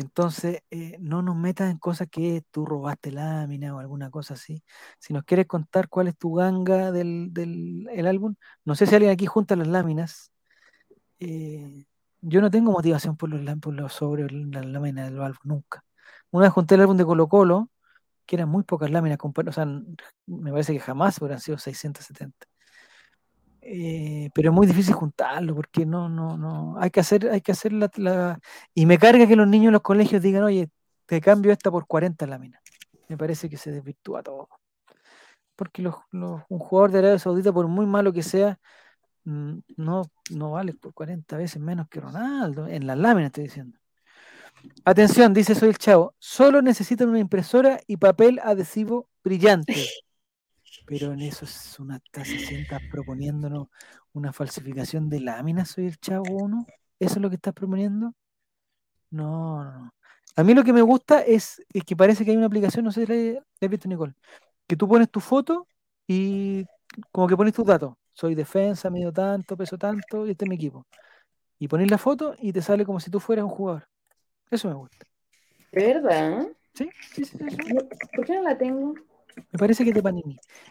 [0.00, 4.62] entonces, eh, no nos metas en cosas que tú robaste lámina o alguna cosa así.
[5.00, 9.10] Si nos quieres contar cuál es tu ganga del, del álbum, no sé si alguien
[9.10, 10.30] aquí junta las láminas.
[11.18, 11.84] Eh,
[12.20, 15.84] yo no tengo motivación por los, por sobre las láminas del álbum, nunca.
[16.30, 17.68] Una vez junté el álbum de Colo Colo,
[18.24, 19.66] que eran muy pocas láminas, o sea,
[20.26, 22.36] me parece que jamás hubieran sido 670.
[23.70, 26.76] Eh, pero es muy difícil juntarlo porque no, no, no.
[26.80, 28.40] Hay que hacer, hay que hacer la,
[28.74, 30.70] Y me carga que los niños en los colegios digan, oye,
[31.04, 32.62] te cambio esta por 40 láminas.
[33.08, 34.48] Me parece que se desvirtúa todo.
[35.54, 38.58] Porque un jugador de Arabia Saudita, por muy malo que sea,
[39.24, 42.66] mm, no, no vale por 40 veces menos que Ronaldo.
[42.68, 43.76] En las láminas estoy diciendo.
[44.86, 46.14] Atención, dice Soy el Chavo.
[46.18, 49.74] Solo necesitan una impresora y papel adhesivo brillante
[50.88, 53.68] pero en eso es una tasa estás proponiéndonos
[54.14, 56.66] una falsificación de láminas, soy el chavo 1.
[56.98, 58.14] ¿Eso es lo que estás proponiendo?
[59.10, 59.94] No, no.
[60.36, 63.06] A mí lo que me gusta es, que parece que hay una aplicación, no sé
[63.06, 64.14] si la, has visto, Nicole,
[64.68, 65.66] que tú pones tu foto
[66.06, 66.64] y
[67.12, 67.94] como que pones tus datos.
[68.12, 70.86] Soy defensa, mido tanto, peso tanto, y este es mi equipo.
[71.58, 73.88] Y pones la foto y te sale como si tú fueras un jugador.
[74.50, 74.98] Eso me gusta.
[75.72, 76.46] ¿Verdad?
[76.74, 77.36] Sí, sí, sí.
[77.38, 77.56] sí.
[78.14, 78.94] ¿Por qué no la tengo?
[79.36, 80.00] Me parece que te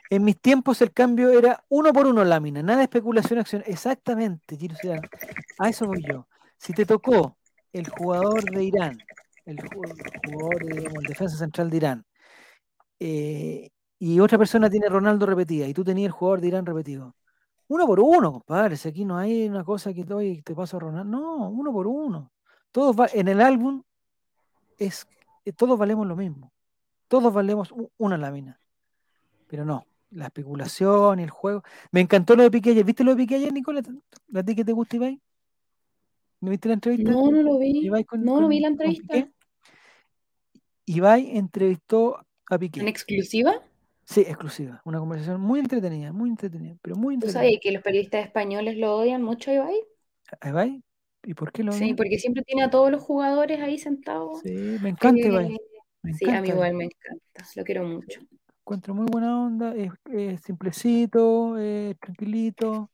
[0.09, 3.63] En mis tiempos el cambio era uno por uno lámina, nada de especulación, acción.
[3.65, 4.57] Exactamente,
[5.59, 6.27] A eso voy yo.
[6.57, 7.37] Si te tocó
[7.71, 8.97] el jugador de Irán,
[9.45, 12.05] el jugador, de defensa central de Irán,
[12.99, 13.69] eh,
[13.99, 17.15] y otra persona tiene Ronaldo repetida, y tú tenías el jugador de Irán repetido.
[17.69, 18.77] Uno por uno, compadre.
[18.77, 21.09] Si aquí no hay una cosa que doy te paso a Ronaldo.
[21.11, 22.31] No, uno por uno.
[22.71, 23.83] Todos en el álbum
[24.77, 25.05] es
[25.45, 26.53] eh, todos valemos lo mismo.
[27.07, 28.59] Todos valemos una lámina.
[29.47, 31.63] Pero no, la especulación, y el juego.
[31.91, 33.85] Me encantó lo de Piqué ¿Viste lo de Piqué Nicolás?
[34.35, 35.21] ¿A que te gusta, Ibai?
[36.41, 37.09] ¿No viste la entrevista?
[37.09, 37.89] No, no lo vi.
[37.89, 39.27] no, no vi la entrevista.
[40.85, 42.19] Ibai entrevistó
[42.49, 42.81] a Piqué.
[42.81, 43.53] ¿En exclusiva?
[44.03, 44.81] Sí, exclusiva.
[44.85, 47.41] Una conversación muy entretenida, muy entretenida, pero muy entretenida.
[47.41, 49.75] ¿Tú sabes que los periodistas españoles lo odian mucho a Ibai?
[50.41, 50.83] ¿A Ibai?
[51.23, 51.89] ¿Y por qué lo odian?
[51.89, 54.41] Sí, porque siempre tiene a todos los jugadores ahí sentados.
[54.41, 54.51] Sí,
[54.81, 55.57] me encanta Ibai
[56.13, 58.19] sí, a mí igual me encanta, lo quiero mucho.
[58.61, 61.55] Encuentro muy buena onda, es, simplecito,
[62.01, 62.91] tranquilito.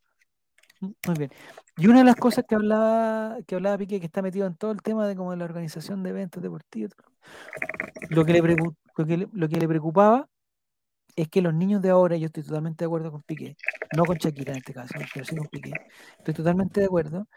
[0.80, 1.31] Muy bien.
[1.77, 4.72] Y una de las cosas que hablaba, que hablaba Piqué, que está metido en todo
[4.72, 6.91] el tema de como de la organización de eventos deportivos,
[8.10, 8.34] lo que
[9.57, 10.30] le, preocupaba
[11.15, 13.56] es que los niños de ahora, yo estoy totalmente de acuerdo con Piqué,
[13.95, 15.72] no con Shakira en este caso, pero sí con Piqué,
[16.19, 17.27] estoy totalmente de acuerdo,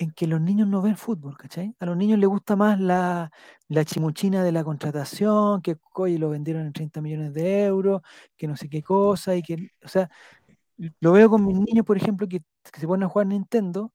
[0.00, 1.76] en que los niños no ven fútbol, ¿cachai?
[1.78, 3.30] A los niños les gusta más la,
[3.68, 8.00] la chimuchina de la contratación, que hoy lo vendieron en 30 millones de euros,
[8.34, 10.08] que no sé qué cosa, y que, o sea,
[11.00, 13.92] lo veo con mis niños, por ejemplo, que, se ponen a jugar Nintendo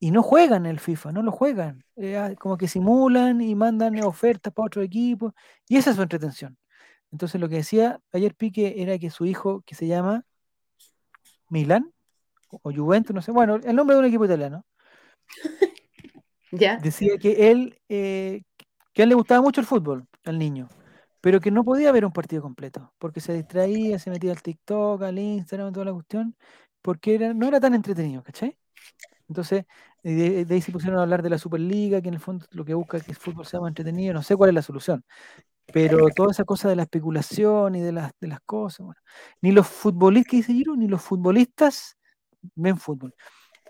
[0.00, 4.02] y no juegan el FIFA, no lo juegan, eh, ah, como que simulan y mandan
[4.04, 5.34] ofertas para otro equipo,
[5.68, 6.56] y esa es su entretención.
[7.12, 10.24] Entonces lo que decía ayer Pique era que su hijo, que se llama
[11.50, 11.92] Milan,
[12.62, 14.64] o Juventus, no sé, bueno, el nombre de un equipo italiano,
[16.52, 16.78] ¿Ya?
[16.78, 18.42] Decía que él, eh,
[18.92, 20.68] que a él le gustaba mucho el fútbol, al niño,
[21.20, 25.02] pero que no podía ver un partido completo, porque se distraía, se metía al TikTok,
[25.02, 26.36] al Instagram, toda la cuestión,
[26.82, 28.22] porque era, no era tan entretenido,
[29.28, 29.64] Entonces,
[30.02, 32.74] de, ahí se pusieron a hablar de la Superliga, que en el fondo lo que
[32.74, 35.04] busca es que el fútbol sea más entretenido, no sé cuál es la solución,
[35.72, 38.86] pero toda esa cosa de la especulación y de las, de las cosas,
[39.40, 41.96] ni los futbolistas, que dice ni los futbolistas
[42.54, 43.14] ven fútbol.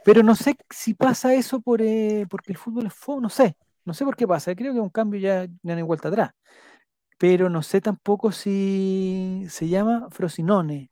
[0.04, 3.56] Pero no sé si pasa eso por, eh, porque el fútbol es fútbol, no sé.
[3.86, 4.54] No sé por qué pasa.
[4.54, 6.30] Creo que un cambio ya, ya no hay vuelta atrás.
[7.18, 10.90] Pero no sé tampoco si se llama Frosinone.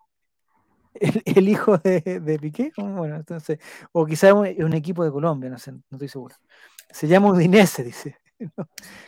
[0.95, 3.59] El, hijo de, Piqué, bueno, entonces,
[3.93, 6.37] o quizás un, equipo de Colombia, no sé, no estoy seguro.
[6.91, 8.17] Se llama Udinese, dice.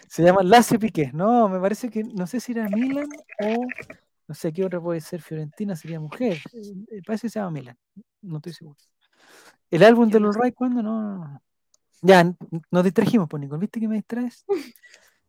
[0.09, 1.10] se llama Lazio Piqué.
[1.14, 3.09] No, me parece que no sé si era Milan
[3.40, 3.66] o
[4.28, 6.39] no sé qué otra puede ser Fiorentina, sería mujer.
[6.90, 7.78] Eh, parece que se llama Milan,
[8.22, 8.76] no estoy seguro.
[9.70, 11.41] El álbum de los Ray, cuando No.
[12.03, 12.35] Ya,
[12.70, 14.45] nos distrajimos, por pues, ningún ¿Viste que me distraes?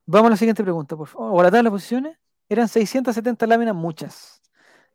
[0.06, 1.32] Vamos a la siguiente pregunta, por favor.
[1.32, 2.18] O oh, la tabla de posiciones.
[2.50, 4.42] Eran 670 láminas, muchas.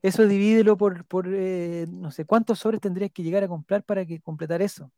[0.03, 4.05] Eso divídelo por, por eh, no sé cuántos sobres tendrías que llegar a comprar para
[4.07, 4.93] que completar eso.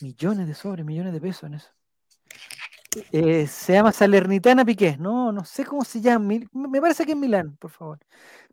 [0.00, 1.70] Millones de sobres, millones de pesos en eso.
[3.12, 7.18] Eh, se llama Salernitana Piqué, no, no sé cómo se llama, me parece que es
[7.18, 7.98] Milán, por favor.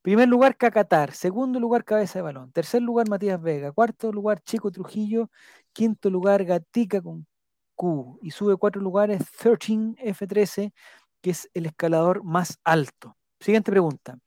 [0.02, 1.12] Primer lugar, Cacatar.
[1.14, 2.52] Segundo lugar, Cabeza de Balón.
[2.52, 3.72] Tercer lugar, Matías Vega.
[3.72, 5.30] Cuarto lugar, Chico Trujillo.
[5.74, 7.28] Quinto lugar, Gatica con
[7.76, 8.18] Q.
[8.24, 10.74] Y sube cuatro lugares, 13F13,
[11.22, 13.16] que es el escalador más alto.
[13.40, 14.18] Siguiente pregunta.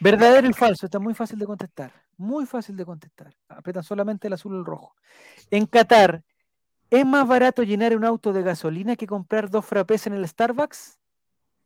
[0.00, 0.86] ¿Verdadero y falso?
[0.86, 1.92] Está muy fácil de contestar.
[2.16, 3.34] Muy fácil de contestar.
[3.48, 4.94] Apretan solamente el azul o el rojo.
[5.50, 6.22] En Qatar,
[6.90, 10.98] ¿Es más barato llenar un auto de gasolina que comprar dos frappés en el Starbucks?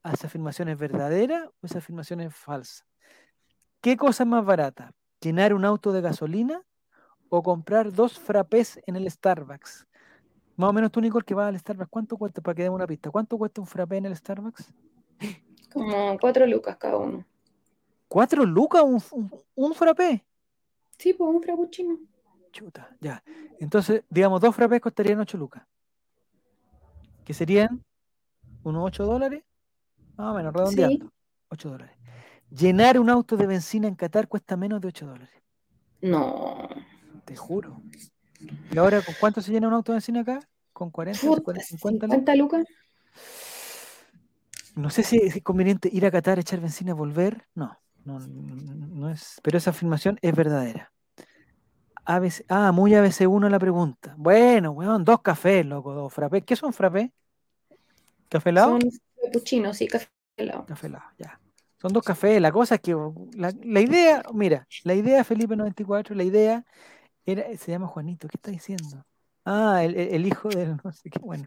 [0.02, 2.86] Ah, ¿Esa afirmación es verdadera o esa afirmación es falsa?
[3.82, 4.92] ¿Qué cosa es más barata?
[5.20, 6.62] ¿Llenar un auto de gasolina
[7.28, 9.86] o comprar dos frappés en el Starbucks?
[10.56, 12.40] Más o menos tú, Nicole, que vas al Starbucks, ¿cuánto cuesta?
[12.40, 14.72] Para que demos una pista, ¿cuánto cuesta un frappé en el Starbucks?
[15.70, 17.26] Como cuatro lucas cada uno.
[18.08, 20.24] ¿Cuatro lucas un, un, frappé?
[20.98, 21.98] Sí, pues un frappuccino.
[22.52, 23.22] Chuta, ya.
[23.60, 25.62] Entonces, digamos, dos frappés costarían 8 lucas.
[27.24, 27.84] Que serían
[28.64, 29.44] unos 8 dólares,
[30.16, 31.12] más o menos, redondeando.
[31.48, 31.96] 8 dólares.
[32.50, 35.34] Llenar un auto de benzina en Qatar cuesta menos de 8 dólares.
[36.02, 36.68] No.
[37.24, 37.80] Te juro.
[38.72, 40.40] ¿Y ahora con cuánto se llena un auto de benzina acá?
[40.72, 42.66] ¿Con 40, Chuta, 50, lucas?
[44.74, 47.44] No sé si es conveniente ir a Qatar, echar benzina, volver.
[47.54, 49.40] No, no, no es.
[49.42, 50.90] Pero esa afirmación es verdadera
[52.48, 54.14] ah, muy ABC1 la pregunta.
[54.16, 56.42] Bueno, weón, dos cafés, loco, dos frappés.
[56.44, 57.10] ¿Qué son frappés?
[58.28, 58.78] ¿Café helado?
[58.80, 58.90] Son
[59.24, 60.66] capuchinos, sí, café helado.
[60.66, 61.40] Café helado, ya.
[61.78, 62.40] Son dos cafés.
[62.40, 63.50] La cosa es que uh, la,
[63.80, 66.64] idea, mira, la idea, Felipe 94, la idea
[67.24, 69.04] era, se llama Juanito, ¿qué está diciendo?
[69.44, 70.66] Ah, el, hijo de...
[70.84, 71.46] no sé qué, bueno.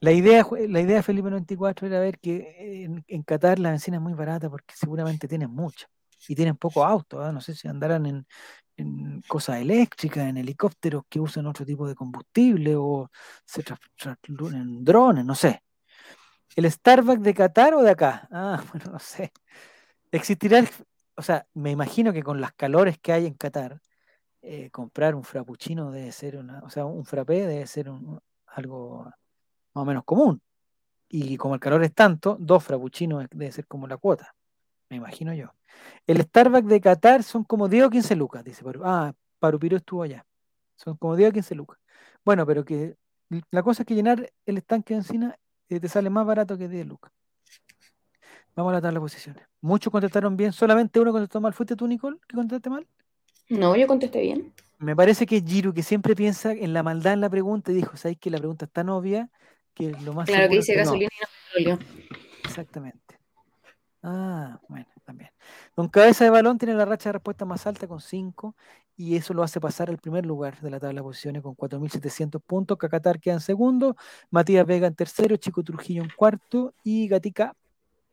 [0.00, 4.02] La idea, la idea de Felipe 94 era ver que en, Qatar la bencina es
[4.02, 5.86] muy barata porque seguramente tienen mucha
[6.28, 7.32] y tienen poco auto ¿ah?
[7.32, 8.26] no sé si andarán en,
[9.28, 13.10] cosas eléctricas, en helicópteros que usan otro tipo de combustible o
[13.46, 13.64] se
[14.28, 15.62] en drones, no sé.
[16.54, 18.28] ¿El Starbucks de Qatar o de acá?
[18.30, 19.32] Ah, bueno, no sé.
[20.10, 20.62] ¿Existirá,
[21.16, 23.80] o sea, me imagino que con las calores que hay en Qatar,
[24.42, 27.90] eh, comprar un frappuccino debe ser una, o sea, un frappé debe ser
[28.46, 29.10] algo más
[29.82, 30.42] o menos común.
[31.08, 34.35] Y como el calor es tanto, dos frappuccinos debe ser como la cuota
[34.88, 35.52] me imagino yo.
[36.06, 38.82] El Starbucks de Qatar son como 10 o 15 lucas, dice Paru.
[38.84, 40.24] Ah, Parupiro estuvo allá.
[40.76, 41.78] Son como 10 o 15 lucas.
[42.24, 42.96] Bueno, pero que
[43.50, 45.38] la cosa es que llenar el estanque de encina
[45.68, 47.12] eh, te sale más barato que 10 lucas.
[48.54, 49.42] Vamos a tratar las posiciones.
[49.60, 51.52] Muchos contestaron bien, solamente uno contestó mal.
[51.52, 52.86] ¿Fuiste tú, Nicole, que contestaste mal?
[53.50, 54.54] No, yo contesté bien.
[54.78, 57.96] Me parece que Giru, que siempre piensa en la maldad en la pregunta, y dijo,
[57.96, 59.30] ¿sabes que la pregunta es tan obvia
[59.74, 60.26] que lo más...
[60.26, 61.10] Claro que dice gasolina
[61.58, 61.78] y no
[62.44, 63.05] Exactamente.
[64.08, 65.30] Ah, bueno, también.
[65.74, 68.54] Don cabeza de balón tiene la racha de respuesta más alta con 5
[68.96, 72.40] y eso lo hace pasar al primer lugar de la tabla de posiciones con 4.700
[72.40, 72.78] puntos.
[72.78, 73.96] Cacatar queda en segundo,
[74.30, 77.56] Matías Vega en tercero, Chico Trujillo en cuarto y Gatica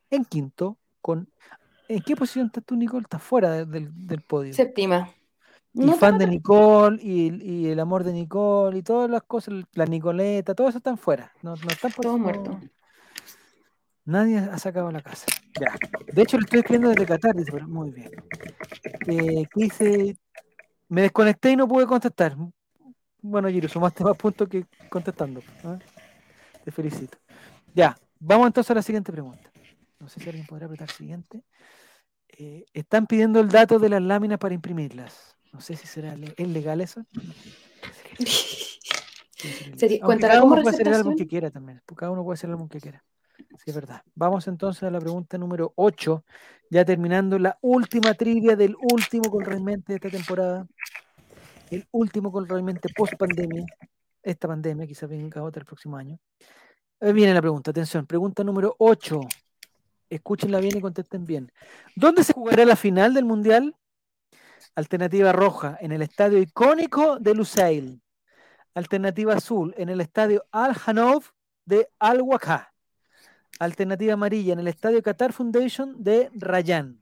[0.09, 0.77] en quinto.
[0.99, 1.29] Con...
[1.87, 3.03] ¿En qué posición estás tú, Nicole?
[3.03, 4.51] Estás fuera del podio.
[4.55, 5.11] Séptima.
[5.75, 10.55] Y fan de Nicole y, el amor de Nicole y todas las cosas, la Nicoleta,
[10.55, 11.31] todo eso están fuera.
[11.43, 12.03] No, no están por...
[12.03, 12.59] Todo muerto.
[14.05, 15.25] Nadie ha sacado la casa.
[15.59, 15.73] Ya.
[16.11, 17.35] De hecho, lo estoy escribiendo desde Qatar.
[17.67, 18.11] muy bien.
[19.07, 20.15] Eh,
[20.89, 22.35] Me desconecté y no pude contestar.
[23.21, 25.39] Bueno, Giro, sumaste más puntos que contestando.
[25.39, 25.79] ¿eh?
[26.65, 27.17] Te felicito.
[27.73, 29.49] Ya, vamos entonces a la siguiente pregunta.
[29.99, 31.41] No sé si alguien podrá apretar siguiente.
[32.27, 35.37] Eh, están pidiendo el dato de las láminas para imprimirlas.
[35.53, 37.05] No sé si será legal eso.
[40.19, 41.81] cada uno puede hacer que quiera también.
[41.85, 43.01] Pues, cada uno puede hacer el que quiera.
[43.63, 44.01] Sí, es verdad.
[44.15, 46.23] Vamos entonces a la pregunta número 8,
[46.69, 50.67] ya terminando la última trivia del último con realmente de esta temporada.
[51.69, 53.65] El último con realmente post pandemia.
[54.21, 56.17] Esta pandemia, quizás venga otra el próximo año.
[56.99, 58.05] Ahí viene la pregunta, atención.
[58.05, 59.19] Pregunta número 8.
[60.09, 61.51] Escúchenla bien y contesten bien.
[61.95, 63.75] ¿Dónde se jugará la final del Mundial?
[64.75, 68.01] Alternativa roja, en el estadio icónico de Lusail.
[68.75, 71.23] Alternativa azul, en el estadio Al Hanov
[71.65, 72.21] de Al
[73.59, 77.01] Alternativa amarilla en el estadio Qatar Foundation de Rayán.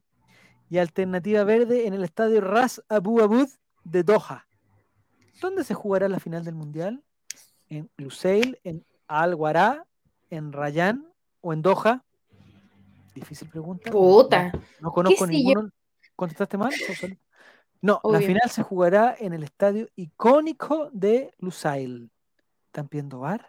[0.69, 3.48] Y alternativa verde en el estadio Ras Abu Abud
[3.84, 4.45] de Doha.
[5.41, 7.03] ¿Dónde se jugará la final del mundial?
[7.69, 9.86] ¿En Lusail, en Al Guará?
[10.30, 11.11] en Rayán
[11.41, 12.03] o en Doha?
[13.14, 13.91] Difícil pregunta.
[13.91, 14.52] Puta.
[14.80, 15.69] No, conozco ninguno.
[16.15, 16.72] ¿Contestaste mal?
[17.84, 22.11] No, la final se jugará en el estadio icónico de Lusail.
[22.68, 23.48] ¿Están viendo bar?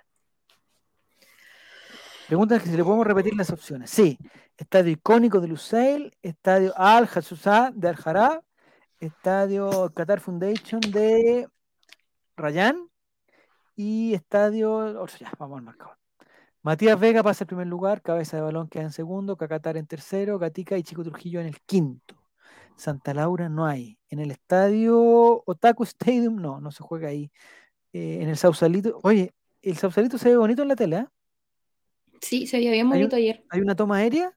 [2.27, 3.91] Preguntan que si le podemos repetir las opciones.
[3.91, 4.17] Sí,
[4.57, 7.99] estadio icónico de Lusail, estadio Al Hassusá de Al
[9.01, 11.49] estadio Qatar Foundation de
[12.37, 12.89] Rayán
[13.75, 14.95] y estadio.
[15.39, 15.97] vamos marcador.
[16.63, 20.39] Matías Vega pasa el primer lugar, Cabeza de Balón queda en segundo, Cacatar en tercero,
[20.39, 22.15] Gatica y Chico Trujillo en el quinto.
[22.77, 23.99] Santa Laura no hay.
[24.11, 27.33] En el estadio Otaku Stadium no, no se juega ahí.
[27.93, 31.07] Eh, en el Sausalito, oye, el Sausalito se ve bonito en la tele, ¿eh?
[32.23, 33.45] Sí, se veía bien bonito ayer.
[33.51, 34.33] Hay una toma aérea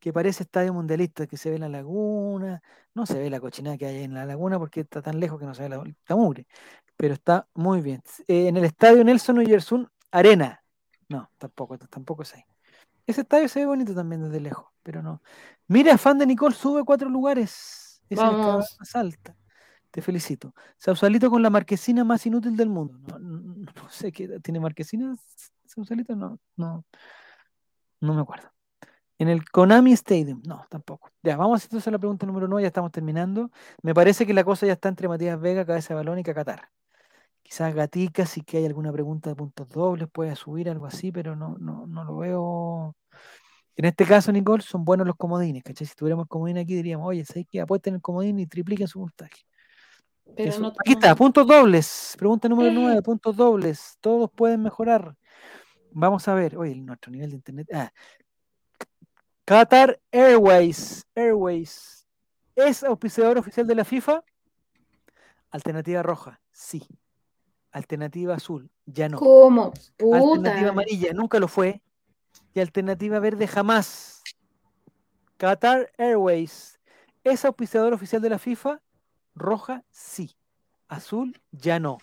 [0.00, 2.60] que parece estadio mundialista, que se ve en la laguna,
[2.94, 5.44] no se ve la cochinada que hay en la laguna porque está tan lejos que
[5.46, 6.46] no se ve la, mugre,
[6.96, 8.02] pero está muy bien.
[8.26, 10.60] Eh, en el estadio Nelson Uyersun Arena,
[11.08, 12.42] no, tampoco, tampoco es ahí.
[13.06, 15.22] Ese estadio se ve bonito también desde lejos, pero no.
[15.68, 18.02] Mira, fan de Nicole sube cuatro lugares.
[18.10, 18.76] Es Vamos.
[18.78, 19.36] más alta.
[19.90, 20.52] Te felicito.
[20.78, 23.18] Sausalito con la marquesina más inútil del mundo.
[23.18, 24.28] No, sé qué.
[24.40, 25.12] ¿Tiene marquesina
[25.66, 26.14] Sausalito?
[26.14, 26.84] No, no.
[28.00, 28.48] No me acuerdo.
[29.18, 31.10] En el Konami Stadium, no, tampoco.
[31.22, 33.50] Ya, vamos entonces a la pregunta número 9, ya estamos terminando.
[33.82, 36.22] Me parece que la cosa ya está entre Matías Vega, Cabeza de Balón y
[37.42, 41.36] Quizás Gatica, si que hay alguna pregunta de puntos dobles, puede subir algo así, pero
[41.36, 42.96] no, no, no lo veo.
[43.76, 45.86] En este caso, Nicole, son buenos los comodines, ¿cachai?
[45.86, 49.44] Si tuviéramos comodín aquí diríamos, oye, que que Apuesten el comodín y tripliquen su puntaje.
[50.34, 52.14] aquí está, puntos dobles.
[52.18, 53.02] Pregunta número 9, eh.
[53.02, 53.98] puntos dobles.
[54.00, 55.14] Todos pueden mejorar.
[55.92, 57.68] Vamos a ver, oye, nuestro nivel de internet.
[57.74, 57.92] Ah.
[59.44, 62.06] Qatar Airways, Airways,
[62.54, 64.22] ¿es auspiciador oficial de la FIFA?
[65.50, 66.86] Alternativa roja, sí.
[67.72, 69.18] Alternativa azul, ya no.
[69.18, 69.72] ¿Cómo?
[70.00, 71.82] Alternativa amarilla, nunca lo fue.
[72.54, 74.22] Y alternativa verde, jamás.
[75.38, 76.78] Qatar Airways,
[77.24, 78.80] ¿es auspiciador oficial de la FIFA?
[79.34, 80.36] Roja, sí.
[80.86, 81.98] Azul, ya no.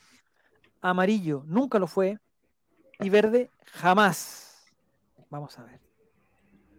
[0.82, 2.20] Amarillo, nunca lo fue
[3.00, 4.74] y verde jamás.
[5.30, 5.80] Vamos a ver.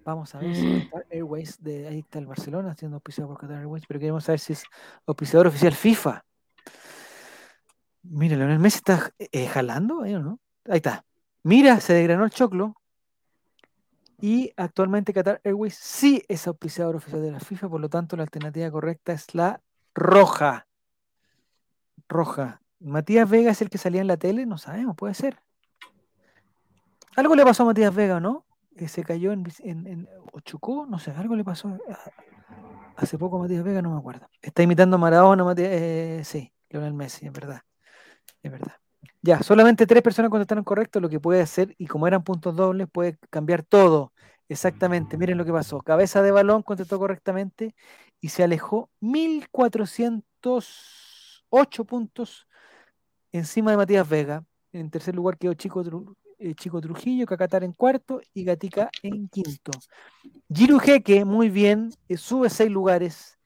[0.05, 0.83] Vamos a ver si mm.
[0.89, 4.41] Qatar Airways, de, ahí está el Barcelona haciendo auspiciado por Qatar Airways, pero queremos saber
[4.41, 4.65] si es
[5.07, 6.25] auspiciador oficial FIFA.
[8.05, 10.41] Mira, Leonel Messi está eh, jalando, jalando, ¿eh o no?
[10.65, 11.05] Ahí está.
[11.43, 12.75] Mira, se desgranó el choclo.
[14.21, 18.23] Y actualmente Qatar Airways sí es auspiciador oficial de la FIFA, por lo tanto la
[18.23, 19.61] alternativa correcta es la
[19.95, 20.67] roja.
[22.09, 22.63] Roja.
[22.81, 25.39] Matías Vega es el que salía en la tele, no sabemos, puede ser.
[27.19, 28.47] Algo le pasó a Matías Vega, ¿no?
[28.77, 30.09] Que se cayó en, en,
[30.89, 31.77] no sé, algo le pasó
[32.95, 34.29] hace poco a Matías Vega, no me acuerdo.
[34.41, 37.63] Está imitando a Maradona, Matías, eh, sí, Lionel Messi, es verdad.
[38.41, 38.75] Es verdad.
[39.21, 42.87] Ya, solamente tres personas contestaron correcto, lo que puede hacer, y como eran puntos dobles,
[42.89, 44.13] puede cambiar todo.
[44.49, 45.81] Exactamente, miren lo que pasó.
[45.81, 47.75] Cabeza de balón contestó correctamente
[48.21, 52.47] y se alejó 1408 puntos
[53.33, 54.45] encima de Matías Vega.
[54.71, 55.83] En tercer lugar quedó Chico
[56.41, 59.73] eh, Chico Trujillo, Cacatar en cuarto y Gatica en quinto.
[60.53, 63.39] Giru Jeque, muy bien, eh, sube seis lugares.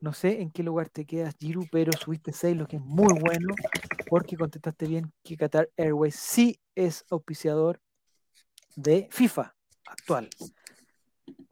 [0.00, 3.12] No sé en qué lugar te quedas, Giru, pero subiste seis, lo que es muy
[3.20, 3.54] bueno,
[4.08, 7.80] porque contestaste bien que Qatar Airways sí es auspiciador
[8.76, 9.54] de FIFA
[9.86, 10.30] actual.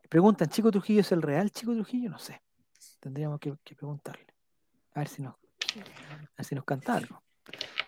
[0.09, 2.09] Preguntan, ¿Chico Trujillo es el real Chico Trujillo?
[2.11, 2.41] No sé.
[3.01, 4.27] Tendríamos que, preguntarle.
[4.95, 5.35] A ver si nos,
[6.39, 7.23] a nos canta algo.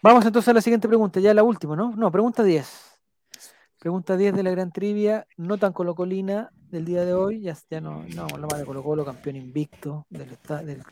[0.03, 1.97] Vamos entonces a la siguiente pregunta, ya la última, ¿no?
[1.97, 2.90] No, pregunta 10.
[3.81, 7.81] Pregunta 10 de la gran trivia, no tan colocolina del día de hoy, ya, ya
[7.81, 10.37] no, no la de Colo Colo, campeón invicto, del,
[10.67, 10.83] del,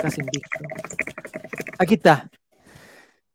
[0.00, 0.60] casi invicto.
[1.76, 2.30] Aquí está.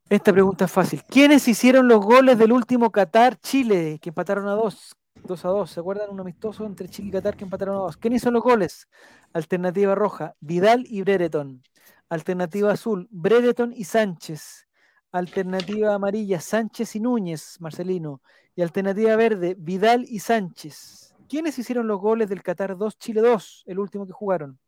[0.09, 1.03] Esta pregunta es fácil.
[1.09, 4.95] ¿Quiénes hicieron los goles del último Qatar-Chile, que empataron a dos?
[5.27, 5.71] Dos a dos.
[5.71, 6.09] ¿se acuerdan?
[6.11, 7.97] Un amistoso entre Chile y Qatar que empataron a dos.
[7.97, 8.87] ¿Quién hizo los goles?
[9.33, 11.63] Alternativa roja, Vidal y Brereton.
[12.07, 14.69] Alternativa azul, Brereton y Sánchez.
[15.11, 18.21] Alternativa amarilla, Sánchez y Núñez, Marcelino.
[18.55, 21.15] Y Alternativa Verde, Vidal y Sánchez.
[21.27, 24.59] ¿Quiénes hicieron los goles del Qatar 2, Chile 2, el último que jugaron?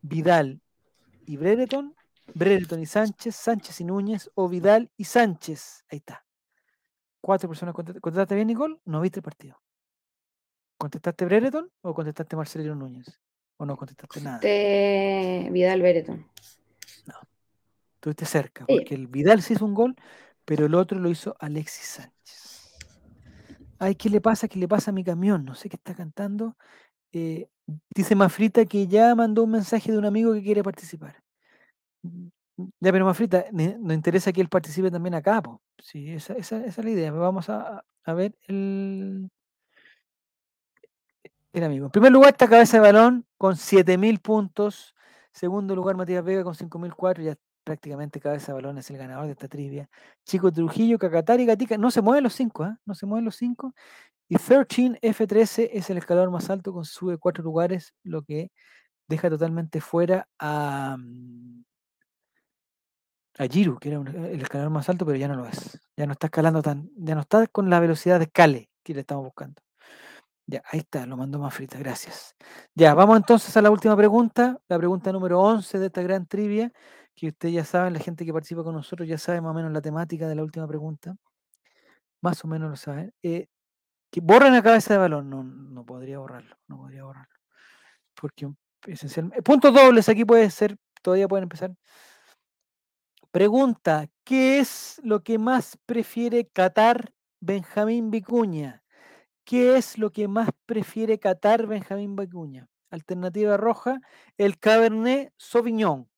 [0.00, 0.62] Vidal
[1.26, 1.94] y Brereton,
[2.34, 5.84] Brereton y Sánchez, Sánchez y Núñez, o Vidal y Sánchez.
[5.90, 6.24] Ahí está.
[7.20, 7.74] Cuatro personas.
[7.74, 8.80] ¿Contestaste bien, gol?
[8.86, 9.60] No viste el partido.
[10.78, 13.20] ¿Contestaste Brereton o contestaste Marcelino Núñez?
[13.58, 14.40] ¿O no contestaste nada?
[15.50, 16.26] Vidal Brereton.
[17.04, 17.14] No.
[17.96, 19.94] Estuviste cerca, porque el Vidal sí hizo un gol,
[20.46, 22.19] pero el otro lo hizo Alexis Sánchez
[23.80, 24.46] ay, ¿qué le pasa?
[24.46, 25.44] ¿Qué le pasa a mi camión?
[25.44, 26.56] No sé qué está cantando.
[27.12, 27.48] Eh,
[27.94, 31.16] dice Mafrita que ya mandó un mensaje de un amigo que quiere participar.
[32.02, 32.28] Mm,
[32.58, 35.42] mm, ya, pero Mafrita, nos interesa que él participe también acá.
[35.42, 35.62] Po.
[35.78, 37.10] Sí, esa, es la idea.
[37.12, 37.82] Vamos a,
[38.14, 39.30] ver el,
[41.54, 41.86] el amigo.
[41.86, 44.94] En primer lugar está Cabeza de Balón con 7.000 puntos.
[45.32, 47.22] Segundo lugar, Matías Vega con 5.004.
[47.22, 47.34] Ya
[47.64, 49.88] prácticamente cabeza de balón es el ganador de esta trivia.
[50.24, 52.78] Chico Trujillo, Cacatari, Gatica, no se mueven los cinco, ¿ah?
[52.84, 53.74] no se mueven los cinco.
[54.28, 58.50] Y 13F13 es el escalador más alto con sube cuatro lugares, lo que
[59.08, 61.62] deja totalmente fuera a, mm,
[63.38, 65.80] a Giru, que era eh, el escalador más alto, pero ya no lo es.
[65.96, 69.00] Ya no está escalando tan, ya no está con la velocidad de escale que le
[69.00, 69.60] estamos buscando.
[70.46, 72.34] Ya, ahí está, lo mandó más frita, gracias.
[72.74, 76.72] Ya, vamos entonces a la última pregunta, la pregunta número 11 de esta gran trivia
[77.16, 79.72] que ustedes ya saben, la gente que participa con nosotros ya sabe más o menos
[79.72, 81.14] la temática de la última pregunta,
[82.22, 83.12] más o menos lo saben.
[83.22, 83.48] Eh,
[84.10, 87.34] que borren la cabeza de balón, no, no podría borrarlo, no podría borrarlo.
[88.20, 88.48] Porque
[88.86, 91.72] esencialmente, eh, puntos dobles aquí puede ser, todavía pueden empezar.
[93.32, 98.82] Pregunta, ¿qué es lo que más prefiere Qatar Benjamín Vicuña?
[99.44, 102.68] ¿Qué es lo que más prefiere catar Benjamín Vicuña?
[102.90, 104.00] Alternativa roja,
[104.38, 106.09] el Cabernet Sauvignon.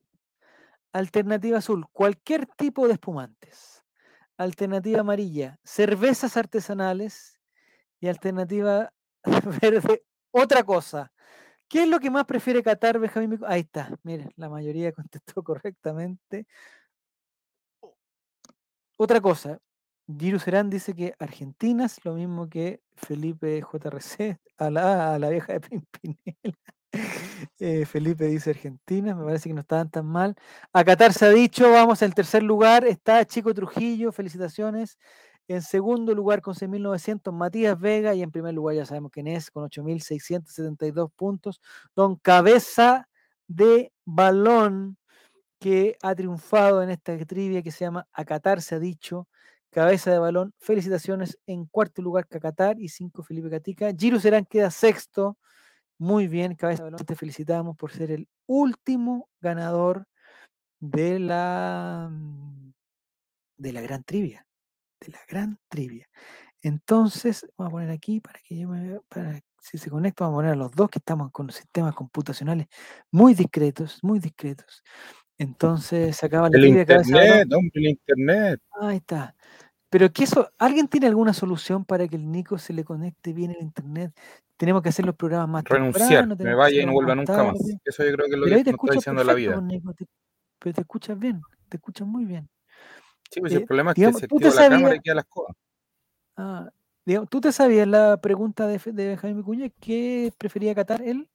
[0.95, 3.83] Alternativa azul, cualquier tipo de espumantes.
[4.37, 7.41] Alternativa amarilla, cervezas artesanales.
[8.01, 8.93] Y alternativa
[9.63, 11.11] verde, otra cosa.
[11.69, 13.39] ¿Qué es lo que más prefiere Qatar, Benjamín?
[13.47, 16.47] Ahí está, miren, la mayoría contestó correctamente.
[18.99, 19.59] Otra cosa,
[20.07, 25.31] Giru Serán dice que Argentina es lo mismo que Felipe JRC, a la, a la
[25.31, 26.53] vieja de Pimpinela.
[27.59, 30.35] Eh, Felipe dice Argentina, me parece que no estaban tan mal.
[30.73, 34.99] Acatar se ha dicho, vamos al tercer lugar, está Chico Trujillo, felicitaciones.
[35.49, 38.15] En segundo lugar con 6.900, Matías Vega.
[38.15, 41.61] Y en primer lugar ya sabemos quién es, con 8.672 puntos.
[41.97, 43.09] Don Cabeza
[43.49, 44.97] de Balón,
[45.61, 49.29] que ha triunfado en esta trivia que se llama Acatar, se ha dicho.
[49.71, 53.91] Cabeza de balón, felicitaciones en cuarto lugar Cacatar y cinco Felipe Catica.
[53.99, 55.39] Giro Serán queda sexto
[56.03, 60.09] muy bien, Cabeza Balón, te felicitamos por ser el último ganador
[60.81, 62.73] de la mm,
[63.59, 64.45] de la gran trivia,
[65.01, 66.09] de la gran trivia.
[66.61, 70.39] Entonces, vamos a poner aquí para que yo me para si se conecta, vamos a
[70.39, 72.67] poner a los dos que estamos con sistemas computacionales
[73.13, 74.83] muy discretos, muy discretos.
[75.39, 76.81] Entonces, se acaba la trivia.
[76.81, 77.09] Internet,
[77.49, 78.61] cabeza, el internet.
[78.81, 79.37] Ahí está.
[79.93, 83.51] Pero que eso, ¿alguien tiene alguna solución para que el Nico se le conecte bien
[83.51, 84.19] el internet?
[84.57, 87.57] Tenemos que hacer los programas más Renunciar, temprano, me vaya y no vuelva nunca más.
[87.85, 89.63] Eso yo creo que es lo que te está diciendo la vida.
[89.85, 89.97] Pues,
[90.59, 92.49] pero te escuchas bien, te escuchas muy bien.
[93.31, 95.57] Sí, pues el problema es que se activa la cámara y queda las cosas.
[96.39, 96.71] Ah,
[97.29, 99.69] ¿Tú te sabías la pregunta de, de Benjamín Vicuña?
[99.79, 101.29] ¿Qué prefería catar él?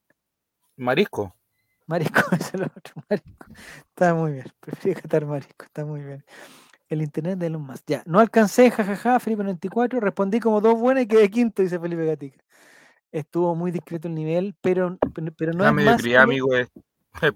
[0.78, 1.36] Marisco.
[1.86, 3.46] Marisco, es el otro, marisco.
[3.88, 6.26] Está muy bien, prefería catar marisco, está muy bien.
[6.90, 10.00] El internet de los más, Ya, no alcancé, jajaja, Felipe94.
[10.00, 12.40] Respondí como dos buenas y quedé quinto, dice Felipe Gatica.
[13.12, 14.98] Estuvo muy discreto el nivel, pero,
[15.38, 15.66] pero no.
[15.66, 16.70] La mediocridad, amigo, es,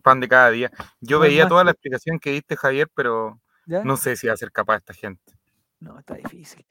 [0.01, 0.71] pan de cada día.
[1.01, 4.51] Yo veía toda la explicación que diste, Javier, pero no sé si va a ser
[4.51, 5.33] capaz esta gente.
[5.81, 6.65] No, está difícil.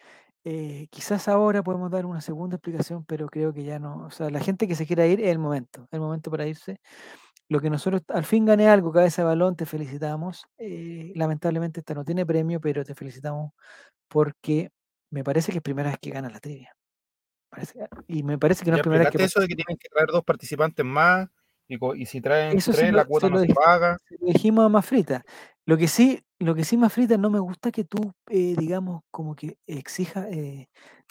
[0.44, 4.06] Eh, quizás ahora podemos dar una segunda explicación, pero creo que ya no.
[4.06, 6.80] O sea, la gente que se quiera ir es el momento, el momento para irse
[7.50, 10.46] lo que nosotros al fin gané algo, cabeza de balón, te felicitamos.
[10.56, 13.52] Eh, lamentablemente esta no tiene premio, pero te felicitamos
[14.06, 14.70] porque
[15.10, 16.72] me parece que es primera vez que gana la trivia.
[17.50, 17.60] Ah,
[18.06, 19.24] y me parece que no es primera vez que.
[19.24, 21.28] Eso de que tienen que traer dos participantes más
[21.66, 23.98] y, si traen tres, la cuota no se paga.
[24.20, 25.24] Lo dijimos a más frita.
[25.66, 29.02] Lo que sí, lo que sí más frita no me gusta que tú, eh, digamos,
[29.10, 30.28] como que exija.
[30.30, 30.68] Eh,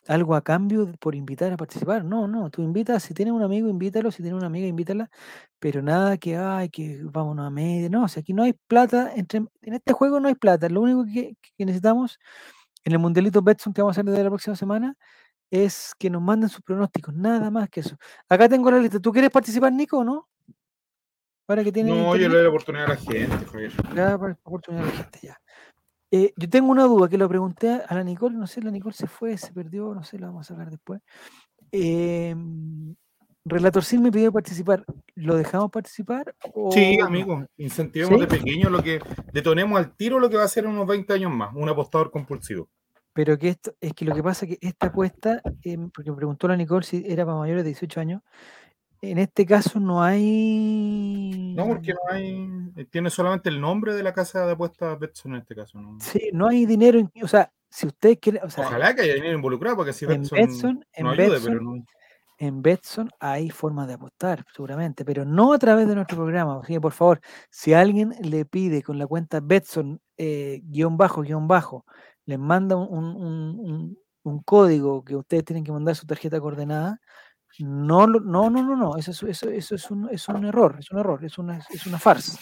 [0.07, 2.03] algo a cambio por invitar a participar.
[2.03, 5.09] No, no, tú invitas, si tienes un amigo, invítalo, si tienes una amiga, invítala,
[5.59, 7.89] pero nada que, ay, que vámonos a media.
[7.89, 10.69] No, o sea, aquí no hay plata, entre, en este juego no hay plata.
[10.69, 12.19] Lo único que, necesitamos
[12.83, 14.95] en el mundelito Betson que vamos a hacer de la próxima semana
[15.51, 17.95] es que nos manden sus pronósticos, nada más que eso.
[18.27, 18.99] Acá tengo la lista.
[18.99, 20.27] ¿Tú quieres participar, Nico, o no?
[21.47, 23.27] Para que no, yo le doy la oportunidad a la gente,
[23.95, 25.35] la pues, oportunidad a la gente, ya.
[26.11, 28.95] Eh, yo tengo una duda que lo pregunté a la Nicole, no sé, la Nicole
[28.95, 31.01] se fue, se perdió, no sé, la vamos a hablar después.
[31.71, 32.95] Em,
[33.45, 34.83] Relator Sin me pidió participar.
[35.15, 36.35] ¿Lo dejamos participar?
[36.71, 38.99] Sí, amigo, incentivemos de pequeño lo que
[39.33, 42.09] detonemos al tiro lo que va a ser en unos 20 años más, un apostador
[42.09, 42.69] compulsivo.
[43.13, 46.17] Pero que esto, es que lo que pasa es que esta apuesta, em, porque me
[46.17, 48.21] preguntó la Nicole si era para mayores de 18 años,
[49.01, 51.53] en este caso no hay.
[51.55, 52.47] No, porque no hay.
[52.75, 55.79] Eh, tiene solamente el nombre de la casa de apuestas Betson en este caso.
[55.79, 55.97] ¿no?
[56.01, 56.99] Sí, no hay dinero.
[57.23, 58.41] o sea, si ustedes quieren.
[58.43, 60.39] Ojalá que haya dinero involucrado, porque si Betson.
[60.73, 61.83] no en ayude,
[62.39, 66.61] En Betson hay formas de apostar, seguramente, pero no a través de nuestro programa.
[66.81, 71.85] por favor, si alguien le pide con la cuenta Betson, eh, guión bajo, guión bajo,
[72.25, 76.99] les manda un, un código que ustedes tienen que mandar su tarjeta coordenada
[77.59, 78.95] no, no, no, no, no.
[78.97, 82.39] Eso, es, eso, es, un, error, es un error, es una, es una farsa.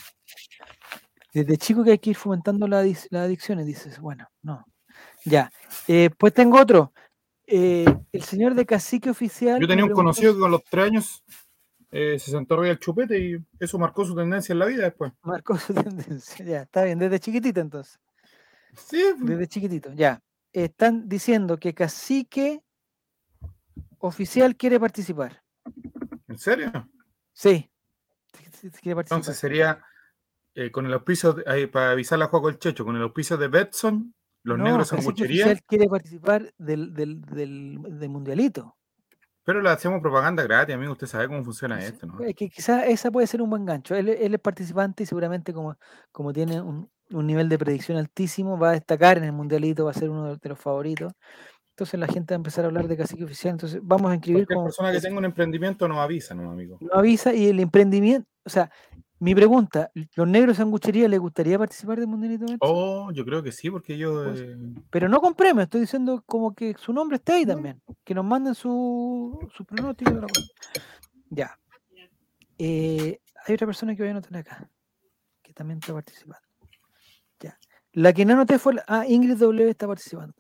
[1.34, 4.64] Desde chico que hay que ir fomentando las adicciones, dices, bueno, no.
[5.26, 5.52] Ya.
[5.88, 6.94] Eh, pues tengo otro.
[7.48, 9.60] Eh, el señor de cacique oficial.
[9.60, 11.24] Yo tenía un conocido que con los tres años
[11.92, 15.14] eh, se sentó arriba el chupete y eso marcó su tendencia en la vida después.
[15.24, 18.00] Marcó su tendencia, ya, está bien, desde chiquitito entonces.
[18.76, 19.02] Sí.
[19.20, 20.22] Desde chiquitito, ya.
[20.54, 22.62] Están diciendo que cacique
[24.00, 25.42] oficial quiere participar.
[26.28, 26.72] ¿En serio?
[27.34, 27.70] Sí.
[28.92, 29.82] Entonces sería
[30.56, 31.36] eh, con el auspicio,
[31.72, 34.14] para avisar a juego el Checho, con el auspicio de Betson,
[34.44, 35.46] los negros negros sanguchería.
[35.46, 37.80] Oficial quiere participar del,
[38.10, 38.76] mundialito.
[39.44, 40.92] Pero le hacemos propaganda gratis, amigo.
[40.92, 43.96] Usted sabe cómo funciona esto, que quizás esa puede ser un buen gancho.
[43.96, 45.78] Él, es participante y seguramente, como,
[46.12, 49.92] como tiene un, un nivel de predicción altísimo, va a destacar en el mundialito, va
[49.92, 51.14] a ser uno de los favoritos
[51.78, 53.52] entonces la gente va a empezar a hablar de cacique oficial.
[53.52, 56.80] Entonces vamos a inscribir como la persona que tenga un emprendimiento nos avisa, no amigo.
[56.82, 58.28] No avisa y el emprendimiento.
[58.44, 58.72] O sea,
[59.20, 62.48] mi pregunta: ¿los negros sanguchería les gustaría participar del Mundialito?
[62.48, 64.24] de Oh, yo creo que sí, porque yo.
[64.24, 64.58] Pues, eh,
[64.90, 67.80] pero no con me estoy diciendo como que su nombre esté ahí también.
[68.04, 70.18] Que nos manden su, su pronóstico.
[71.30, 71.60] Ya.
[72.58, 74.68] Eh, hay otra persona que voy a anotar acá,
[75.44, 76.42] que también está participando.
[77.40, 77.56] Ya.
[77.94, 78.74] La que no anoté fue.
[78.74, 78.84] La...
[78.88, 80.34] Ah, Ingrid W está participando.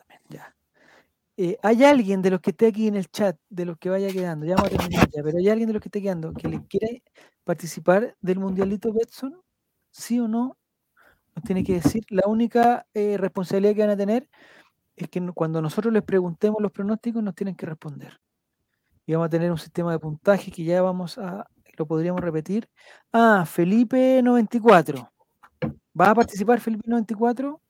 [1.39, 4.09] Eh, ¿hay alguien de los que esté aquí en el chat, de los que vaya
[4.11, 6.47] quedando, ya vamos a terminar ya, pero ¿hay alguien de los que esté quedando que
[6.47, 7.03] le quiere
[7.43, 9.39] participar del Mundialito Betson?
[9.91, 10.57] ¿Sí o no?
[11.35, 12.03] Nos tiene que decir.
[12.09, 14.27] La única eh, responsabilidad que van a tener
[14.95, 18.19] es que cuando nosotros les preguntemos los pronósticos, nos tienen que responder.
[19.05, 21.47] Y vamos a tener un sistema de puntaje que ya vamos a,
[21.77, 22.67] lo podríamos repetir.
[23.13, 25.11] Ah, Felipe 94.
[25.99, 27.61] ¿Va a participar Felipe 94?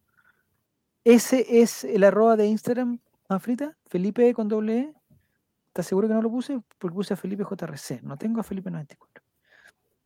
[1.05, 2.99] Ese es el arroba de Instagram
[3.39, 4.93] frita Felipe con doble E.
[5.67, 6.59] ¿Estás seguro que no lo puse?
[6.79, 8.01] Porque puse a Felipe JRC.
[8.01, 9.23] No tengo a Felipe 94.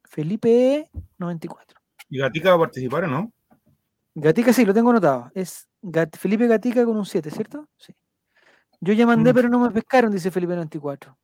[0.03, 1.79] Felipe 94.
[2.09, 3.31] ¿Y Gatica va a participar o no?
[4.15, 5.31] Gatica sí, lo tengo anotado.
[5.33, 5.69] Es
[6.17, 7.69] Felipe Gatica con un 7, ¿cierto?
[7.77, 7.93] Sí.
[8.81, 9.35] Yo ya mandé, mm.
[9.35, 11.17] pero no me pescaron, dice Felipe 94.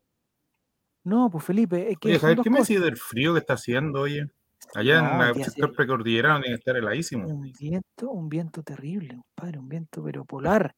[1.03, 2.17] No, pues Felipe, es que.
[2.41, 4.29] qué me sido del frío que está haciendo, oye?
[4.75, 7.27] Allá en el sector precordillerano tiene que estar heladísimo.
[7.27, 10.73] Un viento, un viento terrible, padre, un viento pero polar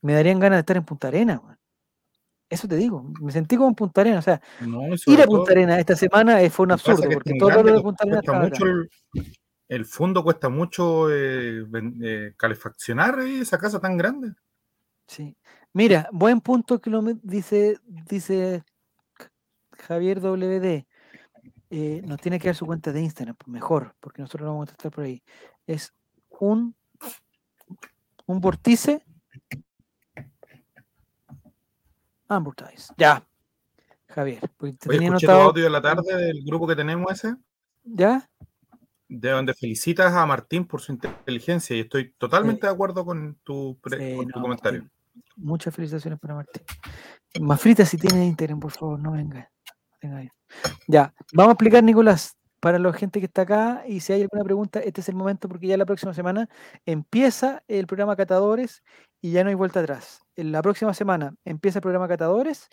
[0.00, 1.40] me darían ganas de estar en Punta Arena.
[2.48, 4.18] Eso te digo, me sentí como en Punta Arena.
[4.18, 4.40] O sea,
[5.06, 8.88] ir a Punta Arena esta semana eh, fue un absurdo, porque todo pues,
[9.68, 11.62] el, fondo cuesta mucho eh,
[12.02, 14.32] eh calefaccionar eh, esa casa tan grande.
[15.06, 15.36] Sí.
[15.72, 18.64] Mira, buen punto que lo dice, dice
[19.78, 20.82] Javier WD.
[22.04, 24.72] nos tiene que dar su cuenta de Instagram, pues, mejor, porque nosotros no vamos a
[24.72, 25.22] estar por ahí.
[25.68, 25.92] Es
[26.40, 26.74] un,
[28.26, 29.04] un vórtice
[32.36, 32.92] Amortize.
[32.96, 33.24] Ya.
[34.06, 34.40] Javier.
[34.56, 34.74] pues
[35.28, 37.34] audio de la tarde del grupo que tenemos ese.
[37.84, 38.28] ¿Ya?
[39.08, 43.36] De donde felicitas a Martín por su inteligencia y estoy totalmente eh, de acuerdo con
[43.42, 43.78] tu,
[44.32, 44.86] comentario.
[45.36, 46.62] Muchas felicitaciones para Martín.
[47.40, 49.50] Mafrita, si tiene interés, por favor, no venga.
[50.02, 50.28] venga
[50.88, 54.42] ya, vamos a explicar, Nicolás, para la gente que está acá y si hay alguna
[54.44, 56.48] pregunta, este es el momento porque ya la próxima semana
[56.86, 58.82] empieza el programa Catadores
[59.20, 62.68] y ya no hay vuelta atrás la próxima semana empieza el programa Catadores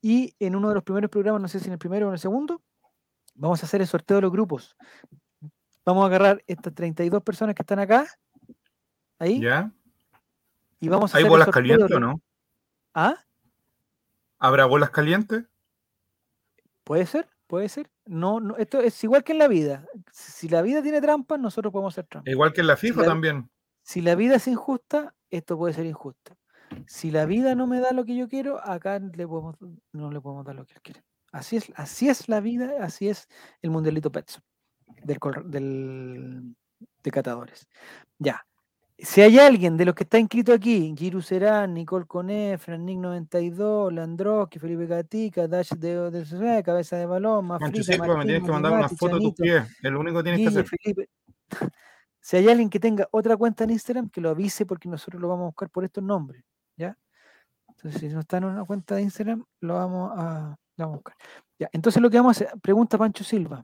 [0.00, 2.14] y en uno de los primeros programas, no sé si en el primero o en
[2.14, 2.62] el segundo,
[3.34, 4.76] vamos a hacer el sorteo de los grupos.
[5.84, 8.06] Vamos a agarrar estas 32 personas que están acá.
[9.18, 9.40] Ahí.
[9.40, 9.70] Ya.
[10.80, 12.20] Y vamos a ¿Hay bolas calientes o no?
[12.94, 13.16] ¿Ah?
[14.38, 15.44] ¿Habrá bolas calientes?
[16.84, 17.90] Puede ser, puede ser.
[18.04, 19.86] No, no, esto es igual que en la vida.
[20.12, 22.30] Si la vida tiene trampas, nosotros podemos hacer trampas.
[22.30, 23.50] Igual que en la FIFA también.
[23.82, 26.36] Si la vida es injusta, esto puede ser injusto
[26.86, 30.54] si la vida no me da lo que yo quiero, acá no le podemos dar
[30.54, 31.02] lo que él quiere.
[31.32, 33.28] Así es, así es la vida, así es
[33.62, 34.42] el mundelito Petson
[35.42, 36.54] del,
[37.02, 37.66] de catadores.
[38.18, 38.42] Ya.
[38.98, 43.92] Si hay alguien de los que está inscrito aquí, Giru Serán, Nicole Coné, Nick 92,
[43.92, 48.88] Landroski, Felipe Gatica, Dash de, de, Cabeza de Balón, más me tienes que mandar una
[48.88, 50.66] foto único tienes que hacer.
[52.26, 55.28] Si hay alguien que tenga otra cuenta en Instagram, que lo avise porque nosotros lo
[55.28, 56.42] vamos a buscar por estos nombres.
[56.76, 56.96] ¿ya?
[57.68, 61.16] Entonces, si no está en una cuenta de Instagram, lo vamos a, buscar.
[61.72, 63.62] entonces lo que vamos a hacer, pregunta Pancho Silva.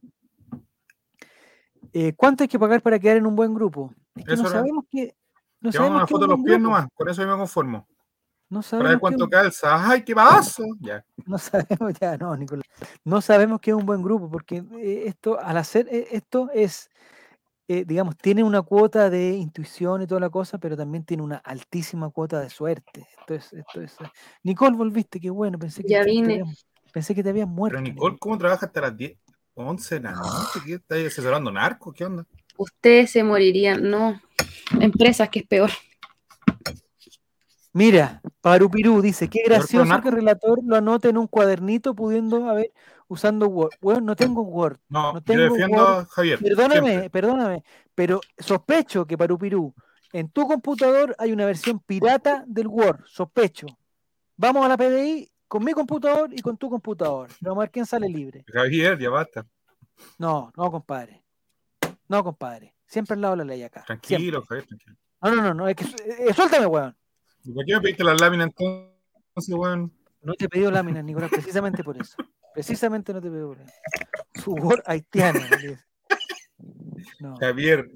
[1.93, 3.95] Eh, ¿Cuánto hay que pagar para quedar en un buen grupo?
[4.15, 5.15] Es que no sabemos que.
[5.61, 7.87] No sabemos una foto de los pies nomás, con eso yo me conformo.
[8.49, 8.83] No sabemos.
[8.85, 9.91] Para ver cuánto calza.
[9.91, 10.65] ¡Ay, qué vaso.
[10.81, 11.05] Ya.
[11.27, 12.65] No sabemos, ya, no, Nicolás.
[13.05, 16.91] No sabemos qué es un buen grupo, porque eh, esto, al hacer eh, esto, es
[17.69, 21.37] eh, digamos, tiene una cuota de intuición y toda la cosa, pero también tiene una
[21.37, 23.07] altísima cuota de suerte.
[23.21, 24.09] Entonces, esto eh,
[24.43, 26.43] Nicole, volviste, qué bueno, pensé que, vine.
[26.93, 27.79] pensé que te habías muerto.
[27.79, 29.17] Pero Nicole, ¿cómo trabajas hasta las 10,
[29.55, 29.97] 11
[30.75, 31.95] está ahí asesorando narcos?
[31.95, 32.27] ¿Qué onda?
[32.57, 34.21] Ustedes se morirían, no.
[34.81, 35.71] Empresas, que es peor.
[37.73, 42.73] Mira, Parupirú dice, qué gracioso que el relator lo anote en un cuadernito pudiendo haber
[43.13, 43.73] usando Word.
[43.81, 44.79] Weón, no tengo Word.
[44.89, 46.39] No, yo defiendo Javier.
[46.39, 47.65] Perdóname, perdóname,
[47.95, 49.75] pero sospecho que para Upirú,
[50.13, 53.67] en tu computador hay una versión pirata del Word, sospecho.
[54.37, 57.29] Vamos a la PDI con mi computador y con tu computador.
[57.41, 58.45] Vamos a ver quién sale libre.
[58.53, 59.47] Javier, ya basta.
[60.19, 61.23] No, no, compadre.
[62.09, 62.75] No, compadre.
[62.87, 63.85] Siempre al lado de la ley acá.
[63.87, 64.97] Tranquilo, Javier, tranquilo.
[65.23, 66.97] No, no, no, Es que, eh, suéltame, weón.
[67.55, 69.93] ¿Por qué me pediste la lámina entonces, weón?
[70.23, 72.17] No te he pedido láminas, Nicolás, precisamente por eso.
[72.55, 73.75] Precisamente no te he pedido láminas.
[74.47, 75.41] word, haitiano.
[77.41, 77.91] Javier,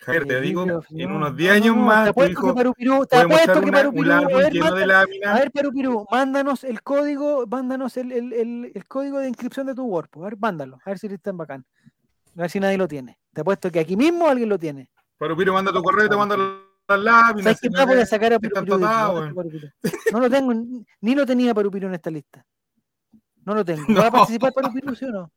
[0.00, 2.04] Javier, te digo, en unos 10 años más.
[2.04, 4.12] Te apuesto que Parupirú, te apuesto que Parupirú.
[4.12, 9.84] A ver, Parupirú, mándanos el código, mándanos el, el, el, código de inscripción de tu
[9.84, 11.64] word, pues, A ver, mándalo, a ver si está en bacán.
[12.36, 13.18] A ver si nadie lo tiene.
[13.32, 14.90] Te apuesto que aquí mismo alguien lo tiene.
[15.16, 16.36] Perú manda tu correo y te manda
[16.88, 16.96] no,
[20.22, 20.52] lo tengo,
[21.00, 22.46] ni lo tenía para Parupiru en esta lista.
[23.44, 23.92] No lo tengo.
[23.94, 25.28] ¿Va a participar Upiru, sí o no?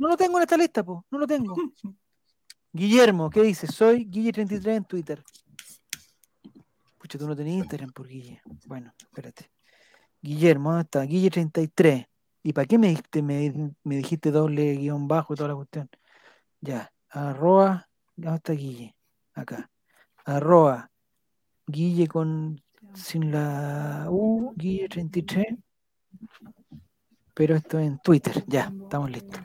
[0.00, 1.06] No lo tengo en esta lista, po.
[1.10, 1.54] No lo tengo.
[2.72, 3.74] Guillermo, ¿qué dices?
[3.74, 5.22] Soy Guille33 en Twitter.
[6.98, 8.40] Pucha, tú no tenías Instagram por Guille.
[8.66, 9.50] Bueno, espérate.
[10.22, 11.04] Guillermo, ¿dónde está?
[11.04, 12.08] Guille33.
[12.42, 15.88] ¿Y para qué me dijiste, me, me dijiste doble guión bajo y toda la cuestión?
[16.60, 18.94] Ya, arroba, ¿dónde está Guille?
[19.34, 19.70] acá.
[20.24, 20.88] Arroba
[21.66, 22.60] Guille con
[22.94, 25.44] sin la U, Guille 33.
[27.34, 29.40] Pero esto en Twitter, ya, estamos listos.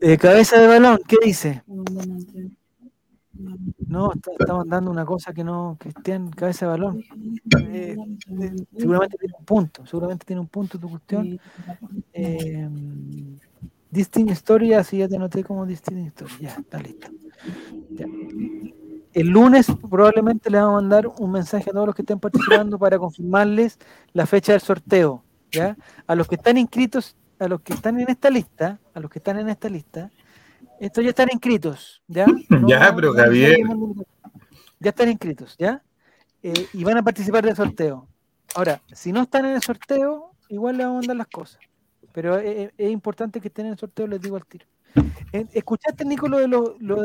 [0.00, 1.64] Eh, cabeza de balón, ¿qué dice?
[3.88, 7.02] No, estamos dando una cosa que no, que esté en cabeza de balón.
[7.68, 11.40] Eh, eh, seguramente tiene un punto, seguramente tiene un punto tu cuestión.
[13.94, 16.34] Distinct Story, así ya te noté como Distinct Story.
[16.44, 17.06] Ya, está listo.
[19.12, 22.76] El lunes probablemente le vamos a mandar un mensaje a todos los que estén participando
[22.76, 23.78] para confirmarles
[24.12, 25.24] la fecha del sorteo.
[25.52, 25.76] ¿ya?
[26.08, 29.20] A los que están inscritos, a los que están en esta lista, a los que
[29.20, 30.10] están en esta lista,
[30.80, 32.02] estos ya están inscritos.
[32.08, 32.26] Ya,
[32.66, 33.60] ya pero Javier.
[34.80, 35.80] Ya están inscritos, ¿ya?
[36.42, 38.08] Eh, y van a participar del sorteo.
[38.56, 41.60] Ahora, si no están en el sorteo, igual le vamos a mandar las cosas.
[42.14, 44.64] Pero e, e, es, importante que estén en el sorteo, les digo al tiro.
[45.32, 46.46] ¿Escuchaste, Nico, lo de,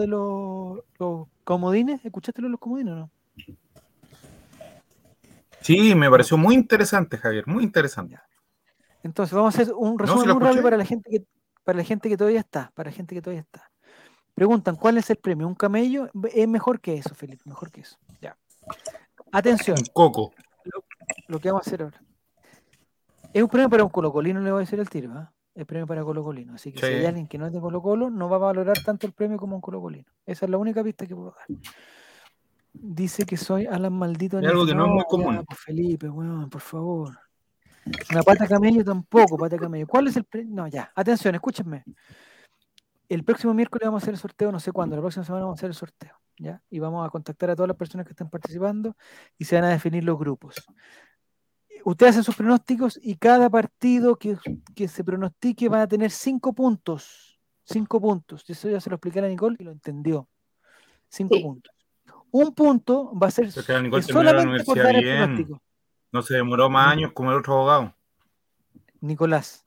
[0.07, 2.05] los, comodines?
[2.05, 3.11] ¿Escuchaste lo de los comodines o no?
[5.61, 8.19] Sí, me pareció muy interesante, Javier, muy interesante.
[9.01, 11.25] Entonces, vamos a hacer un resumen rápido para la gente que
[11.63, 13.69] para la gente que todavía está, para gente que todavía está.
[14.35, 15.47] Preguntan, ¿cuál es el premio?
[15.47, 16.09] ¿Un camello?
[16.33, 17.97] Es mejor que eso, Felipe, mejor que eso.
[18.21, 18.35] Ya.
[19.31, 19.77] Atención.
[19.93, 20.33] coco.
[21.27, 22.01] lo, que vamos a hacer ahora.
[23.33, 25.31] Es un premio para un colocolino, le voy a decir el tiro, ¿ah?
[25.53, 26.55] es El premio para colocolino.
[26.55, 29.05] Así que si hay alguien que no es de colocolo no va a valorar tanto
[29.05, 30.05] el premio como un colocolino.
[30.25, 31.57] Esa es la única pista que puedo dar.
[32.73, 34.39] Dice que soy a Maldito.
[34.39, 37.09] Es algo que no, pues, Felipe, por favor.
[38.11, 39.85] Una pata camello tampoco, pata camello.
[39.87, 40.55] ¿Cuál es el premio?
[40.55, 40.91] No, ya.
[40.95, 41.83] Atención, escúchenme.
[43.07, 45.57] El próximo miércoles vamos a hacer el sorteo, no sé cuándo, la próxima semana vamos
[45.57, 46.61] a hacer el sorteo, ¿ya?
[46.69, 48.95] Y vamos a contactar a todas las personas que están participando
[49.35, 50.55] y se van a definir los grupos
[51.85, 54.37] usted hace sus pronósticos y cada partido que,
[54.87, 57.39] se pronostique va a tener cinco puntos.
[57.63, 58.43] Cinco puntos.
[58.49, 60.27] Eso ya se lo expliqué a Nicole y lo entendió.
[61.07, 61.73] Cinco puntos.
[62.31, 65.61] Un punto va a ser solamente por hacer el pronóstico.
[66.11, 67.95] No se demoró más años como el otro abogado.
[69.01, 69.65] Nicolás.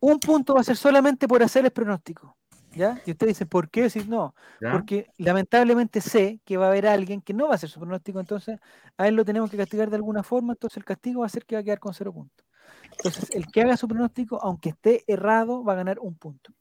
[0.00, 2.36] Un punto va a ser solamente por hacer el pronóstico.
[2.74, 3.00] ¿Ya?
[3.06, 3.88] Y usted dice, ¿por qué?
[3.88, 4.34] Si no,
[4.72, 8.20] porque lamentablemente sé que va a haber alguien que no va a hacer su pronóstico,
[8.20, 8.58] entonces
[8.96, 11.44] a él lo tenemos que castigar de alguna forma, entonces el castigo va a ser
[11.46, 12.46] que va a quedar con cero puntos.
[12.92, 16.52] Entonces, el que haga su pronóstico, aunque esté errado, va a ganar un punto.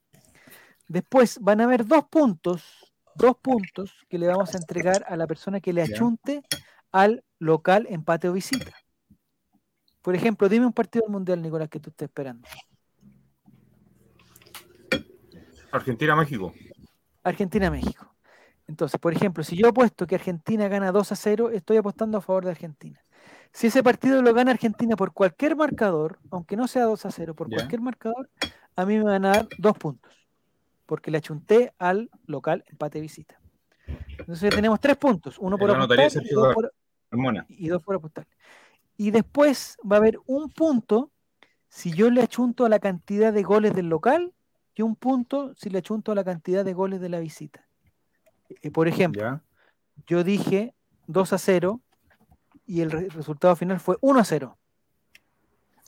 [0.88, 5.27] Después van a haber dos puntos, dos puntos que le vamos a entregar a la
[5.27, 6.41] persona que le achunte
[6.91, 8.72] al local empate o visita.
[10.02, 12.48] Por ejemplo, dime un partido del Mundial, Nicolás, que tú estés esperando.
[15.73, 16.53] Argentina-México.
[17.23, 18.09] Argentina-México.
[18.67, 22.21] Entonces, por ejemplo, si yo apuesto que Argentina gana 2 a 0, estoy apostando a
[22.21, 22.99] favor de Argentina.
[23.51, 27.33] Si ese partido lo gana Argentina por cualquier marcador, aunque no sea 2 a 0,
[27.35, 28.29] por cualquier marcador,
[28.75, 30.11] a mí me van a dar dos puntos.
[30.85, 33.39] Porque le achunté al local empate visita.
[34.17, 36.29] Entonces tenemos tres puntos, uno por apostar y
[37.67, 38.01] dos por,
[38.37, 38.49] y
[39.07, 41.11] Y después va a haber un punto
[41.67, 44.31] si yo le achunto a la cantidad de goles del local
[44.75, 47.65] y un punto si le achunto a la cantidad de goles de la visita.
[48.61, 49.41] Eh, por ejemplo,
[50.07, 50.73] yo dije
[51.07, 51.81] 2 a 0
[52.65, 54.57] y el resultado final fue 1 a 0.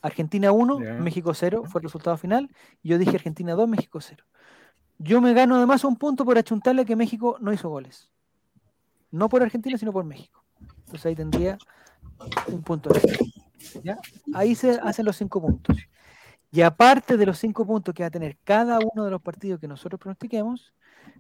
[0.01, 2.49] Argentina 1, México 0 fue el resultado final.
[2.83, 4.23] yo dije Argentina 2, México 0.
[4.99, 8.11] Yo me gano además un punto por achuntarle que México no hizo goles.
[9.09, 10.43] No por Argentina, sino por México.
[10.85, 11.57] Entonces ahí tendría
[12.47, 12.91] un punto.
[14.33, 15.75] Ahí se hacen los cinco puntos.
[16.55, 19.59] Y aparte de los cinco puntos que va a tener cada uno de los partidos
[19.59, 20.73] que nosotros pronostiquemos,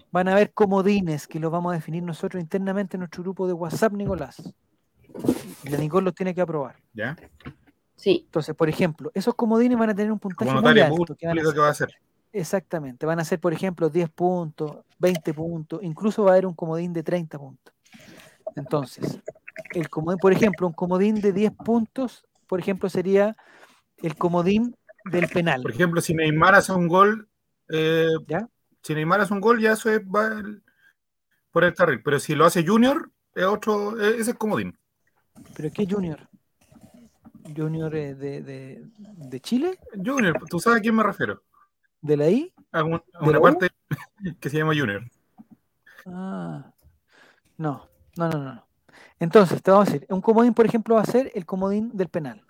[0.09, 3.51] van a haber comodines que los vamos a definir nosotros internamente en nuestro grupo de
[3.51, 4.55] WhatsApp, Nicolás.
[5.69, 6.77] La Nicolás los tiene que aprobar.
[6.93, 7.17] ¿Ya?
[7.97, 8.21] Sí.
[8.27, 11.15] Entonces, por ejemplo, esos comodines van a tener un puntaje Como muy alto.
[11.61, 11.89] va a hacer.
[12.31, 13.05] Exactamente.
[13.05, 16.93] Van a ser, por ejemplo, 10 puntos, 20 puntos, incluso va a haber un comodín
[16.93, 17.73] de 30 puntos.
[18.55, 19.19] Entonces,
[19.73, 23.35] el comodín, por ejemplo, un comodín de 10 puntos, por ejemplo, sería
[23.97, 24.75] el comodín
[25.05, 25.61] del penal.
[25.61, 27.29] Por ejemplo, si Neymar hace un gol,
[27.69, 28.47] eh, ¿Ya?
[28.81, 30.41] si Neymar hace un gol, ya eso va
[31.51, 32.01] por el carril.
[32.03, 34.77] Pero si lo hace Junior, es otro, e-, ese es comodín.
[35.55, 36.27] ¿Pero qué Junior?
[37.55, 39.77] ¿Junior eh, de, Chile?
[40.03, 41.43] Junior, ¿tú sabes a quién me refiero?
[42.01, 42.51] ¿De la I?
[42.71, 43.69] A, una parte
[44.39, 45.03] que se llama Junior.
[46.07, 46.71] Ah,
[47.57, 47.87] no,
[48.17, 48.65] no, no, no.
[49.19, 52.09] Entonces, te vamos a decir, un comodín, por ejemplo, va a ser el comodín del
[52.09, 52.44] penal.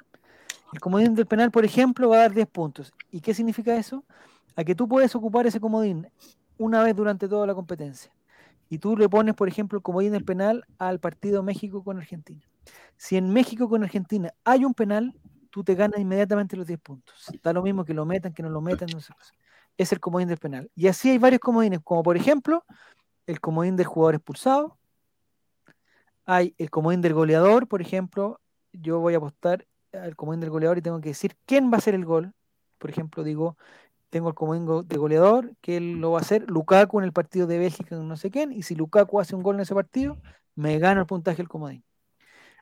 [0.76, 2.92] El comodín del penal, por ejemplo, va a dar 10 puntos.
[3.10, 4.04] ¿Y qué significa eso?
[4.58, 6.06] A que tú puedes ocupar ese comodín
[6.58, 8.12] una vez durante toda la competencia.
[8.68, 12.42] Y tú le pones, por ejemplo, el comodín del penal al partido México con Argentina.
[12.98, 15.14] Si en México con Argentina hay un penal,
[15.50, 17.16] tú te ganas inmediatamente los 10 puntos.
[17.42, 19.00] Da lo mismo que lo metan, que no lo metan, no
[19.78, 20.70] Es el comodín del penal.
[20.76, 22.66] Y así hay varios comodines, como por ejemplo
[23.28, 24.78] el comodín del jugador expulsado.
[26.26, 28.42] Hay el comodín del goleador, por ejemplo,
[28.74, 29.66] yo voy a apostar
[30.02, 32.34] al comodín del goleador y tengo que decir quién va a hacer el gol.
[32.78, 33.58] Por ejemplo, digo,
[34.10, 37.48] tengo el comodín de goleador, que él lo va a hacer Lukaku en el partido
[37.48, 40.18] de Bélgica, no sé quién, y si Lukaku hace un gol en ese partido,
[40.56, 41.84] me gano el puntaje el comodín.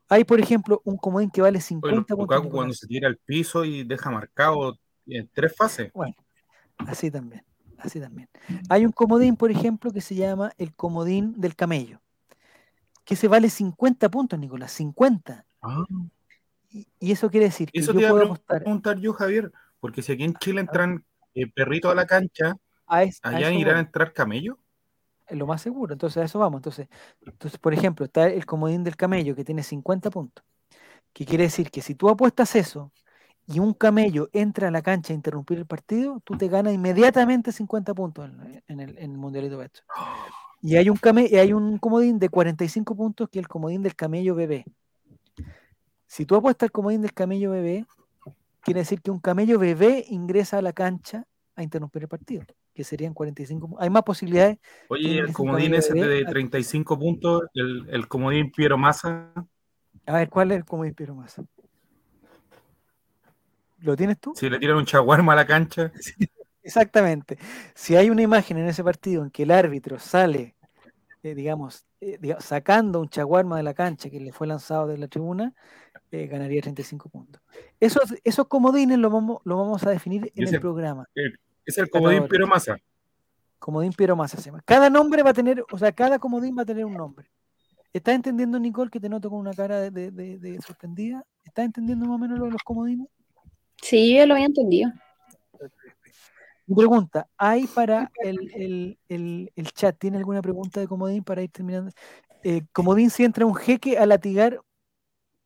[0.09, 2.17] Hay, por ejemplo, un comodín que vale 50 puntos.
[2.19, 4.77] Lukaku cuando se tira al piso y deja marcado
[5.07, 5.91] en eh, tres fases.
[5.93, 6.15] Bueno,
[6.87, 7.43] así también,
[7.77, 8.29] así también.
[8.69, 12.01] Hay un comodín, por ejemplo, que se llama el comodín del camello,
[13.05, 15.45] que se vale 50 puntos, Nicolás, 50.
[17.05, 19.51] Y eso quiere decir que eso te puedo preguntar yo, Javier,
[19.81, 20.61] porque si aquí en Chile ah.
[20.61, 21.05] entran
[21.35, 22.55] eh, perritos a la cancha,
[22.87, 24.55] allá irán a entrar camellos.
[25.27, 26.59] Es lo más seguro, entonces a eso vamos.
[26.59, 26.87] Entonces,
[27.25, 30.45] entonces, por ejemplo, está el comodín del camello que tiene 50 puntos.
[31.11, 32.93] Que quiere decir que si tú apuestas eso
[33.47, 37.51] y un camello entra a la cancha a interrumpir el partido, tú te ganas inmediatamente
[37.51, 38.29] 50 puntos
[38.69, 39.69] en, el, mundialito de
[40.61, 43.93] Y hay un, came, hay un comodín de 45 puntos que es el comodín del
[43.97, 44.63] camello bebé.
[46.15, 47.87] Si tú apuestas el comodín del camello bebé,
[48.61, 51.25] quiere decir que un camello bebé ingresa a la cancha
[51.55, 53.77] a interrumpir el partido, que serían 45.
[53.79, 54.59] Hay más posibilidades.
[54.89, 59.31] Oye, el comodín ese de 35 puntos, el, comodín Piero Massa.
[60.05, 61.43] A ver, ¿cuál es el comodín Piero Massa?
[63.79, 64.33] ¿Lo tienes tú?
[64.35, 65.91] Si le tiran un chaguarma a la cancha.
[66.61, 67.39] exactamente.
[67.73, 70.53] Si hay una imagen en ese partido en que el árbitro sale,
[71.23, 75.07] eh, digamos, eh, sacando un chaguarma de la cancha que le fue lanzado de la
[75.07, 75.55] tribuna,
[76.13, 77.41] este, ganaría 35 puntos.
[77.79, 81.07] Esos, esos comodines lo vamos, lo vamos a definir en el, programa.
[81.15, 81.31] Eh,
[81.65, 82.77] es el comodín pero Massa.
[83.57, 83.93] Comodín
[84.63, 87.31] Cada nombre va a tener, o sea, cada comodín va a tener un nombre.
[87.93, 91.23] ¿Estás entendiendo, Nicole, que te noto con una cara de, sorprendida?
[91.45, 93.07] ¿Estás entendiendo más o menos los comodines?
[93.81, 94.91] Sí, yo lo había entendido.
[96.67, 98.99] Mi pregunta, ¿hay para el,
[99.73, 101.91] chat, tiene alguna pregunta de Comodín para ir terminando?
[102.43, 104.59] Eh, comodín, si entra un jeque a latigar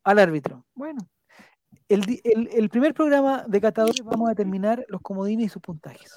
[0.08, 0.64] al árbitro.
[0.74, 1.06] Bueno,
[1.90, 6.10] el, primer programa de catadores vamos a determinar los comodines y sus puntajes.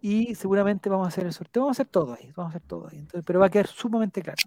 [0.00, 2.68] Y seguramente vamos a hacer el sorteo, vamos a hacer todo ahí, vamos a hacer
[2.68, 3.04] todo ahí.
[3.24, 4.38] pero va a quedar sumamente claro.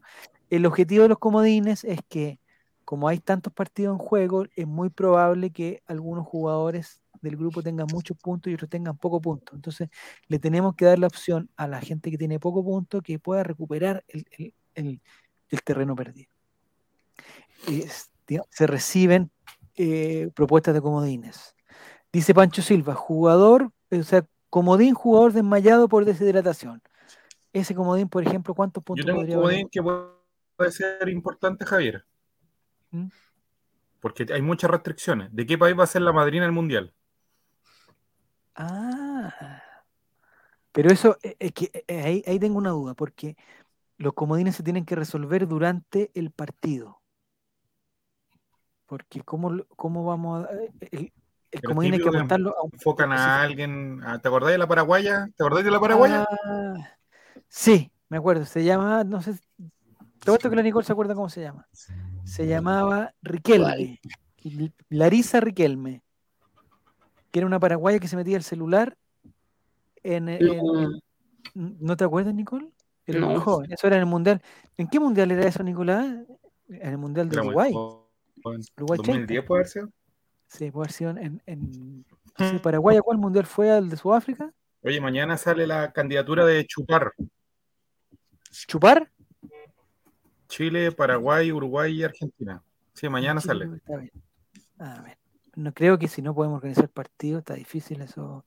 [0.50, 2.40] El objetivo de los comodines es que,
[2.86, 7.88] como hay tantos partidos en juego, es muy probable que algunos jugadores del grupo tengan
[7.92, 9.54] muchos puntos y otros tengan poco puntos.
[9.54, 9.90] Entonces,
[10.30, 13.44] le tenemos que dar la opción a la gente que tiene poco punto que pueda
[13.44, 14.24] recuperar el,
[15.66, 16.30] terreno perdido
[18.50, 19.32] se reciben
[19.76, 21.56] eh, propuestas de comodines.
[22.12, 26.82] Dice Pancho Silva, jugador, eh, o sea, comodín jugador desmayado por deshidratación.
[27.54, 29.70] Ese comodín, por ejemplo, ¿cuántos puntos comodín
[30.58, 32.04] puede ser importante, Javier.
[32.92, 33.08] ¿Mm?
[34.02, 35.34] Porque hay muchas restricciones.
[35.34, 36.94] ¿De qué país va a ser la madrina del mundial?
[38.56, 39.64] Ah.
[40.74, 43.38] Pero eso, eh, es que ahí tengo una duda, porque
[43.98, 46.99] los comodines se tienen que resolver durante el partido.
[48.90, 50.54] Porque cómo, cómo vamos a...
[50.92, 51.12] Eh,
[51.52, 51.74] el, que
[52.12, 54.02] montarlo pues, a Enfocan a alguien...
[54.04, 55.28] Ah, ¿Te acordás de la paraguaya?
[55.38, 56.24] ¿Te acordás de la paraguaya?
[56.46, 56.74] Ah,
[57.48, 58.46] sí, me acuerdo.
[58.46, 59.04] Se llama...
[59.04, 59.36] No sé...
[60.24, 61.68] Todo esto que la Nicole se acuerda cómo se llama.
[62.24, 64.00] Se llamaba Riquelme.
[64.90, 66.02] Larisa Riquelme.
[67.32, 68.98] Que era una paraguaya que se metía el celular
[70.04, 71.04] eh, en,
[71.54, 72.72] ¿No te acuerdas, Nicole?
[73.06, 73.48] Eso
[73.84, 74.42] era en el Mundial.
[74.78, 76.08] ¿En qué Mundial era eso, Nicolás?
[76.70, 77.74] En el Mundial de Uruguay.
[78.78, 79.90] 2010 puede haber sido.
[80.48, 82.06] Sí, puede haber sido en, en
[82.38, 82.58] mm.
[82.62, 82.98] Paraguay.
[82.98, 83.70] ¿A cuál mundial fue?
[83.72, 84.52] ¿Al de Sudáfrica?
[84.82, 87.14] Oye, mañana sale la candidatura de Chupar.
[88.52, 89.10] ¿Chupar?
[90.48, 92.64] Chile, Paraguay, Uruguay y Argentina.
[92.94, 93.68] Sí, mañana sale.
[93.76, 94.02] Está
[94.80, 95.04] ah,
[95.56, 98.46] No creo que si no podemos organizar partidos, está difícil eso.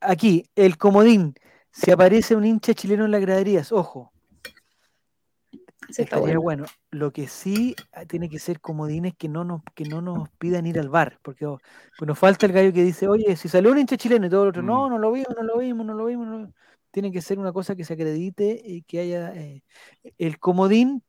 [0.00, 1.34] Aquí, el comodín.
[1.70, 4.12] Si aparece un hincha chileno en las graderías, ojo,
[6.40, 6.64] bueno.
[6.90, 10.66] lo que sí ah, tiene que ser comodines que no nos, que no nos pidan
[10.66, 11.58] ir al bar, porque oh,
[11.96, 14.44] pues, nos falta el gallo que dice, oye, si salió un hincha chileno y todo
[14.44, 14.90] el otro, no, mm.
[14.90, 16.26] no lo vimos, no lo vimos, no lo vimos.
[16.26, 16.52] No
[16.90, 19.62] Tiene que ser una cosa que se acredite y que haya eh,
[20.18, 21.02] el comodín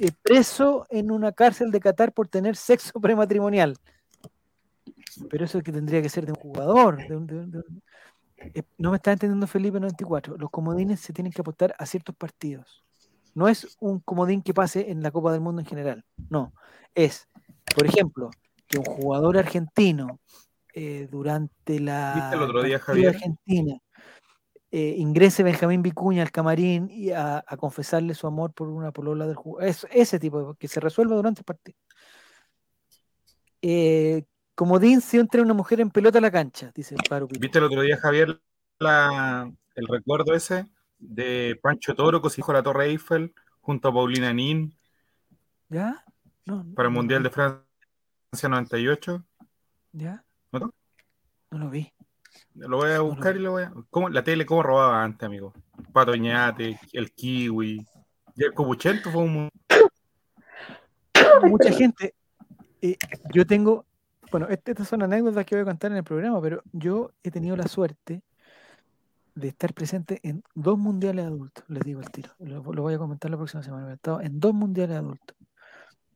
[0.00, 3.76] eh, preso en una cárcel de Qatar por tener sexo prematrimonial.
[5.30, 7.00] Pero eso es que tendría que ser de un jugador.
[7.00, 10.36] Eh, no me está entendiendo Felipe 94.
[10.36, 12.84] Los comodines se tienen que apostar a ciertos partidos.
[13.38, 16.04] No es un comodín que pase en la Copa del Mundo en general.
[16.28, 16.52] No.
[16.92, 17.28] Es,
[17.76, 18.30] por ejemplo,
[18.66, 20.18] que un jugador argentino
[20.74, 23.78] eh, durante la Argentina
[24.72, 29.36] eh, ingrese Benjamín Vicuña al camarín y a, confesarle su amor por una polola del
[29.36, 31.78] juego ese tipo, que se resuelva durante el partido.
[33.62, 34.24] Eh,
[34.56, 37.28] comodín si entra una mujer en pelota a la cancha, dice el paro.
[37.28, 38.42] ¿Viste el otro día, Javier,
[38.80, 40.66] el recuerdo ese?
[40.98, 44.74] de Pancho Toro, cosijo la Torre Eiffel, junto a Paulina Nin.
[45.68, 46.04] ¿Ya?
[46.74, 47.64] para el Mundial de Francia
[48.48, 49.22] 98.
[49.92, 50.24] ¿Ya?
[50.50, 50.72] ¿No?
[51.50, 51.92] lo vi.
[52.54, 53.72] Lo voy a buscar y lo voy a.
[54.10, 55.52] La tele, ¿cómo robaba antes, amigo?
[55.92, 57.86] Pato el Kiwi.
[58.36, 59.50] Y el fue un.
[61.42, 62.14] Mucha gente.
[62.80, 62.96] Eh,
[63.32, 63.84] yo tengo.
[64.30, 67.30] Bueno, este, estas son anécdotas que voy a contar en el programa, pero yo he
[67.30, 68.22] tenido la suerte
[69.38, 72.30] de estar presente en dos mundiales adultos, les digo el tiro.
[72.40, 73.96] Lo, voy a comentar la próxima semana.
[74.22, 75.36] en dos mundiales adultos.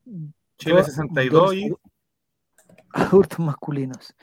[0.04, 0.26] Mm,
[0.58, 1.72] Chile 62 y.
[2.92, 4.14] Adultos masculinos.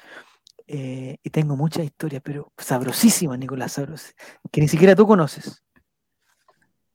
[0.67, 4.13] Eh, y tengo mucha historia, pero sabrosísima, Nicolás Sabros,
[4.51, 5.63] que ni siquiera tú conoces.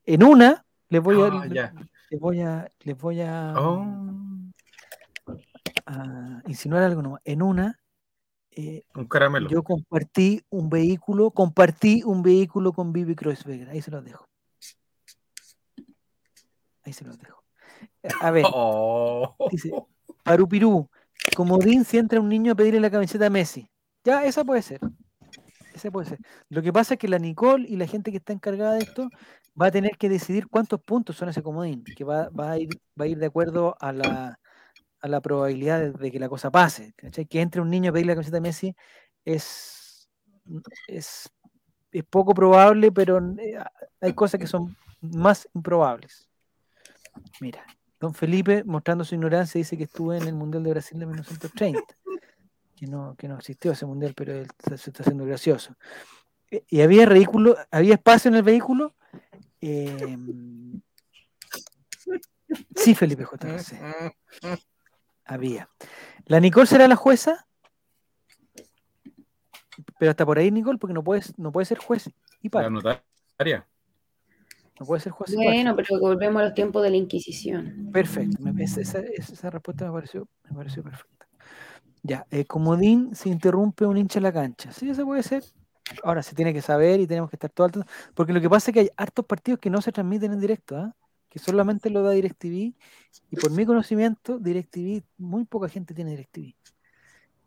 [0.04, 1.26] En una, les voy a.
[1.26, 1.72] Ah,
[2.20, 2.70] voy a.
[2.80, 4.10] Les voy a, oh.
[6.46, 7.78] insinuar algo En una,
[8.56, 9.08] eh, un
[9.48, 14.26] Yo compartí un vehículo, compartí un vehículo con Vivi Kreuzweger, Ahí se los dejo.
[16.84, 17.42] Ahí se los dejo.
[18.02, 18.44] Eh, a ver.
[18.48, 19.34] Oh.
[19.50, 19.70] Dice,
[20.22, 20.88] Parupirú,
[21.36, 23.68] como si entra un niño a pedirle la camiseta a Messi.
[24.04, 24.78] Ya, esa puede ser.
[25.74, 26.18] Esa puede ser.
[26.48, 29.08] Lo que pasa es que la Nicole y la gente que está encargada de esto
[29.60, 32.68] va a tener que decidir cuántos puntos son ese comodín, que va, a, ir,
[32.98, 34.38] va a ir de acuerdo a la,
[35.04, 36.94] a la probabilidad de, que la cosa pase.
[36.96, 38.74] Que entre un niño a pedir la camiseta de Messi
[39.22, 40.08] es,
[40.46, 40.58] mm,
[40.88, 41.30] es,
[42.08, 43.62] poco probable, pero mm, eh,
[44.00, 46.26] hay cosas que son más improbables.
[47.38, 47.62] Mira,
[48.00, 51.80] don Felipe, mostrando su ignorancia, dice que estuve en el Mundial de Brasil de 1930.
[52.74, 55.76] Que no, que no existió ese mundial, pero él se está, haciendo gracioso.
[56.50, 58.94] Eh, y había vehículo, había espacio en el vehículo.
[59.60, 60.16] Eh,
[62.74, 63.48] sí, Felipe J
[65.24, 65.68] había.
[66.26, 67.46] ¿La Nicole será la jueza?
[69.98, 72.10] Pero hasta por ahí, Nicole, porque no puedes, no puede ser juez
[72.42, 72.70] y para.
[72.70, 73.66] notaria.
[74.78, 77.90] No puede ser juez Bueno, pero volvemos a los tiempos de la Inquisición.
[77.92, 78.38] Perfecto.
[78.58, 79.02] Esa,
[79.50, 81.28] respuesta me pareció, me pareció perfecta.
[82.02, 84.72] Ya, eh, comodín se interrumpe un hincha en la cancha.
[84.72, 85.44] Sí, eso puede ser.
[86.02, 87.88] Ahora se tiene que saber y tenemos que estar todo tanto.
[88.14, 90.76] Porque lo que pasa es que hay hartos partidos que no se transmiten en directo.
[90.76, 90.92] ¿ah?
[91.34, 92.74] que solamente lo da DirecTV.
[93.30, 96.54] Y por mi conocimiento, DirecTV, muy poca gente tiene DirecTV.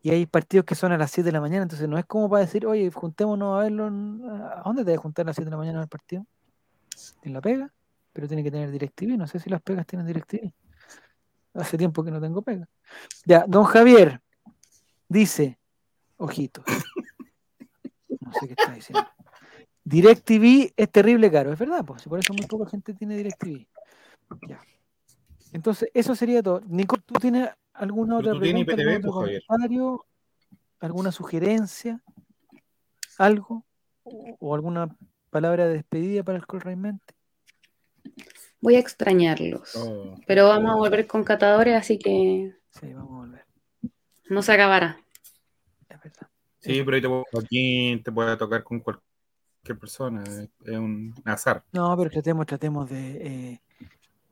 [0.01, 2.29] Y hay partidos que son a las 7 de la mañana, entonces no es como
[2.29, 3.85] para decir, oye, juntémonos a verlo.
[3.85, 6.25] ¿A dónde te vas a juntar a las 7 de la mañana el partido?
[7.23, 7.73] En la pega,
[8.11, 9.17] pero tiene que tener DirecTV.
[9.17, 10.51] No sé si las pegas tienen DirecTV.
[11.53, 12.67] Hace tiempo que no tengo pega.
[13.25, 14.21] Ya, don Javier
[15.07, 15.57] dice,
[16.17, 16.61] ojito.
[18.19, 19.07] No sé qué está diciendo.
[19.87, 23.65] DirecTV es terrible caro, es verdad, pues, por eso muy poca gente tiene DirecTV.
[24.45, 24.59] Ya.
[25.53, 26.59] Entonces, eso sería todo.
[26.67, 29.13] Nico, ¿tú tienes alguna otra pregunta, IPTV, algún pues,
[29.45, 30.05] comentario,
[30.81, 32.01] alguna sugerencia,
[33.17, 33.65] algo
[34.03, 34.93] o, alguna
[35.29, 37.13] palabra de despedida para el Colraimente?
[38.59, 43.27] Voy a extrañarlos, oh, pero vamos a volver con catadores, así que sí, vamos a
[43.27, 43.45] volver.
[44.29, 44.99] No se acabará.
[45.87, 46.27] Es verdad.
[46.59, 49.06] Sí, pero ahí te puedo, aquí te tocar con cualquier
[49.75, 51.63] persona, es, un azar.
[51.71, 53.61] No, pero tratemos, tratemos de eh,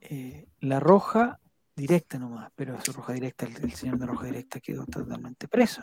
[0.00, 1.40] eh, la roja
[1.74, 5.82] directa nomás, pero su roja directa, el, señor de roja directa quedó totalmente preso.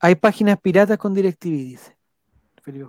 [0.00, 1.96] Hay páginas piratas con DirecTV, dice
[2.62, 2.86] Felipe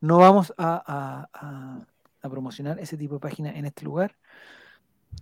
[0.00, 1.78] No vamos a,
[2.22, 4.16] a, promocionar ese tipo de páginas en este lugar.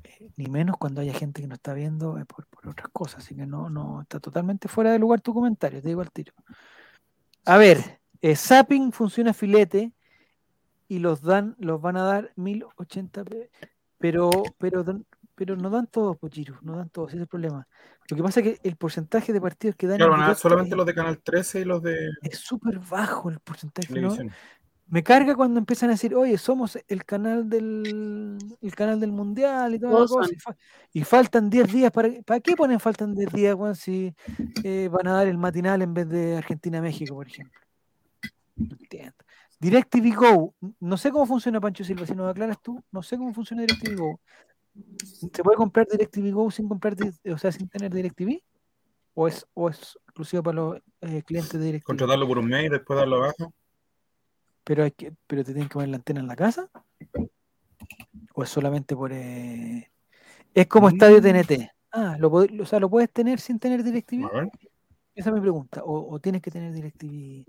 [0.05, 3.25] Eh, ni menos cuando haya gente que nos está viendo por, otras cosas.
[3.25, 6.33] Así que no, no, está totalmente fuera de lugar tu comentario, te digo al tiro.
[7.45, 9.93] A ver, Sapping eh, zapping funciona filete
[10.87, 13.25] y los dan, los van a dar 1080
[13.99, 14.85] pero, pero,
[15.35, 17.67] pero no dan todos, Pochiru, pues, no dan todos, ese es el problema.
[18.09, 20.37] Lo que pasa es que el porcentaje de partidos que dan.
[20.37, 22.11] solamente los de Canal 13 y los de.
[22.23, 23.93] Es súper bajo el porcentaje,
[24.89, 29.75] Me carga cuando empiezan a decir, oye, somos el canal del, el canal del mundial
[29.75, 30.33] y todas las
[30.93, 31.91] y, y, faltan 10 días.
[31.91, 34.15] Para, ¿Para qué ponen faltan 10 días, Juan, si
[34.63, 37.59] eh, van a dar el matinal en vez de Argentina-México, por ejemplo?
[39.61, 43.33] DirecTV Go, no sé cómo funciona Pancho Silva, si nos aclaras tú, no sé cómo
[43.33, 44.21] funciona DirecTV Go.
[45.33, 46.97] ¿Se puede comprar DirecTV Go sin comprar,
[47.31, 48.41] o sea, sin tener DirecTV?
[49.15, 51.85] ¿O es, o es exclusivo para los eh, clientes de DirecTV?
[51.87, 53.53] Contratarlo por un mes y después darlo abajo.
[54.65, 56.69] Pero, hay que, pero te tienen que poner la antena en la casa.
[58.35, 59.13] ¿O es solamente por.?
[59.13, 59.91] Eh,
[60.55, 61.59] es como Estadio TNT.
[61.61, 61.67] Mm.
[61.93, 64.31] Ah, lo, o sea, ¿lo puedes tener sin tener DirecTV?
[65.15, 65.83] Esa es mi pregunta.
[65.85, 67.45] ¿O, o tienes que tener DirecTV?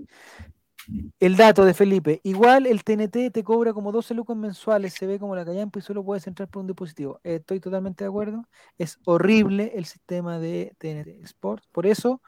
[1.20, 2.20] El dato de Felipe.
[2.24, 5.82] Igual el TNT te cobra como 12 lucas mensuales, se ve como la callampa y
[5.82, 7.20] solo puedes entrar por un dispositivo.
[7.24, 8.44] Eh, estoy totalmente de acuerdo.
[8.78, 11.68] Es horrible el sistema de TNT Sports.
[11.72, 12.22] Por eso,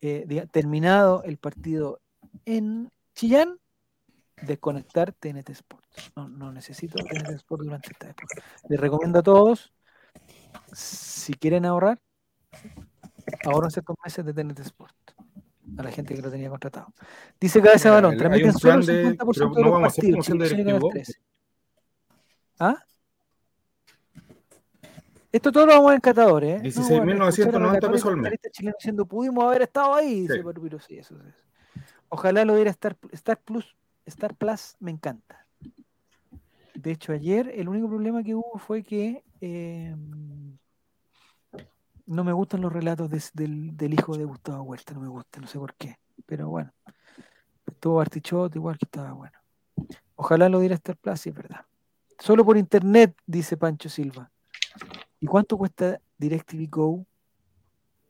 [0.00, 2.00] eh, terminado el partido
[2.44, 3.58] en Chillán,
[4.42, 6.12] desconectar TNT Sports.
[6.16, 8.42] No, necesito TNT Sports durante esta época.
[8.68, 9.72] Les recomiendo a todos,
[10.72, 12.00] si quieren ahorrar,
[13.44, 14.94] ahora se meses de TNT Sports
[15.76, 16.92] a la gente que lo tenía contratado.
[17.38, 21.14] Dice Cabeza Balón, transmiten solo el 50% de, no los partidos, de
[22.58, 22.76] ¿Ah?
[25.32, 26.00] Esto todo lo vamos a en
[26.44, 26.60] ¿eh?
[26.62, 28.32] 16.990 no, bueno, pesos al mes.
[28.50, 31.34] Chileno pudimos haber estado ahí, dice dice sí, eso, es.
[32.08, 32.96] Ojalá lo diera Star,
[33.44, 33.76] Plus.
[34.06, 35.46] Star Plus me encanta.
[36.74, 39.94] De hecho, ayer el único problema que hubo fue que eh,
[42.10, 45.58] no me gustan los relatos del, hijo de Gustavo Huerta, no me gusta, no sé
[45.58, 45.96] por qué.
[46.26, 46.72] Pero bueno,
[47.66, 49.38] estuvo Artichot igual que estaba bueno.
[50.16, 51.64] Ojalá lo diera Star Plus, es verdad.
[52.18, 54.30] Solo por internet, dice Pancho Silva.
[55.20, 57.06] ¿Y cuánto cuesta DirecTV Go?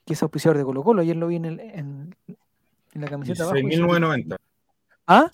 [0.07, 1.57] Que es auspiciador de Colo Colo, ayer lo vi en,
[2.95, 3.45] la camiseta.
[3.51, 4.39] 6.990.
[5.07, 5.31] ¿Ah?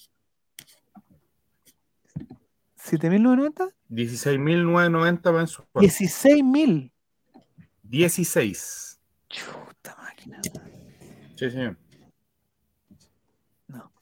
[2.78, 3.72] ¿7.990?
[3.88, 6.90] 16.990 16.000.
[7.90, 9.00] 16.
[9.28, 10.40] Chuta máquina.
[11.36, 11.76] Sí, señor.
[13.68, 13.92] No,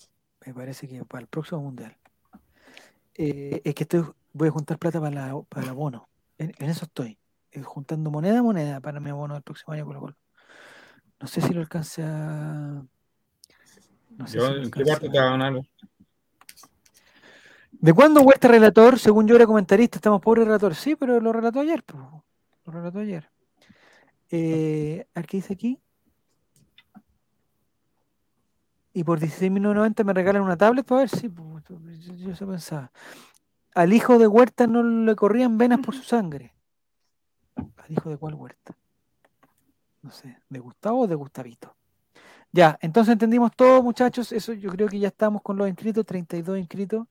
[0.46, 1.96] me parece que para el próximo mundial.
[3.14, 4.02] Eh, es que estoy,
[4.32, 6.08] voy a juntar plata para, la, para el abono.
[6.38, 7.18] En, eso estoy.
[7.52, 9.84] Eh, juntando moneda a moneda para mi abono el próximo año
[11.20, 12.88] No sé si lo alcance No
[14.26, 14.46] sé si
[17.72, 18.98] ¿De cuándo este relator?
[18.98, 20.74] Según yo era comentarista, estamos pobres relator.
[20.74, 21.84] Sí, pero lo relató ayer.
[21.92, 23.28] Lo relató ayer.
[24.30, 25.80] Eh, ¿A qué dice aquí?
[28.92, 31.28] Y por 90 me regalan una tablet para ver si.
[32.18, 32.90] yo se pensaba.
[33.74, 36.54] Al hijo de Huerta no le corrían venas por su sangre.
[37.56, 38.76] ¿Al hijo de cuál Huerta?
[40.02, 41.74] No sé, ¿de Gustavo o de Gustavito?
[42.52, 44.30] Ya, entonces entendimos todo, muchachos.
[44.30, 47.08] Eso yo creo que ya estamos con los inscritos, 32 inscritos.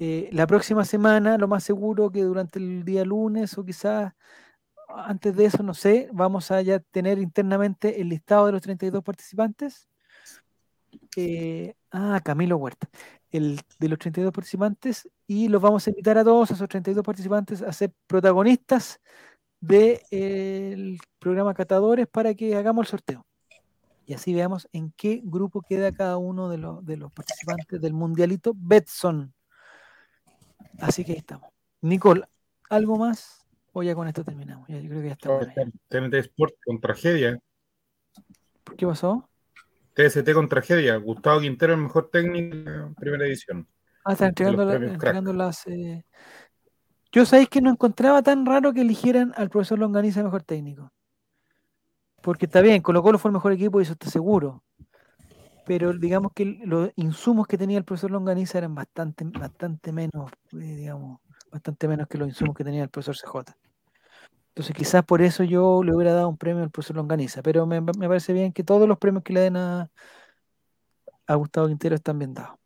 [0.00, 4.14] Eh, la próxima semana, lo más seguro que durante el día lunes o quizás
[4.88, 9.02] antes de eso, no sé, vamos a ya tener internamente el listado de los 32
[9.04, 9.86] participantes.
[11.16, 12.88] Eh, ah, Camilo Huerta,
[13.30, 17.60] el de los 32 participantes, y los vamos a invitar a todos, esos 32 participantes,
[17.62, 18.98] a ser protagonistas
[19.60, 20.10] del de,
[20.92, 23.26] eh, programa Catadores para que hagamos el sorteo.
[24.06, 27.92] Y así veamos en qué grupo queda cada uno de, los, de los participantes del
[27.92, 29.34] Mundialito Betson.
[30.80, 31.50] Así que ahí estamos.
[31.82, 32.24] Nicole,
[32.70, 33.44] ¿algo más?
[33.78, 34.66] Oh, ya con esto terminamos.
[34.66, 35.26] TNT
[36.14, 37.38] oh, Sport con tragedia.
[38.76, 39.30] qué pasó?
[39.94, 40.96] TST con tragedia.
[40.96, 43.68] Gustavo Quintero, el mejor técnico, primera edición.
[44.04, 45.64] Ah, está entregando, las.
[45.68, 46.04] Eh,
[47.12, 50.90] yo sabéis que no encontraba tan raro que eligieran al profesor Longaniza el mejor técnico.
[52.20, 54.64] Porque está bien, Colo Colo fue el mejor equipo y eso está seguro.
[55.66, 60.76] Pero digamos que los insumos que tenía el profesor Longaniza eran bastante, bastante menos, eh,
[60.78, 61.20] digamos,
[61.52, 63.56] bastante menos que los insumos que tenía el profesor CJ.
[64.58, 67.80] Entonces quizás por eso yo le hubiera dado un premio al profesor Longaniza, pero me,
[67.80, 69.88] parece bien que todos los premios que le den a,
[71.28, 72.56] a Gustavo Quintero están bien dados.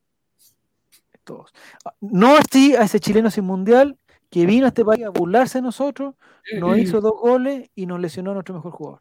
[1.22, 1.52] Todos.
[1.84, 3.98] Ah, no así a ese chileno sin mundial
[4.30, 6.14] que vino a este país a burlarse de nosotros,
[6.58, 9.00] nos hizo dos goles y nos lesionó a nuestro mejor jugador.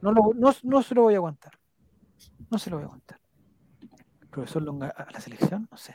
[0.00, 1.52] No, no, se lo voy a aguantar.
[2.50, 3.18] No se lo voy a aguantar.
[4.30, 5.94] profesor Longa, a la selección, no sé.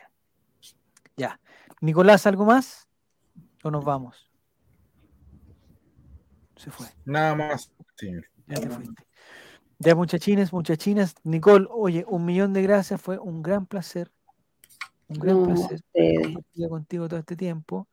[1.18, 1.40] Ya.
[1.82, 2.88] Nicolás, ¿algo más?
[3.64, 4.29] ¿O nos vamos?
[6.60, 6.88] se fue.
[7.06, 7.72] Nada más.
[7.96, 8.26] señor.
[8.48, 9.04] Ya te fuiste.
[9.82, 14.12] Ya muchachines, muchachinas, Nicole, oye, un millón de gracias, fue un gran placer.
[15.08, 15.80] Un gran placer
[16.68, 17.88] contigo todo este tiempo.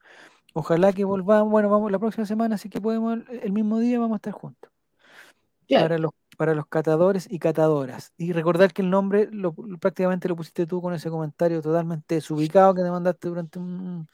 [0.52, 4.16] Ojalá que volvamos, bueno, vamos la próxima semana, así que podemos, el mismo día vamos
[4.16, 4.70] a estar juntos.
[5.68, 8.12] los para los catadores y catadoras.
[8.16, 9.28] Y recordar que el nombre
[9.80, 14.06] prácticamente lo pusiste tú con ese comentario totalmente desubicado que te mandaste durante un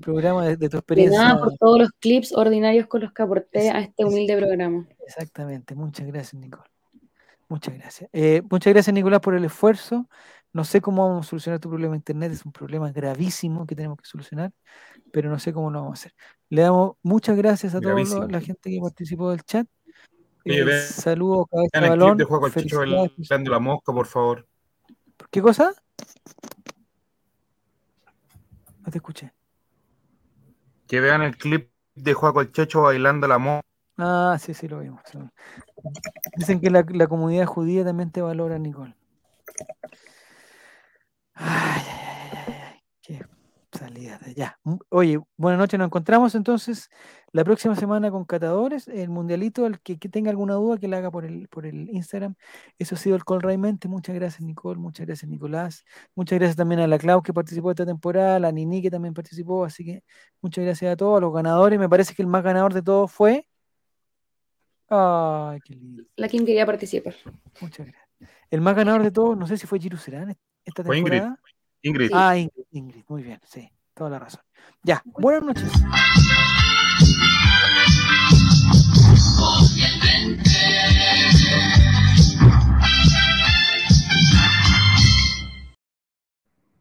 [0.00, 1.38] programa de, tu experiencia.
[1.38, 4.86] por todos los clips ordinarios con los que aporté a este humilde programa.
[5.06, 6.64] Exactamente, muchas gracias, Nicole.
[7.48, 8.10] Muchas gracias.
[8.12, 10.06] Eh, muchas gracias, Nicolás, por el esfuerzo.
[10.52, 13.74] No sé cómo vamos a solucionar tu problema de internet, es un problema gravísimo que
[13.74, 14.50] tenemos que solucionar,
[15.12, 16.14] pero no sé cómo lo vamos a hacer.
[16.50, 17.94] Le damos muchas gracias a toda
[18.28, 19.66] la gente que participó del chat
[20.86, 22.16] saludos, cabeza de balón.
[22.18, 23.48] Clip de con el Bailando pues.
[23.50, 24.46] la mosca, por favor.
[25.30, 25.72] ¿Qué cosa?
[28.84, 29.32] No te escuché.
[30.86, 33.66] Que vean el clip de Juaco el Checho bailando la mosca.
[33.98, 35.00] Ah, sí, sí, lo vimos.
[36.36, 38.96] Dicen que la, comunidad judía también te valora, Nicole.
[41.34, 42.06] ay
[43.78, 44.58] salida de allá.
[44.64, 46.90] Mm, oye, buenas noches, nos encontramos entonces
[47.32, 51.10] la próxima semana con Catadores, el Mundialito, el que, tenga alguna duda que la haga
[51.10, 52.34] por el, por el Instagram.
[52.78, 55.84] Eso ha sido el Call Raymente muchas gracias Nicole, muchas gracias Nicolás,
[56.14, 59.14] muchas gracias también a la Clau que participó esta temporada, a la Nini que también
[59.14, 60.02] participó, así que
[60.42, 63.10] muchas gracias a todos, a los ganadores, me parece que el más ganador de todos
[63.10, 63.46] fue...
[64.90, 66.04] Ay, qué lindo.
[66.16, 67.14] La quien quería participar.
[67.60, 68.04] Muchas gracias.
[68.50, 70.34] El más ganador de todos, no sé si fue Giru Serán
[70.64, 71.38] esta temporada.
[71.82, 72.10] Ingrid.
[72.12, 74.40] Ah, Ingrid, muy bien, sí, toda la razón.
[74.82, 75.72] Ya, buenas noches.